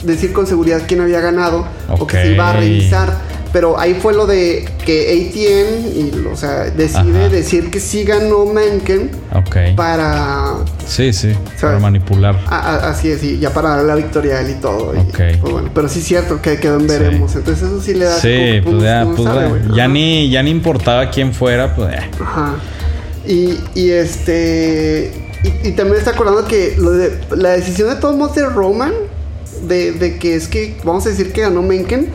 [0.02, 3.27] decir con seguridad quién había ganado o que se iba a revisar.
[3.52, 7.28] Pero ahí fue lo de que ATN, y, o sea, decide Ajá.
[7.30, 9.74] decir que sí ganó Mencken Ok.
[9.74, 10.56] para.
[10.86, 11.32] Sí, sí.
[11.58, 12.38] Para manipular.
[12.46, 14.92] a- a- así es, y ya para dar la victoria a él y todo.
[14.94, 15.00] y,
[15.40, 16.86] pues bueno, pero sí es cierto que quedó en Sí.
[16.88, 17.34] veremos.
[17.36, 18.18] Entonces eso sí le da.
[18.18, 22.10] Sí, como pues ya, pues sabe, ya, ni, ya ni importaba quién fuera, pues eh.
[22.20, 22.56] Ajá.
[23.26, 25.10] Y, y este.
[25.64, 28.92] Y, y también está acordando que lo de, la decisión de todos modos de Roman,
[29.66, 32.08] de, de que es que, vamos a decir que ganó Mencken,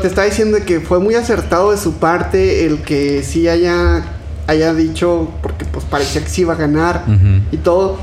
[0.00, 4.04] te está diciendo que fue muy acertado de su parte el que sí haya
[4.46, 7.04] haya dicho, porque pues parecía que sí iba a ganar
[7.52, 7.98] y todo.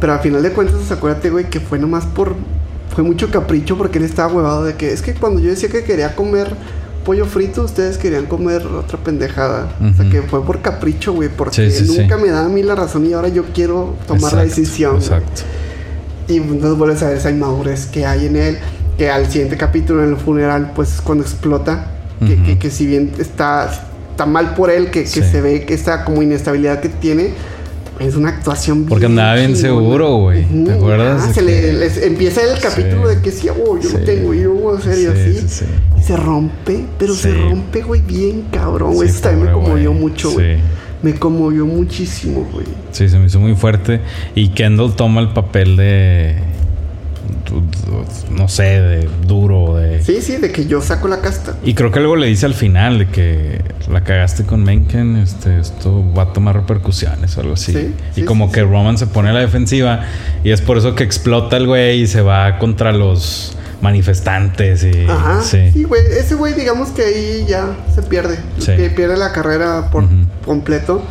[0.00, 2.34] Pero al final de cuentas, acuérdate, güey, que fue nomás por.
[2.94, 5.84] Fue mucho capricho porque él estaba huevado de que es que cuando yo decía que
[5.84, 6.56] quería comer
[7.04, 9.68] pollo frito, ustedes querían comer otra pendejada.
[9.80, 12.22] O sea que fue por capricho, güey, porque Sí, sí, nunca sí.
[12.22, 14.96] me da a mí la razón y ahora yo quiero tomar la decisión.
[14.96, 15.42] Exacto.
[16.28, 18.58] Y entonces vuelves a ver esa inmadurez que hay en él,
[19.00, 21.86] que al siguiente capítulo en el funeral, pues es cuando explota,
[22.18, 22.44] que, Ujú.
[22.44, 23.70] que, que si bien está,
[24.10, 25.22] está mal por él, que, que Sí.
[25.22, 27.30] se ve que esta como inestabilidad que tiene,
[27.98, 30.44] es una actuación Porque andaba bien seguro, güey.
[30.44, 33.16] ¿Te acuerdas Ah, se que- le, les- empieza el capítulo Sí.
[33.16, 33.96] de que sí, oh, yo Sí.
[33.96, 35.34] lo tengo, yo voy a hacer y Sí, así.
[35.40, 35.64] sí, sí.
[35.98, 39.08] Y se rompe, pero se rompe, güey, bien cabrón, güey.
[39.08, 40.58] Eso también me conmovió mucho, güey.
[41.02, 42.66] Me conmovió muchísimo, güey.
[42.92, 44.02] Sí, se me hizo muy fuerte.
[44.34, 46.34] Y Kendall toma el papel de.
[48.50, 50.02] Sé, de duro, de.
[50.02, 51.56] Sí, sí, de que yo saco la casta.
[51.62, 55.60] Y creo que algo le dice al final de que la cagaste con Menken, este,
[55.60, 57.72] esto va a tomar repercusiones o algo así.
[57.72, 60.04] Sí, y sí, como sí, que Roman se pone a la defensiva
[60.42, 65.06] y es por eso que explota el güey y se va contra los manifestantes y
[65.08, 65.42] Ajá.
[65.42, 65.70] sí.
[65.72, 66.02] Sí, güey.
[66.18, 68.36] Ese güey, digamos que ahí ya se pierde.
[68.58, 68.74] Sí.
[68.74, 70.06] Que pierde la carrera por
[70.44, 71.04] completo.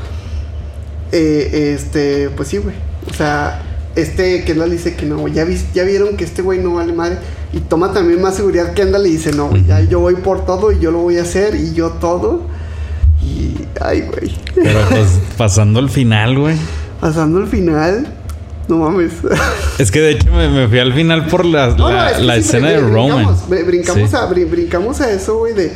[1.14, 2.76] Eh, este, pues sí, güey.
[3.10, 3.62] O sea,
[3.96, 7.18] este Kendall dice que no, ya, ya vieron que este güey no vale madre.
[7.52, 8.74] Y toma también más seguridad.
[8.74, 11.56] Kendall le dice, no, ya yo voy por todo y yo lo voy a hacer
[11.56, 12.42] y yo todo.
[13.24, 14.36] Y, ay, güey.
[14.56, 16.56] Pero pues pasando al final, güey.
[17.02, 18.08] Pasando el final,
[18.68, 19.14] no mames.
[19.80, 22.18] Es que de hecho me, me fui al final por la, No, la, no, es
[22.18, 23.26] que la sí, escena de Roman.
[23.26, 24.16] Brincamos, br- brincamos, Sí.
[24.16, 25.72] a, brin- brincamos a eso, güey, de,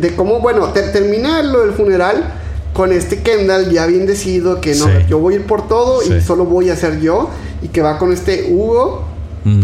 [0.00, 2.32] de cómo, bueno, ter- termina lo del funeral
[2.76, 4.90] con este Kendall ya bien decidido que no, Sí.
[5.08, 7.30] yo voy a ir por todo y solo voy a ser yo.
[7.62, 9.04] Y que va con este Hugo,
[9.44, 9.62] Mm,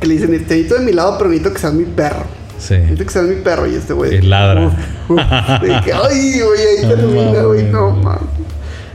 [0.00, 2.24] que le dice, te necesito de mi lado, pero necesito que seas mi perro.
[2.58, 2.74] sí.
[2.74, 3.66] Necesito que seas mi perro.
[3.66, 4.14] Y este güey...
[4.14, 4.66] Y ladra.
[4.68, 4.72] uf,
[5.10, 5.18] uf,
[5.60, 8.22] de que, ay, güey, ahí termina, güey, no mames.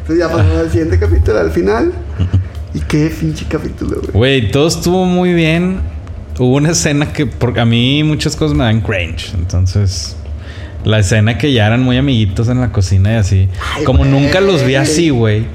[0.02, 1.94] Entonces ya pasamos al siguiente capítulo, al final.
[2.74, 4.12] Y qué pinche capítulo, güey.
[4.14, 5.80] Güey, todo estuvo muy bien.
[6.38, 9.34] Hubo una escena que, porque a mí muchas cosas me dan cringe.
[9.34, 10.16] Entonces,
[10.86, 13.50] la escena que ya eran muy amiguitos en la cocina y así.
[13.76, 15.46] Ay, Como nunca los vi así, güey.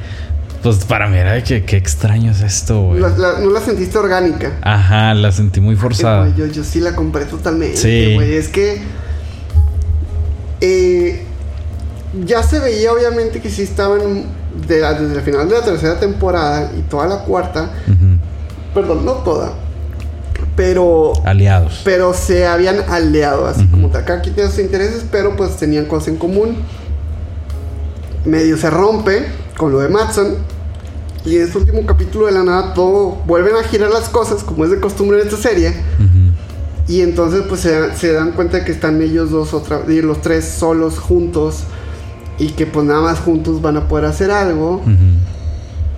[0.63, 3.01] Pues para mí era de que qué extraño es esto, güey.
[3.01, 4.53] No la sentiste orgánica.
[4.63, 6.35] Ajá, la sentí muy forzada.
[6.37, 8.15] yo, yo sí la compré totalmente, Sí.
[8.15, 8.35] güey.
[8.35, 8.81] Es que.
[10.61, 11.23] eh,
[12.25, 14.45] ya se veía, obviamente, que sí estaban.
[14.69, 17.71] de la- desde el final de la tercera temporada y toda la cuarta.
[18.73, 19.53] Perdón, no toda.
[20.57, 21.13] Pero.
[21.25, 21.83] Aliados.
[21.85, 23.91] Pero se habían aliado, así como.
[23.91, 26.57] Cada quien tenía sus intereses, pero pues tenían cosas en común.
[28.25, 29.27] Medio se rompe
[29.57, 30.37] con lo de Matson.
[31.25, 34.65] Y en este último capítulo de la nada, todo vuelven a girar las cosas, como
[34.65, 35.75] es de costumbre en esta serie.
[36.87, 40.21] Y entonces pues se, se dan cuenta de que están ellos dos otra y los
[40.21, 41.61] tres solos juntos
[42.39, 44.77] y que pues nada más juntos van a poder hacer algo.
[44.77, 44.93] Ujú.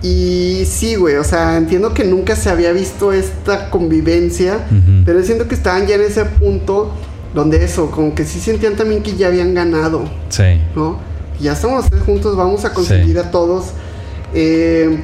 [0.03, 4.59] Y sí, güey, o sea, entiendo que nunca se había visto esta convivencia,
[5.05, 6.91] pero siento que estaban ya en ese punto
[7.33, 10.61] donde eso, como que sí sentían también que ya habían ganado, Sí.
[10.75, 10.99] ¿no?
[11.39, 13.17] Ya estamos los tres juntos, vamos a conseguir Sí.
[13.17, 13.65] a todos.
[14.33, 14.99] Eh,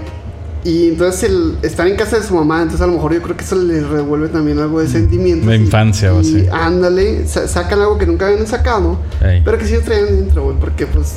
[0.63, 3.35] y entonces el, están en casa de su mamá, entonces a lo mejor yo creo
[3.35, 5.47] que eso les revuelve también algo de sentimientos.
[5.49, 6.45] De y- infancia o así.
[6.51, 9.41] Ándale, sa- sacan algo que nunca habían sacado, Ey.
[9.43, 11.15] pero que sí traían dentro, güey, porque pues...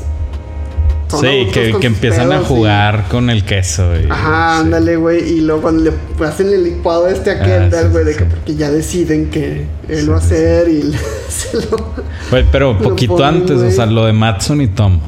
[1.20, 3.94] Sí, que, con que empiezan a y- jugar con el queso.
[3.96, 4.64] y- Ajá, sí.
[4.66, 5.22] ándale, güey.
[5.36, 8.16] Y luego cuando le hacen el licuado este a Ah, Kendall, sí, güey, sí, de
[8.16, 10.98] que porque ya deciden que él va a hacer y le-
[11.28, 11.94] se lo.
[12.30, 15.00] Güey, pero poquito ponen, antes, o sea, lo de Matson y Tom.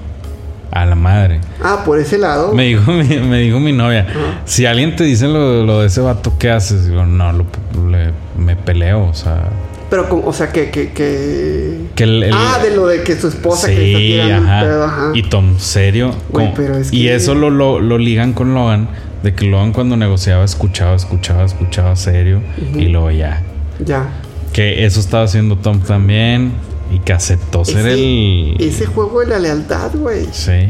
[0.71, 1.41] A la madre.
[1.63, 2.53] Ah, por ese lado.
[2.53, 4.07] Me dijo mi, me dijo mi novia,
[4.45, 6.87] si alguien te dice lo, lo de ese vato, ¿qué haces?
[6.89, 7.47] Digo, no, lo,
[7.91, 9.49] le- me peleo, o sea...
[9.91, 10.71] Pero, como, o sea, que.
[10.71, 11.79] que, que...
[11.95, 14.49] Que el, el- ah, de lo de que su esposa que le está Sí, tirando
[14.49, 14.61] ajá.
[14.63, 15.11] pedo, ajá.
[15.15, 16.15] Y Tom, serio.
[16.31, 18.89] Güey, pero es Y que- eso lo, lo, lo ligan con Logan,
[19.23, 22.41] de que Logan cuando negociaba escuchaba, escuchaba, escuchaba serio.
[22.75, 23.43] Y luego ya.
[23.85, 24.09] Ya.
[24.53, 26.53] Que eso estaba haciendo Tom también.
[26.95, 28.57] Y que aceptó ser el...
[28.59, 30.27] Ese juego de la lealtad, güey.
[30.33, 30.69] Sí.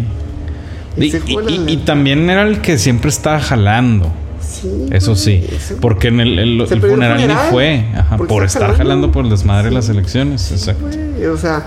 [0.97, 4.13] Y, y- y- y también era el que siempre estaba jalando.
[4.49, 4.87] Sí.
[4.91, 5.45] Eso sí.
[5.81, 7.85] Porque en el, funeral, funeral, ni fue.
[7.95, 8.79] Ajá, por estar jalando.
[8.79, 9.93] jalando por el desmadre de las Sí.
[9.93, 10.51] elecciones.
[10.51, 10.87] Exacto.
[10.87, 11.65] Güey, o sea,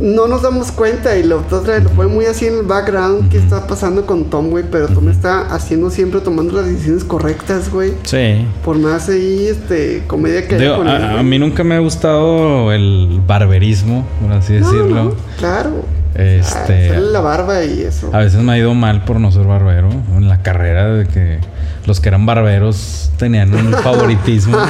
[0.00, 3.30] no nos damos cuenta y lo otra vez lo pone muy así en el background
[3.30, 7.70] que está pasando con Tom, güey, pero Tom está haciendo siempre tomando las decisiones correctas,
[7.70, 7.92] güey.
[8.04, 8.46] Sí.
[8.64, 11.24] Por más ahí, este, comedia que haya Digo, con él, a, a güey.
[11.24, 15.04] mí nunca me ha gustado el barberismo, por así No, decirlo.
[15.04, 15.84] no, claro.
[16.14, 18.10] Este- Ah, sale la barba y eso.
[18.12, 19.88] A veces me ha ido mal por no ser barbero.
[20.16, 21.38] En la carrera de que
[21.86, 24.58] los que eran barberos tenían un favoritismo.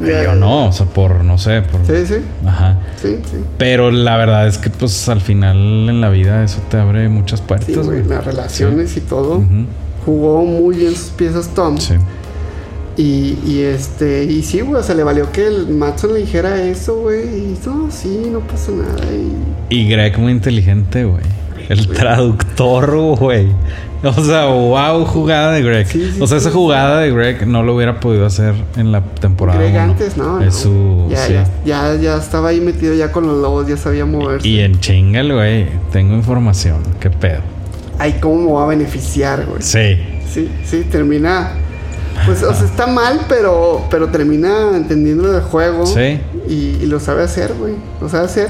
[0.00, 1.84] Ya- Yo no, o sea, por, no sé, por...
[1.84, 2.78] Sí, sí, Ajá.
[3.02, 3.38] sí, sí.
[3.58, 5.56] Pero la verdad es que, pues, al final
[5.88, 9.42] en la vida eso te abre muchas puertas, Sí, güey, las relaciones y todo.
[10.06, 11.78] Jugó muy bien sus piezas Tom.
[11.78, 11.94] Sí.
[12.96, 16.62] Y, y este, y sí, güey, o sea, le valió que el Matson le dijera
[16.62, 17.22] eso, güey.
[17.26, 19.04] Y no, sí, no pasa nada.
[19.68, 21.24] Y Y Greg muy inteligente, güey.
[21.68, 23.48] El traductor, güey.
[24.04, 25.86] O sea, wow, jugada de Greg.
[25.86, 29.02] Sí, sí, o sea, esa jugada de Greg no lo hubiera podido hacer en la
[29.02, 29.58] temporada.
[29.58, 29.82] Greg uno.
[29.82, 30.40] antes, no.
[30.40, 30.60] Es no.
[30.60, 31.06] su.
[31.10, 31.32] Ya, sí.
[31.32, 34.46] ya, ya, ya estaba ahí metido ya con los lobos, ya sabía moverse.
[34.46, 35.66] Y en chinga, güey.
[35.92, 36.82] Tengo información.
[37.00, 37.40] ¿Qué pedo?
[37.98, 39.62] Ay, ¿cómo me va a beneficiar, güey?
[39.62, 39.98] Sí.
[40.32, 41.50] Sí, sí, termina.
[42.24, 45.86] Pues, o sea, está mal, pero, pero termina entendiendo el juego.
[45.86, 46.20] Sí.
[46.48, 47.74] Y, y lo sabe hacer, güey.
[48.00, 48.48] Lo sabe hacer.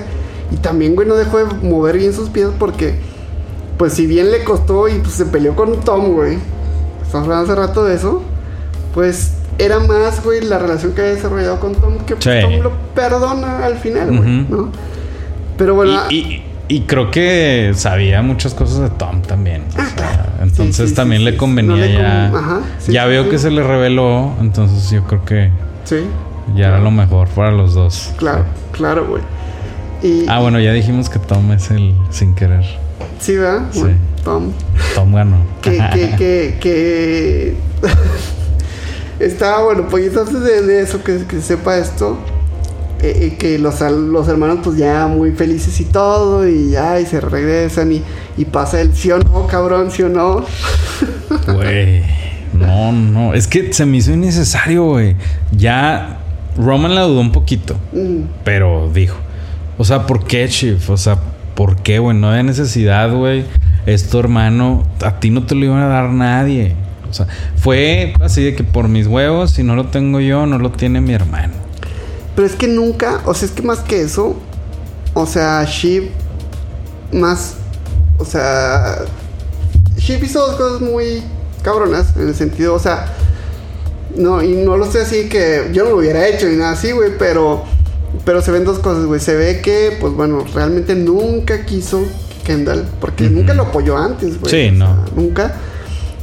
[0.51, 2.95] Y también, güey, no dejó de mover bien sus pies porque,
[3.79, 6.39] pues, si bien le costó y pues, se peleó con Tom, güey.
[7.03, 8.23] Estamos hablando hace rato de eso.
[8.95, 12.31] Pues era más, güey, la relación que había desarrollado con Tom que Sí.
[12.43, 14.47] Tom lo perdona al final, güey.
[14.49, 14.71] ¿no?
[15.57, 19.63] Pero bueno, Y, y- y creo que sabía muchas cosas de Tom también.
[19.71, 22.29] O sea, entonces Ah, Sí, sí, también le convenía No le ya.
[22.31, 24.35] con- ajá, ya veo que se le reveló.
[24.41, 25.51] Entonces yo creo que
[25.85, 26.01] sí,
[26.55, 28.13] ya era lo mejor para los dos.
[28.17, 29.23] claro, claro, güey.
[30.03, 32.65] Y, Ah, bueno, ya dijimos que Tom es el sin querer.
[33.19, 33.69] Sí, ¿verdad?
[33.71, 33.81] Sí.
[33.81, 34.53] Bueno, Tom.
[34.95, 35.37] Tom ganó.
[35.63, 37.57] Que, que, que, que...
[39.25, 42.19] Estaba, bueno, pues antes de, de eso, que, que sepa esto,
[43.03, 47.07] eh, eh, que los, los hermanos pues ya muy felices y todo, y ya, y
[47.07, 48.03] se regresan, y,
[48.37, 50.45] y pasa el sí o no, cabrón, sí o no.
[51.53, 52.03] Güey.
[52.53, 53.35] No, no.
[53.35, 55.17] Es que se me hizo innecesario, güey.
[55.53, 56.19] Ya
[56.57, 57.77] Roman la dudó un poquito.
[57.93, 59.17] Mm, Pero dijo.
[59.77, 60.91] O sea, ¿por qué, Chief?
[60.91, 61.19] O sea,
[61.59, 62.17] ¿por qué, güey?
[62.17, 63.45] No hay necesidad, güey.
[63.85, 64.87] Es tu hermano.
[65.05, 66.77] A ti no te lo iban a dar nadie.
[67.11, 67.27] O sea,
[67.57, 71.01] fue así de que por mis huevos, si no lo tengo yo, no lo tiene
[71.01, 71.55] mi hermano.
[72.37, 74.37] Pero es que nunca, o sea, es que más que eso,
[75.15, 76.05] o sea, Sheep
[77.13, 77.57] más,
[78.19, 78.99] o sea,
[79.97, 81.25] Sheep hizo dos cosas muy
[81.63, 83.13] cabronas en el sentido, o sea,
[84.15, 86.93] no, y no lo sé así que yo no lo hubiera hecho ni nada así,
[86.93, 87.65] güey, pero,
[88.25, 89.21] pero se ven dos cosas, güey.
[89.21, 92.03] Se ve que, pues bueno, realmente nunca quiso
[92.45, 94.51] Kendall, porque nunca lo apoyó antes, güey.
[94.51, 95.05] Sí, o sea, no.
[95.15, 95.55] nunca.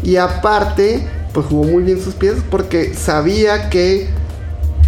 [0.04, 4.08] Y aparte, pues jugó muy bien sus pies porque sabía que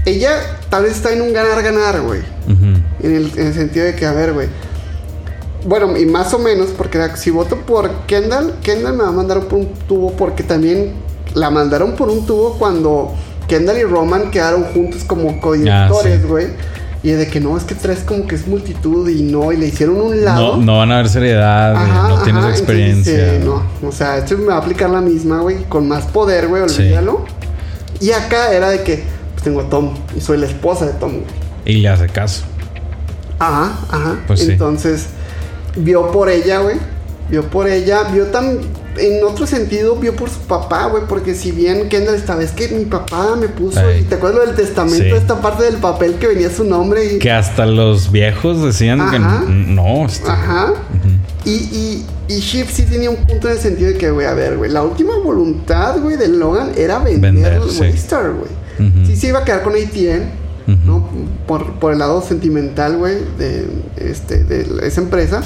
[0.06, 0.32] ella
[0.70, 2.22] tal vez está en un ganar-ganar, güey.
[2.48, 2.84] En
[3.16, 4.48] el, en el sentido de que, a ver, güey.
[5.66, 9.42] Bueno, y más o menos, porque si voto por Kendall, Kendall me va a mandar
[9.48, 10.94] por un tubo porque también
[11.34, 13.14] la mandaron por un tubo cuando
[13.48, 16.48] Kendall y Roman quedaron juntos como codirectores, Ah, sí.
[17.04, 19.68] Y de que no, es que tres como que es multitud y no, y le
[19.68, 20.58] hicieron un lado.
[20.58, 21.76] No, no van a haber seriedad.
[21.76, 23.34] Ajá, no tienes ajá, experiencia.
[23.34, 26.48] dice, no, o sea, esto me va a aplicar la misma, güey, con más poder,
[26.48, 26.82] güey, Sí.
[26.82, 27.26] olvídalo.
[28.00, 29.04] Y acá era de que,
[29.34, 31.26] pues tengo a Tom y soy la esposa de Tom, güey.
[31.66, 32.44] Y le hace caso.
[33.40, 34.16] Ajá, ajá.
[34.26, 34.52] Pues sí.
[34.52, 35.08] Entonces,
[35.76, 36.78] vio por ella, güey.
[37.30, 38.60] Vio por ella, vio tan.
[39.00, 41.04] En otro sentido, vio por su papá, güey.
[41.08, 43.80] Porque si bien Kendall estaba, es que mi papá me puso.
[43.94, 45.12] Y te acuerdas del testamento, Sí.
[45.12, 47.06] esta parte del papel que venía su nombre.
[47.16, 49.44] Y, Que hasta los viejos decían que Ajá.
[49.48, 50.06] no.
[50.06, 50.72] este- Ajá.
[50.72, 51.10] Ujú.
[51.46, 54.34] Y, y, y Shiv sí tenía un punto en el sentido de que, güey, a
[54.34, 57.80] ver, güey, la última voluntad, güey, de Logan era vender, sí.
[57.82, 58.90] Waystar, güey.
[58.90, 59.06] Ujú.
[59.08, 60.48] Sí se iba a quedar con ATN.
[60.86, 61.10] ¿no?
[61.48, 65.42] Por, por el lado sentimental, güey, de, este, de esa empresa.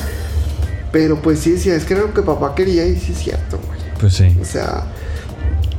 [0.92, 3.60] Pero pues sí decía, es que era lo que papá quería y sí es cierto,
[3.66, 3.80] güey.
[4.00, 4.38] Pues sí.
[4.42, 4.86] O sea,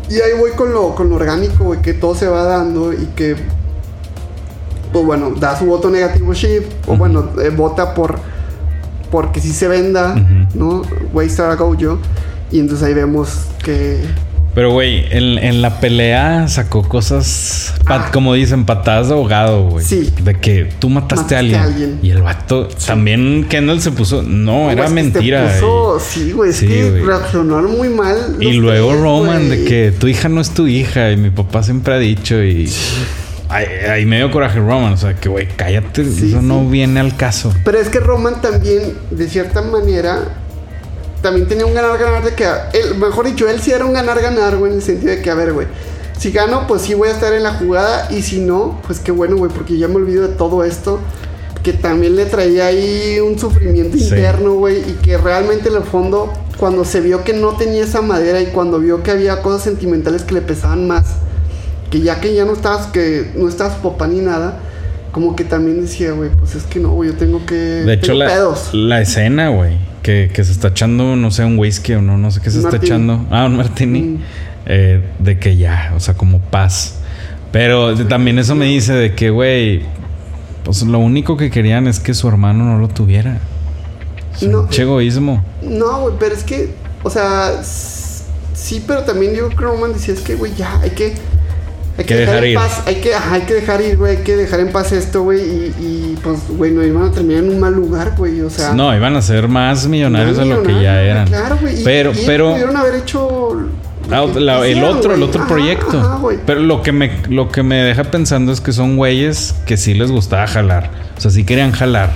[0.08, 3.06] y ahí voy con lo, con lo orgánico, güey, que todo se va dando y
[3.16, 3.36] que,
[4.92, 8.18] pues bueno, da su voto negativo Shiv, o bueno, eh, vota por,
[9.10, 10.58] porque si se venda, Ujú.
[10.58, 10.82] ¿no?
[11.12, 11.98] Waystar a Gojo.
[12.50, 14.02] Y entonces ahí vemos que,
[14.54, 18.10] Pero, güey, en, en la pelea sacó cosas, pat- Ah.
[18.12, 19.82] como dicen, patadas de ahogado, güey.
[19.84, 20.12] Sí.
[20.22, 21.60] De que tú mataste, Mataste a, alguien.
[21.60, 21.98] a alguien.
[22.02, 25.54] Y el vato, también Kendall se puso, no, era mentira.
[25.54, 28.36] te puso- sí, güey, es Sí, que reaccionaron muy mal.
[28.40, 31.10] Y, luego Roman, de que tu hija no es tu hija.
[31.10, 32.42] Y mi papá siempre ha dicho.
[32.42, 32.70] Y
[33.48, 34.92] ahí, me dio coraje Roman.
[34.92, 36.04] O sea, que, güey, cállate.
[36.04, 37.54] Sí, eso no viene al caso.
[37.64, 40.41] Pero es que Roman también, de cierta manera,
[41.22, 44.72] también tenía un ganar-ganar de que, él, mejor dicho, él sí era un ganar-ganar, güey,
[44.72, 45.66] en el sentido de que, a ver, güey,
[46.18, 49.12] si gano, pues sí voy a estar en la jugada, y si no, pues qué
[49.12, 51.00] bueno, güey, porque ya me olvido de todo esto,
[51.62, 54.04] que también le traía ahí un sufrimiento Sí.
[54.04, 58.02] interno, güey, y que realmente en el fondo, cuando se vio que no tenía esa
[58.02, 61.04] madera y cuando vio que había cosas sentimentales que le pesaban más,
[61.90, 64.58] que ya que ya no estabas, que no estabas papá ni nada,
[65.12, 67.54] como que también decía, güey, pues es que no, güey, yo tengo que...
[67.54, 68.70] De hecho, la, pedos.
[68.72, 72.30] la escena, güey, que, que se está echando, no sé, un whisky o no, no
[72.30, 72.86] sé qué se Un está martini.
[72.86, 73.26] echando.
[73.30, 74.00] Ah, un martini.
[74.02, 74.18] Mm.
[74.66, 76.96] eh, de que ya, o sea, como paz.
[77.52, 79.82] Pero también eso me dice de que, güey,
[80.64, 83.38] pues lo único que querían es que su hermano no lo tuviera.
[84.40, 84.68] No.
[84.68, 85.44] Che egoísmo.
[85.62, 86.70] No, güey, pero es que,
[87.02, 90.90] o sea, sí, pero también yo creo que Roman decía, es que, güey, ya, hay
[90.90, 91.14] que...
[92.02, 92.54] Hay Que dejar ir.
[92.56, 95.22] paz, hay que, ajá, hay que dejar ir, güey, hay que dejar en paz esto,
[95.22, 98.50] güey, y, y, pues, güey, no iban a terminar en un mal lugar, güey, o
[98.50, 98.72] sea...
[98.74, 101.26] no, iban a ser más millonarios de lo que ya eran.
[101.28, 101.82] Claro, güey.
[101.84, 102.50] Pero, y pero.
[102.52, 103.56] Pudieron haber hecho.
[104.10, 105.98] Ah, que la- el otro, el otro Ajá, proyecto.
[106.00, 106.18] ajá.
[106.44, 109.94] Pero lo que me lo que me deja pensando es que son güeyes que sí
[109.94, 110.90] les gustaba jalar.
[111.16, 112.10] O sea, sí querían jalar.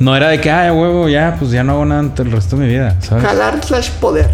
[0.00, 2.56] No era de que, ay, huevo, ya, pues ya no hago nada ante el resto
[2.56, 3.22] de mi vida, ¿sabes?
[3.24, 4.30] Jalar slash poder.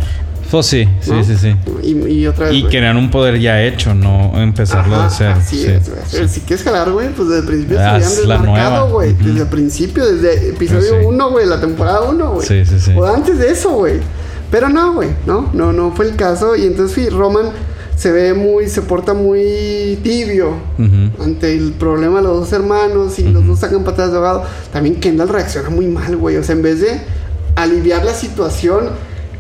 [0.51, 1.25] Pues sí, sí, ¿no?
[1.25, 1.55] sí, sí.
[1.83, 2.55] Y, y otra vez.
[2.57, 5.35] Y un poder ya hecho, no empezarlo Ajá, de cero.
[5.39, 6.03] Así Sí, es, güey.
[6.07, 6.29] sí.
[6.29, 9.13] Si quieres jalar, güey, pues desde el principio se Haz habían desmarcado, güey.
[9.15, 11.07] Desde el principio, desde episodio Pues sí.
[11.07, 12.47] 1, güey, la temporada 1, güey.
[12.47, 12.93] Sí, sí, sí.
[12.97, 14.01] O antes de eso, güey.
[14.51, 16.55] Pero no, güey, no, no, no fue el caso.
[16.55, 17.47] Y entonces, sí, Roman
[17.97, 21.23] se ve muy, se porta muy tibio Ujú.
[21.25, 24.45] ante el problema de los dos hermanos y los dos sacan patadas de ahogado.
[24.73, 26.37] También Kendall reacciona muy mal, güey.
[26.37, 27.01] O sea, en vez de
[27.57, 28.91] aliviar la situación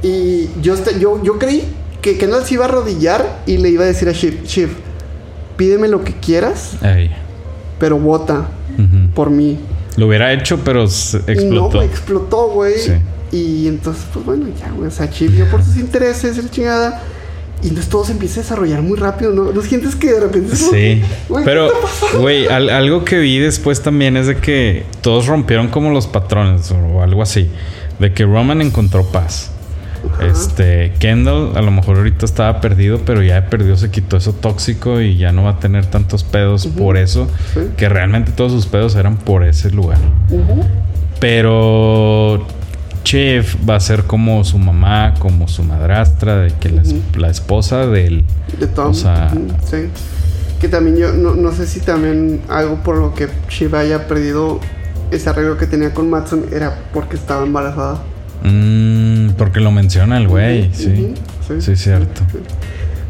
[0.07, 1.65] y yo, esta- yo, yo creí
[2.03, 4.69] que Kendall se iba a arrodillar y le iba a decir a Shiv, Shiv,
[5.57, 7.11] pídeme lo que quieras, Ey.
[7.79, 8.49] pero vota
[9.15, 9.59] por mí.
[9.97, 11.77] Lo hubiera hecho, pero Y no, explotó.
[11.79, 12.63] güey, explotó.
[12.77, 12.93] Sí.
[13.37, 14.89] Y entonces, pues bueno, ya, güey.
[14.89, 17.03] O sea, Shiv vio por sus intereses, la chingada.
[17.63, 19.51] Y entonces todo se empieza a desarrollar muy rápido, ¿no?
[19.53, 20.55] ¿No sientes que de repente...
[20.55, 21.03] Sí, ¿qué
[21.47, 21.71] pero,
[22.21, 26.71] güey, al- algo que vi después también es de que todos rompieron como los patrones
[26.73, 27.49] o algo así.
[27.99, 29.51] De que Roman encontró paz.
[30.21, 35.01] Este, Kendall a lo mejor ahorita estaba perdido, pero ya perdió, se quitó eso tóxico
[35.01, 37.29] y ya no va a tener tantos pedos por eso.
[37.55, 37.61] Sí.
[37.77, 39.99] Que realmente todos sus pedos eran por ese lugar.
[41.21, 42.47] Pero
[43.03, 47.29] Chef va a ser como su mamá, como su madrastra, de que la, es- la
[47.29, 48.25] esposa del...
[48.59, 48.91] De Tom.
[48.91, 49.89] O sea- Ujú, sí.
[50.61, 54.61] Que también yo no, no sé si también algo por lo que Shiva haya perdido
[55.11, 57.99] ese arreglo que tenía con Matson era porque estaba embarazada.
[58.45, 61.15] Mm, porque lo menciona el güey, Ujú, sí.
[61.51, 62.23] ujú, Sí, cierto.
[62.31, 62.39] sí.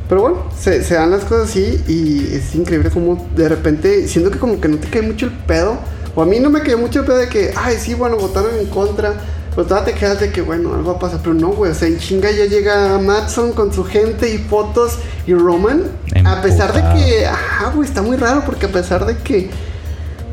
[0.08, 4.30] Pero bueno, se, se dan las cosas así y es increíble como de repente, siento
[4.30, 5.78] que como que no te cae mucho el pedo,
[6.14, 8.50] o a mí no me cayó mucho el pedo de que, ay, sí, bueno, votaron
[8.60, 9.14] en contra,
[9.54, 11.74] pero todavía te quedas de que, bueno, algo va a pasar, pero no, güey, o
[11.74, 15.82] sea, en chinga ya llega Matson con su gente y fotos y Roman,
[16.24, 19.48] a pesar de que, ajá, güey, está muy raro porque a pesar de que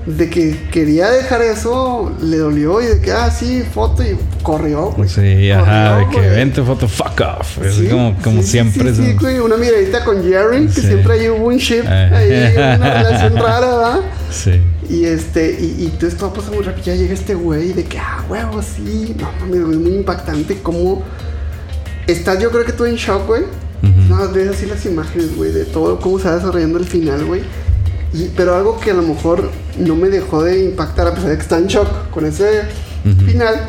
[0.05, 4.91] de que quería dejar eso, le dolió y de que, ah, sí, foto y corrió,
[4.97, 5.07] güey.
[5.07, 6.29] Sí, ajá, de que güey.
[6.31, 7.59] vente foto, fuck off.
[7.63, 8.95] Es Sí, como, como sí, siempre.
[8.95, 12.09] Sí, sí, güey, una miradita con Jerry, que siempre hay un ship, Eh.
[12.13, 13.99] ahí, una relación rara, ¿verdad?
[14.31, 14.61] sí.
[14.89, 16.83] Y este, y, y entonces todo pasa muy rápido.
[16.87, 19.15] Ya llega este güey de que, ah, huevo, sí.
[19.19, 21.01] No mames, güey, muy impactante cómo
[22.07, 23.43] estás, yo creo que tú en shock, güey.
[24.09, 27.41] No, ves así las imágenes, güey, de todo cómo se va desarrollando el final, güey.
[28.35, 31.41] Pero algo que a lo mejor no me dejó de impactar, a pesar de que
[31.41, 32.63] está en shock con ese
[33.25, 33.67] final,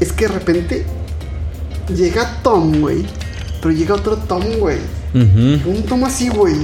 [0.00, 0.86] es que de repente
[1.94, 3.06] llega Tom, güey.
[3.60, 4.78] Pero llega otro Tom, güey.
[5.14, 6.54] Un Tom así, güey.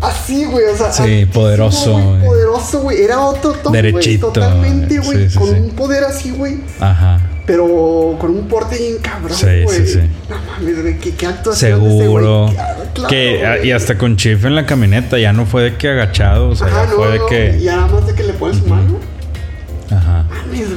[0.00, 0.92] Así, güey, o sea.
[0.92, 2.24] Sí, poderoso, güey.
[2.24, 3.02] Poderoso, güey.
[3.02, 3.82] Era otro Tom, güey.
[3.82, 5.10] Derechito, Totalmente, güey.
[5.10, 5.24] güey.
[5.28, 5.54] Sí, sí, con sí.
[5.60, 6.60] un poder así, güey.
[6.80, 7.20] Ajá.
[7.46, 9.78] Pero con un porte bien cabrón, Sí, güey.
[9.80, 10.00] sí, sí.
[10.28, 10.98] No mames, güey.
[10.98, 12.46] ¿Qué, qué actuación Seguro.
[12.94, 13.68] Claro, que, güey.
[13.68, 16.68] y hasta con Chief en la camioneta ya no fue de que agachado, o sea,
[16.68, 17.58] Ajá, ya no, fue de no, que.
[17.60, 18.99] Y nada más de que le pones su mano.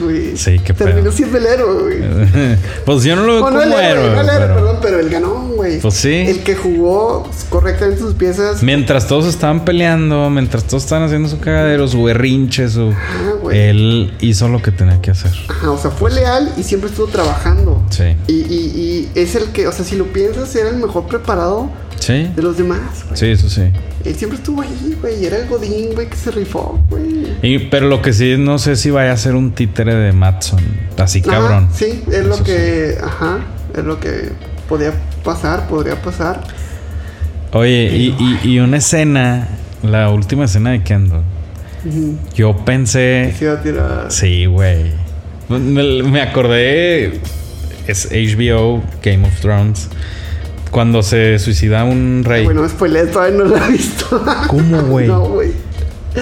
[0.01, 0.37] Güey.
[0.37, 0.87] Sí, qué pedo.
[0.89, 2.57] Terminó siendo el héroe, güey.
[2.85, 4.15] pues yo no lo veo Bueno, como el héroe, héroe.
[4.15, 5.79] no el héroe, pero- perdón, pero el ganó, güey.
[5.79, 6.13] Pues sí.
[6.13, 8.63] El que jugó correctamente sus piezas.
[8.63, 12.93] Mientras todos estaban peleando, mientras todos estaban haciendo su cagadero, su berrinche, su...
[13.41, 13.59] Güey.
[13.59, 15.31] Él hizo lo que tenía que hacer.
[15.49, 17.83] Ajá, o sea, fue leal y siempre estuvo trabajando.
[17.89, 18.15] Sí.
[18.27, 21.69] Y, y, y es el que, o sea, si lo piensas, era el mejor preparado
[22.05, 22.29] Sí.
[22.35, 23.17] de los demás, güey.
[23.17, 23.61] Sí, eso sí.
[24.03, 25.21] Él siempre estuvo ahí, güey.
[25.23, 27.27] y Era el Godín, güey, que se rifó, güey.
[27.41, 30.59] Y, pero lo que sí, no sé si vaya a ser un títere de Matson.
[30.97, 31.69] Así Ajá, cabrón.
[31.73, 33.39] sí, es lo que, ajá,
[33.73, 34.31] es lo que
[34.67, 34.91] podía
[35.23, 36.43] pasar, podría pasar.
[37.53, 39.47] Oye, y, y, y una escena,
[39.81, 41.23] la última escena de Kendall.
[42.35, 43.33] Yo pensé...
[43.37, 44.05] Se iba a tirar.
[44.11, 44.91] Sí, güey.
[45.49, 47.21] Me, me acordé.
[47.87, 49.89] Es HBO, Game of Thrones.
[50.73, 52.43] Cuando se suicida un rey.
[52.43, 54.21] Bueno, spoiler, todavía no lo he visto.
[54.47, 55.07] ¿Cómo, güey?
[55.07, 55.51] no, güey.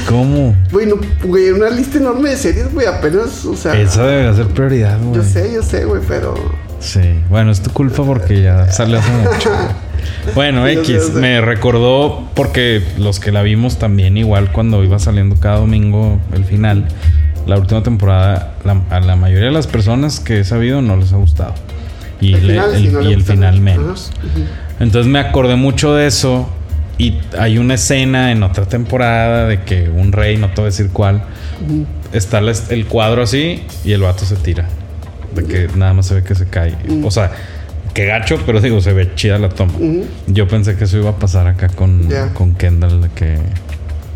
[0.07, 0.56] ¿Cómo?
[0.72, 3.73] Güey, no, güey, una lista enorme de series, güey, apenas, o sea.
[3.80, 5.15] Esa debería ser prioridad, güey.
[5.15, 6.36] Yo sé, yo sé, güey, pero.
[6.80, 7.02] Sí.
[7.30, 9.49] Bueno, es tu culpa porque ya salió hace mucho.
[10.36, 11.19] Bueno, Sí, yo sé, X, sé.
[11.19, 16.44] me recordó porque los que la vimos también igual cuando iba saliendo cada domingo el
[16.44, 16.88] final,
[17.45, 21.14] la última temporada, la- a la mayoría de las personas que he sabido no les
[21.14, 21.53] ha gustado.
[22.22, 24.11] Y El final, el, no y final menos.
[24.80, 26.49] Entonces me acordé mucho de eso
[26.98, 30.65] Y hay una escena en otra temporada de que un rey, no te voy a
[30.65, 31.23] decir cuál,
[32.14, 34.68] está el, el cuadro así y el vato se tira.
[35.35, 36.76] De que nada más se ve que se cae.
[37.03, 37.31] O sea,
[37.93, 39.73] que gacho, pero digo, se ve chida la toma.
[40.27, 43.38] Yo pensé que eso iba a pasar acá con, con Kendall, de que...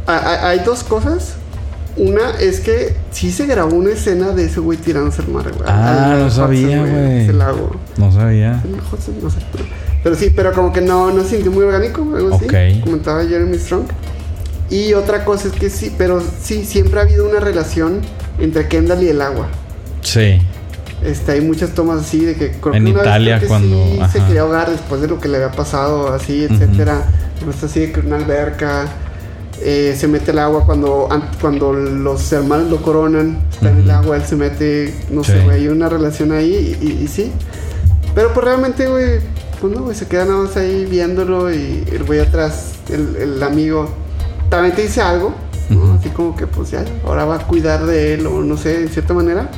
[0.08, 1.38] Hay, hay- hay dos cosas.
[1.98, 5.64] Una es que sí se grabó una escena de ese güey tirándose al mar, güey.
[5.66, 7.28] Ah, no sabía, güey.
[7.32, 7.76] Lago.
[7.98, 8.62] No sabía.
[8.64, 8.72] El
[9.22, 9.38] no sé.
[10.04, 12.46] Pero, sí, pero como que no, no se sintió muy orgánico, algo así.
[12.46, 12.84] Ok.
[12.84, 13.86] Comentaba Jeremy Strong.
[14.70, 18.02] Y otra cosa es que sí, pero sí, siempre ha habido una relación
[18.40, 19.48] entre Kendall y el agua.
[20.02, 20.42] Sí.
[21.04, 24.70] Este, hay muchas tomas así de que En Italia, que cuando- sí se quería ahogar
[24.70, 27.04] después de lo que le había pasado, así, etcétera.
[27.44, 28.86] Pues así de que una alberca
[29.62, 33.92] eh, se mete el agua cuando an- cuando los hermanos lo coronan, está en el
[33.92, 35.44] agua, él se mete, no sé, Sí.
[35.46, 37.32] güey, hay una relación ahí y, y- y sí.
[38.14, 39.20] Pero pues realmente, güey,
[39.62, 43.44] pues no, güey, se queda nada más ahí viéndolo y el güey atrás, el, el
[43.44, 43.90] amigo,
[44.50, 45.34] también te dice algo,
[45.70, 45.94] ¿no?
[45.96, 48.90] Así como que pues ya, ahora va a cuidar de él o no sé, en
[48.90, 49.50] cierta manera.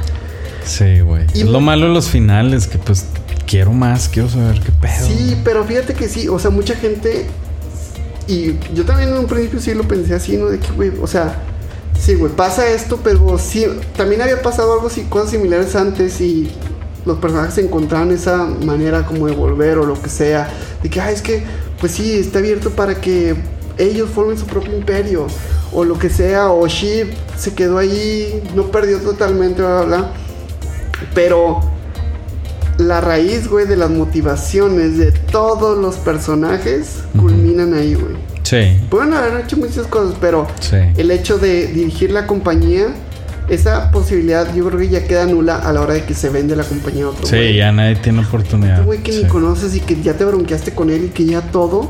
[0.64, 1.26] Sí, güey.
[1.34, 3.06] Y- Es lo malo de los finales, que pues
[3.46, 5.08] quiero más, quiero saber qué pedo.
[5.08, 7.26] Sí, pero fíjate que sí, o sea, mucha gente.
[8.28, 10.48] Y yo también en un principio sí lo pensé así, ¿no?
[10.48, 11.36] De que, güey, o sea,
[11.98, 16.52] sí, güey, pasa esto, pero sí, también había pasado algo así, cosas similares antes y
[17.06, 20.50] los personajes encontraban esa manera como de volver o lo que sea.
[20.84, 21.44] De que, ah, es que,
[21.80, 23.36] pues sí, está abierto para que
[23.78, 25.28] ellos formen su propio imperio
[25.72, 30.12] o lo que sea, o Sheep se quedó ahí, no perdió totalmente, bla, bla, bla.
[31.14, 31.77] Pero
[32.78, 38.16] la raíz, güey, de las motivaciones de todos los personajes culminan ahí, güey.
[38.44, 38.80] Sí.
[38.90, 40.78] Pueden haber hecho muchas cosas, pero Sí.
[40.96, 42.88] el hecho de dirigir la compañía,
[43.50, 46.56] esa posibilidad yo creo que ya queda nula a la hora de que se vende
[46.56, 48.74] la compañía a otro Sí, ya nadie tiene oportunidad.
[48.76, 49.24] Otro güey que Sí.
[49.24, 51.90] ni conoces y que ya te bronqueaste con él y que ya todo.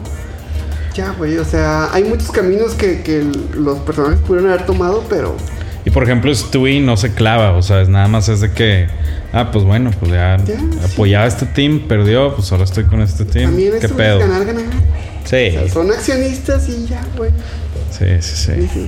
[0.95, 3.23] Ya, güey, o sea, hay muchos caminos que, que
[3.55, 5.35] los personajes pudieron haber tomado, pero
[5.98, 8.86] por ejemplo, Stewie no se clava, o sea, es nada más es de que,
[9.34, 10.94] ah, pues bueno, pues ya, Ya, sí.
[10.94, 13.45] apoyaba a este team, perdió, pues ahora estoy con este team.
[13.49, 14.19] también ¿Qué esto pedo?
[14.19, 14.65] es ganar, ganar.
[15.26, 17.32] Sí, O sea, son accionistas y ya, güey.
[17.90, 18.52] sí, sí, sí.
[18.61, 18.88] Sí, sí.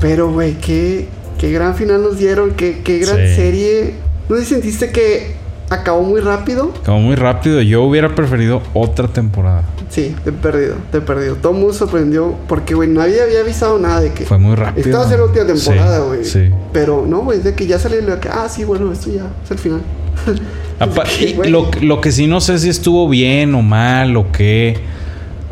[0.00, 1.06] Pero, güey, qué,
[1.38, 3.34] qué gran final nos dieron, qué, qué gran Sí.
[3.36, 3.94] serie.
[4.30, 5.34] ¿No si sentiste que
[5.70, 6.72] acabó muy rápido?
[6.84, 9.62] Como muy rápido, yo hubiera preferido otra temporada.
[9.88, 11.36] Sí, te he perdido, te he perdido.
[11.36, 14.24] Todo el mundo sorprendió porque, güey, nadie había avisado nada de que...
[14.24, 14.86] Fue muy rápido.
[14.86, 16.24] Esta va a ser la última temporada, güey.
[16.24, 16.50] Sí.
[16.72, 18.28] Pero no, güey, de que ya salió lo que...
[18.28, 19.82] Ah, sí, bueno, esto ya es el final.
[21.20, 24.78] Y lo, lo que sí no sé si estuvo bien o mal o qué.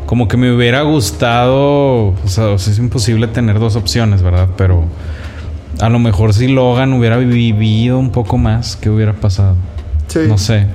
[0.05, 2.09] Como que me hubiera gustado.
[2.09, 4.49] O sea, o sea, es imposible tener dos opciones, ¿verdad?
[4.55, 4.83] Pero
[5.79, 9.55] a lo mejor si Logan hubiera vivido un poco más, ¿qué hubiera pasado?
[10.21, 10.27] Sí.
[10.27, 10.65] No sé.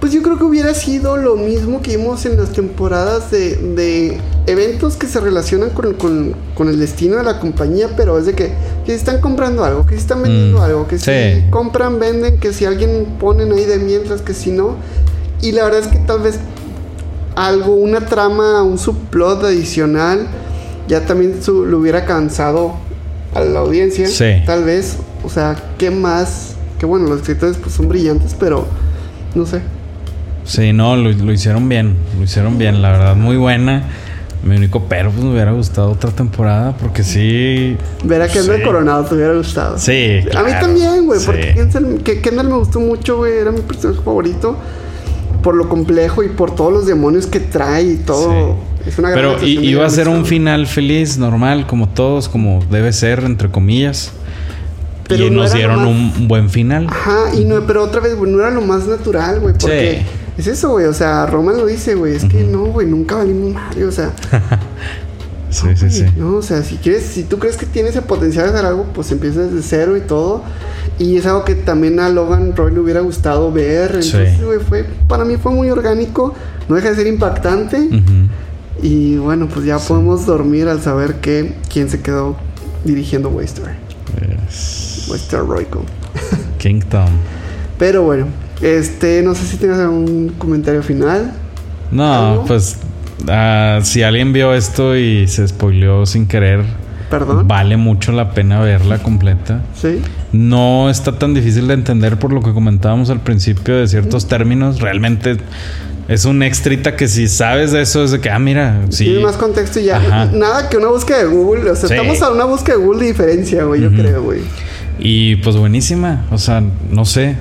[0.00, 4.18] Pues yo creo que hubiera sido lo mismo que vimos en las temporadas de, de
[4.46, 8.34] eventos que se relacionan con, con- con el destino de la compañía, pero es de
[8.34, 8.52] que,
[8.84, 11.04] que si están comprando algo, que si están vendiendo Mm, algo, que sí.
[11.44, 14.76] si compran, venden, que si alguien ponen ahí de mientras, que si no.
[15.42, 16.38] Y la verdad es que tal vez
[17.36, 20.26] algo, una trama, un subplot adicional,
[20.88, 22.74] ya también su- lo hubiera cansado
[23.34, 24.06] a la audiencia.
[24.08, 24.42] Sí.
[24.46, 26.54] Tal vez, o sea, ¿qué más?
[26.78, 28.66] Que bueno, los escritores pues son brillantes, pero
[29.34, 29.60] no sé.
[30.44, 31.94] Sí, no, lo, lo hicieron bien.
[32.16, 33.84] Lo hicieron bien, la verdad, muy buena.
[34.42, 37.76] Mi único pero, pues me hubiera gustado otra temporada porque sí.
[38.04, 38.62] Ver a Kendall Sí.
[38.62, 39.78] Coronado te hubiera gustado.
[39.78, 40.20] Sí.
[40.36, 41.26] A mí también, güey, sí.
[41.26, 44.56] porque Kendall, que Kendall me gustó mucho, güey, era mi personaje favorito
[45.42, 48.56] por lo complejo y por todos los demonios que trae y todo.
[48.86, 52.92] Es una gran Pero iba a ser un final feliz, normal, como todos, como debe
[52.92, 54.12] ser, entre comillas.
[55.08, 56.86] Pero y no nos dieron un buen final.
[56.88, 60.02] Ajá, y no, pero otra vez, güey, no era lo más natural, güey, porque
[60.36, 63.54] es eso, güey, o sea, Roman lo dice, güey, es que no, güey, nunca valimos
[63.54, 64.12] madre, o sea,
[65.50, 66.04] Sí, sí, sí.
[66.16, 68.84] No, o sea, si quieres, si tú crees que tienes el potencial de hacer algo,
[68.94, 70.42] pues empiezas desde cero y todo.
[70.98, 74.02] Y es algo que también a Logan Roy le hubiera gustado ver.
[74.02, 74.16] Sí.
[74.16, 76.34] Entonces, güey, fue, para mí fue muy orgánico.
[76.68, 77.88] No deja de ser impactante.
[78.82, 82.36] Y bueno, pues ya podemos dormir al saber que quién se quedó
[82.84, 83.76] dirigiendo Waster.
[84.46, 85.84] Es Waster Royco.
[86.58, 87.08] Kingdom.
[87.78, 88.26] Pero bueno,
[88.60, 91.32] este, no sé si tienes algún comentario final.
[91.90, 92.44] No, ¿Algo?
[92.46, 92.76] pues
[93.28, 96.64] ah, si alguien vio esto y se spoileó sin querer,
[97.10, 97.46] Perdón.
[97.48, 99.62] vale mucho la pena verla completa.
[99.80, 100.02] Sí.
[100.32, 104.80] No está tan difícil de entender por lo que comentábamos al principio de ciertos términos.
[104.80, 105.38] Realmente
[106.08, 109.04] es un extrita que si sabes de eso es de que, ah, mira, sí.
[109.04, 109.96] Tiene más contexto y ya.
[109.98, 110.26] Ajá.
[110.26, 111.70] Nada que una búsqueda de Google.
[111.70, 111.94] O sea, Sí.
[111.94, 114.40] estamos a una búsqueda de Google de diferencia, güey, yo creo, güey.
[114.98, 116.24] Y pues buenísima.
[116.30, 117.36] O sea, no sé.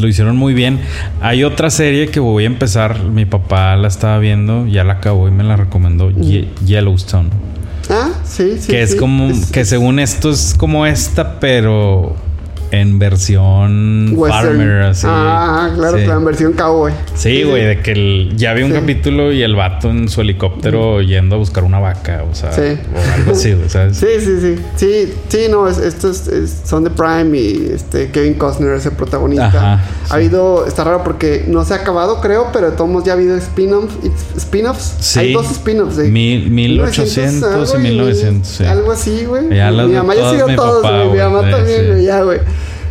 [0.00, 0.80] Lo hicieron muy bien.
[1.20, 3.02] Hay otra serie que voy a empezar.
[3.04, 6.10] Mi papá la estaba viendo, ya la acabó y me la recomendó.
[6.10, 7.28] Ye- Yellowstone.
[7.90, 8.70] Ah, sí, sí.
[8.70, 8.96] que es sí.
[8.96, 9.30] como.
[9.52, 12.16] que según esto es como esta, pero
[12.70, 14.46] en versión Western.
[14.58, 15.06] farmer, así.
[15.08, 16.04] Ah, claro, Sí.
[16.04, 16.92] claro, en versión cowboy.
[17.14, 18.78] Sí, güey, de que el- ya vi un Sí.
[18.78, 22.60] capítulo y el vato en su helicóptero yendo a buscar una vaca, o sea, Sí.
[22.94, 23.96] o algo así, ¿sabes?
[23.98, 24.56] Sí, sí, sí.
[24.76, 28.92] Sí, sí, no, es- estos es- son de Prime y este Kevin Costner es el
[28.92, 29.46] protagonista.
[29.46, 33.14] Ajá, ha habido, está raro porque no se ha acabado, creo, pero todos ya ha
[33.16, 33.94] habido spin-offs.
[34.36, 34.94] spin-offs.
[35.00, 35.18] Sí.
[35.20, 38.64] Hay dos spin-offs de Mil- 1800 algo y 1900, sí.
[38.64, 39.54] Algo así, güey.
[39.54, 41.12] Ya las mi mamá ya mi todos.
[41.12, 42.40] Mi mamá también, ya, güey.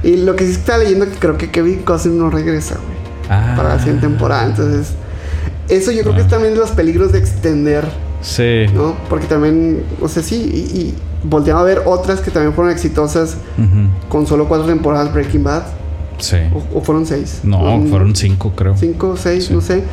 [0.10, 2.98] Y lo que sí está leyendo que creo que Kevin Costner no regresa, güey.
[3.30, 3.54] Ah.
[3.58, 4.46] Para la siguiente temporada.
[4.46, 4.94] Entonces,
[5.68, 6.24] eso yo creo que Ah.
[6.24, 7.84] es también de los peligros de extender
[8.22, 8.66] Sí.
[8.74, 8.96] ¿no?
[9.10, 13.38] Porque también, o sea, sí, y, y a ver otras que también fueron exitosas
[14.10, 15.64] con solo cuatro temporadas Breaking Bad,
[16.18, 16.38] Sí.
[16.54, 17.42] o, o fueron seis.
[17.44, 17.60] No,
[17.90, 18.76] fueron cinco, creo.
[18.78, 19.54] cinco, seis, Sí.
[19.54, 19.84] no sé.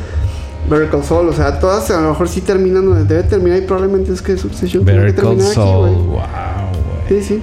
[0.69, 3.61] Better Call Saul, o sea, todas a lo mejor sí terminan donde debe terminar y
[3.61, 5.93] probablemente es que Succession tiene que terminar aquí, güey.
[5.93, 7.21] Wow, güey.
[7.21, 7.41] Sí, sí.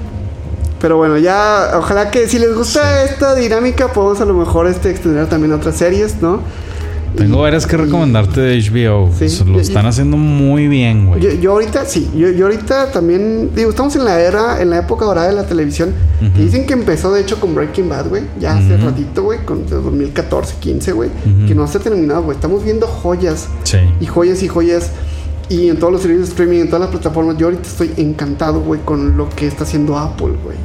[0.83, 4.91] Pero bueno, ya, ojalá que si les gusta esta dinámica, podemos a lo mejor este
[4.91, 6.41] extender también a otras series, ¿no?
[7.17, 9.11] Tengo varias que recomendarte de HBO.
[9.17, 9.45] Sí.
[9.47, 11.21] Lo están haciendo muy bien, güey.
[11.21, 14.79] Yo, yo ahorita, sí, yo, yo ahorita también, digo, estamos en la era, en la
[14.79, 15.93] época dorada de la televisión.
[16.37, 18.23] Y dicen que empezó, de hecho, con Breaking Bad, güey.
[18.41, 21.11] Ya hace ratito, güey, con de 2014, 15, güey.
[21.11, 21.47] Ujú.
[21.49, 22.35] Que no se ha terminado, güey.
[22.35, 23.79] Estamos viendo joyas Sí.
[24.01, 24.91] y joyas y joyas.
[25.53, 27.37] Y en todos los servicios de streaming, en todas las plataformas.
[27.37, 30.57] Yo ahorita estoy encantado, güey, con lo que está haciendo Apple, güey.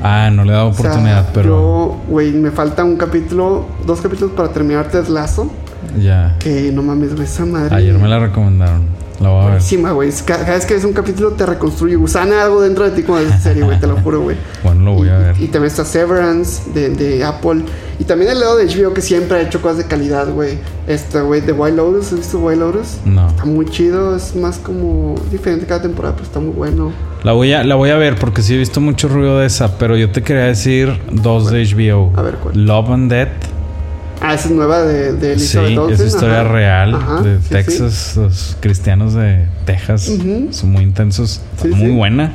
[0.00, 3.66] Ah, no le he dado O sea, oportunidad, pero Yo, güey, me falta un capítulo,
[3.84, 5.50] dos capítulos para terminar Ted Lasso.
[6.00, 6.36] ya.
[6.38, 7.74] Que no mames, güey, esa madre.
[7.74, 8.86] Ayer me la recomendaron.
[9.20, 9.50] La voy a ver.
[9.54, 10.12] Buenísima, güey.
[10.24, 11.98] Cada vez que ves un capítulo te reconstruye.
[12.06, 13.80] Sana algo dentro de ti con esa serie, güey.
[13.80, 14.36] Te lo juro, güey.
[14.62, 15.36] Bueno, lo voy y, a ver.
[15.40, 17.64] Y, también está Severance de, de Apple.
[17.98, 20.58] Y también el lado de HBO que siempre ha hecho cosas de calidad, güey.
[20.86, 22.12] Esta, güey, de Wild Lotus.
[22.12, 22.98] ¿Has visto Wild Lotus?
[23.04, 23.28] No.
[23.28, 24.14] Está muy chido.
[24.16, 26.92] Es más como diferente cada temporada, pero está muy bueno.
[27.24, 29.78] La voy a, la voy a ver porque sí he visto mucho ruido de esa,
[29.78, 32.12] pero yo te quería decir dos de HBO.
[32.16, 32.64] A ver, ¿cuál?
[32.64, 33.57] Love and Death.
[34.20, 36.06] Ah, esa es nueva de, de Sí, Elizabeth Olsen.
[36.06, 36.52] es historia ajá.
[36.52, 37.48] real Ajá, de sí, sí.
[37.50, 38.12] Texas.
[38.16, 40.48] Los cristianos de Texas Ujú.
[40.50, 41.40] son muy intensos.
[41.62, 41.96] Sí, muy sí.
[41.96, 42.32] buena.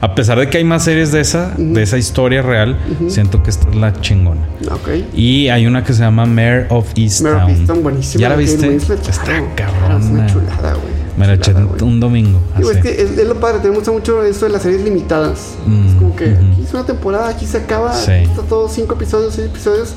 [0.00, 2.76] A pesar de que hay más series de esa, de esa historia real,
[3.08, 4.42] siento que esta es la chingona.
[4.70, 4.88] Ok.
[5.14, 7.32] Y hay una que se llama Mayor of Easttown.
[7.34, 8.20] Mare of Easttown, buenísima.
[8.20, 8.68] ¿Ya la viste?
[8.68, 9.98] Winslet, Está claro, cabrona.
[9.98, 10.96] Es una chulada, güey.
[11.16, 12.38] Me la eché un domingo.
[12.58, 15.54] Digo, es que es, es lo padre, te gusta mucho esto de las series limitadas.
[15.66, 18.10] Mm, es como que aquí es una temporada, aquí se acaba, Sí.
[18.10, 19.94] aquí está todo cinco episodios, seis episodios.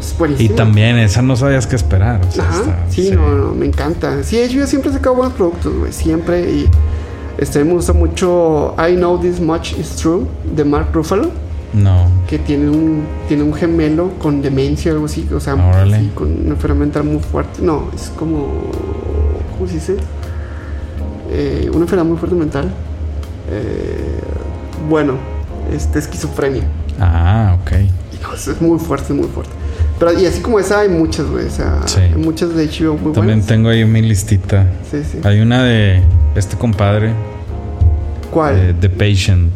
[0.00, 2.20] Es Y también esa no sabías qué esperar.
[2.26, 4.22] o sea, Ajá, está- sí, No, no, me encanta.
[4.22, 6.40] Sí, HBO siempre ha sacado buenos productos, güey, siempre.
[6.50, 6.68] Y
[7.38, 11.30] este, me gusta mucho I Know This Much Is True de Mark Ruffalo,
[11.72, 12.06] No.
[12.28, 15.54] que tiene un, tiene un gemelo con demencia o algo así, o sea,
[15.98, 17.60] sí, con una enfermedad mental muy fuerte.
[17.62, 18.48] No, es como.
[19.56, 19.96] ¿Cómo se dice?
[21.30, 22.70] Eh, una enfermedad muy fuerte mental.
[23.50, 24.20] Eh,
[24.88, 25.14] bueno,
[25.72, 26.64] este, esquizofrenia.
[27.00, 27.72] Ah, ok.
[28.12, 29.52] Y no, es muy fuerte, muy fuerte.
[29.98, 31.46] Pero y así como esa hay muchas, güey.
[31.46, 32.00] O sea, Sí.
[32.00, 33.46] hay muchas de HBO muy También buenas.
[33.46, 34.66] tengo ahí mi listita.
[34.90, 35.18] Sí, sí.
[35.22, 36.02] Hay una de
[36.34, 37.12] este compadre,
[38.30, 38.56] ¿Cuál?
[38.56, 39.52] de The Patient.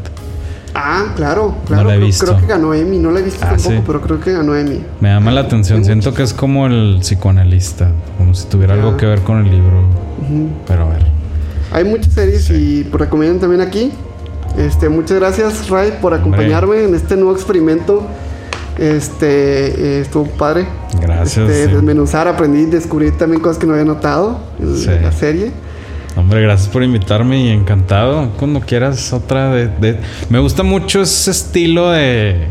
[0.74, 1.88] Ah, claro, claro.
[1.88, 2.24] la he creo, visto.
[2.26, 2.98] creo que ganó Emmy.
[2.98, 3.82] No la he visto Ah, tampoco, sí.
[3.84, 4.80] pero creo que ganó Emmy.
[5.00, 5.84] Me llama la atención.
[5.84, 7.90] Siento que es como el psicoanalista.
[8.16, 8.82] Como si tuviera Ya.
[8.82, 9.80] algo que ver con el libro.
[10.22, 10.50] Ujú.
[10.68, 11.02] Pero a ver.
[11.72, 13.90] Hay muchas series y pues, recomiendan también aquí.
[14.56, 18.06] Este, muchas gracias, Ray, por acompañarme en este nuevo experimento.
[18.78, 20.66] Este, eh, estuvo padre.
[21.00, 21.72] Gracias, Este, sí.
[21.72, 24.90] Desmenuzar, aprendí, descubrí también cosas que no había notado en Sí.
[25.02, 25.52] la serie.
[26.16, 28.30] Hombre, gracias por invitarme y encantado.
[28.38, 29.98] Cuando quieras otra de, de-
[30.30, 32.46] Me gusta mucho ese estilo de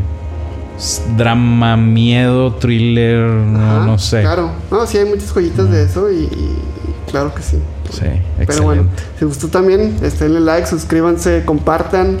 [1.16, 4.20] drama, miedo, thriller, no, Ajá, no sé.
[4.20, 6.56] Claro, no, sí hay muchas joyitas de eso y, y
[7.10, 7.58] claro que sí.
[7.90, 8.62] Sí, Pero excelente.
[8.64, 8.82] bueno,
[9.18, 12.18] si gustó también, denle like, suscríbanse, compartan.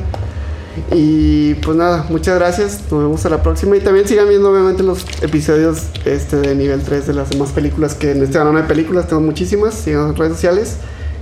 [0.92, 2.80] Y pues nada, muchas gracias.
[2.90, 3.76] Nos vemos a la próxima.
[3.76, 7.94] Y también sigan viendo obviamente los episodios este, de nivel 3 de las demás películas
[7.94, 9.74] que en este canal hay películas, tengo muchísimas.
[9.74, 10.76] Sigan en redes sociales.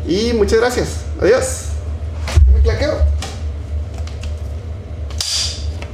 [0.07, 1.01] Y muchas gracias.
[1.21, 1.67] Adiós.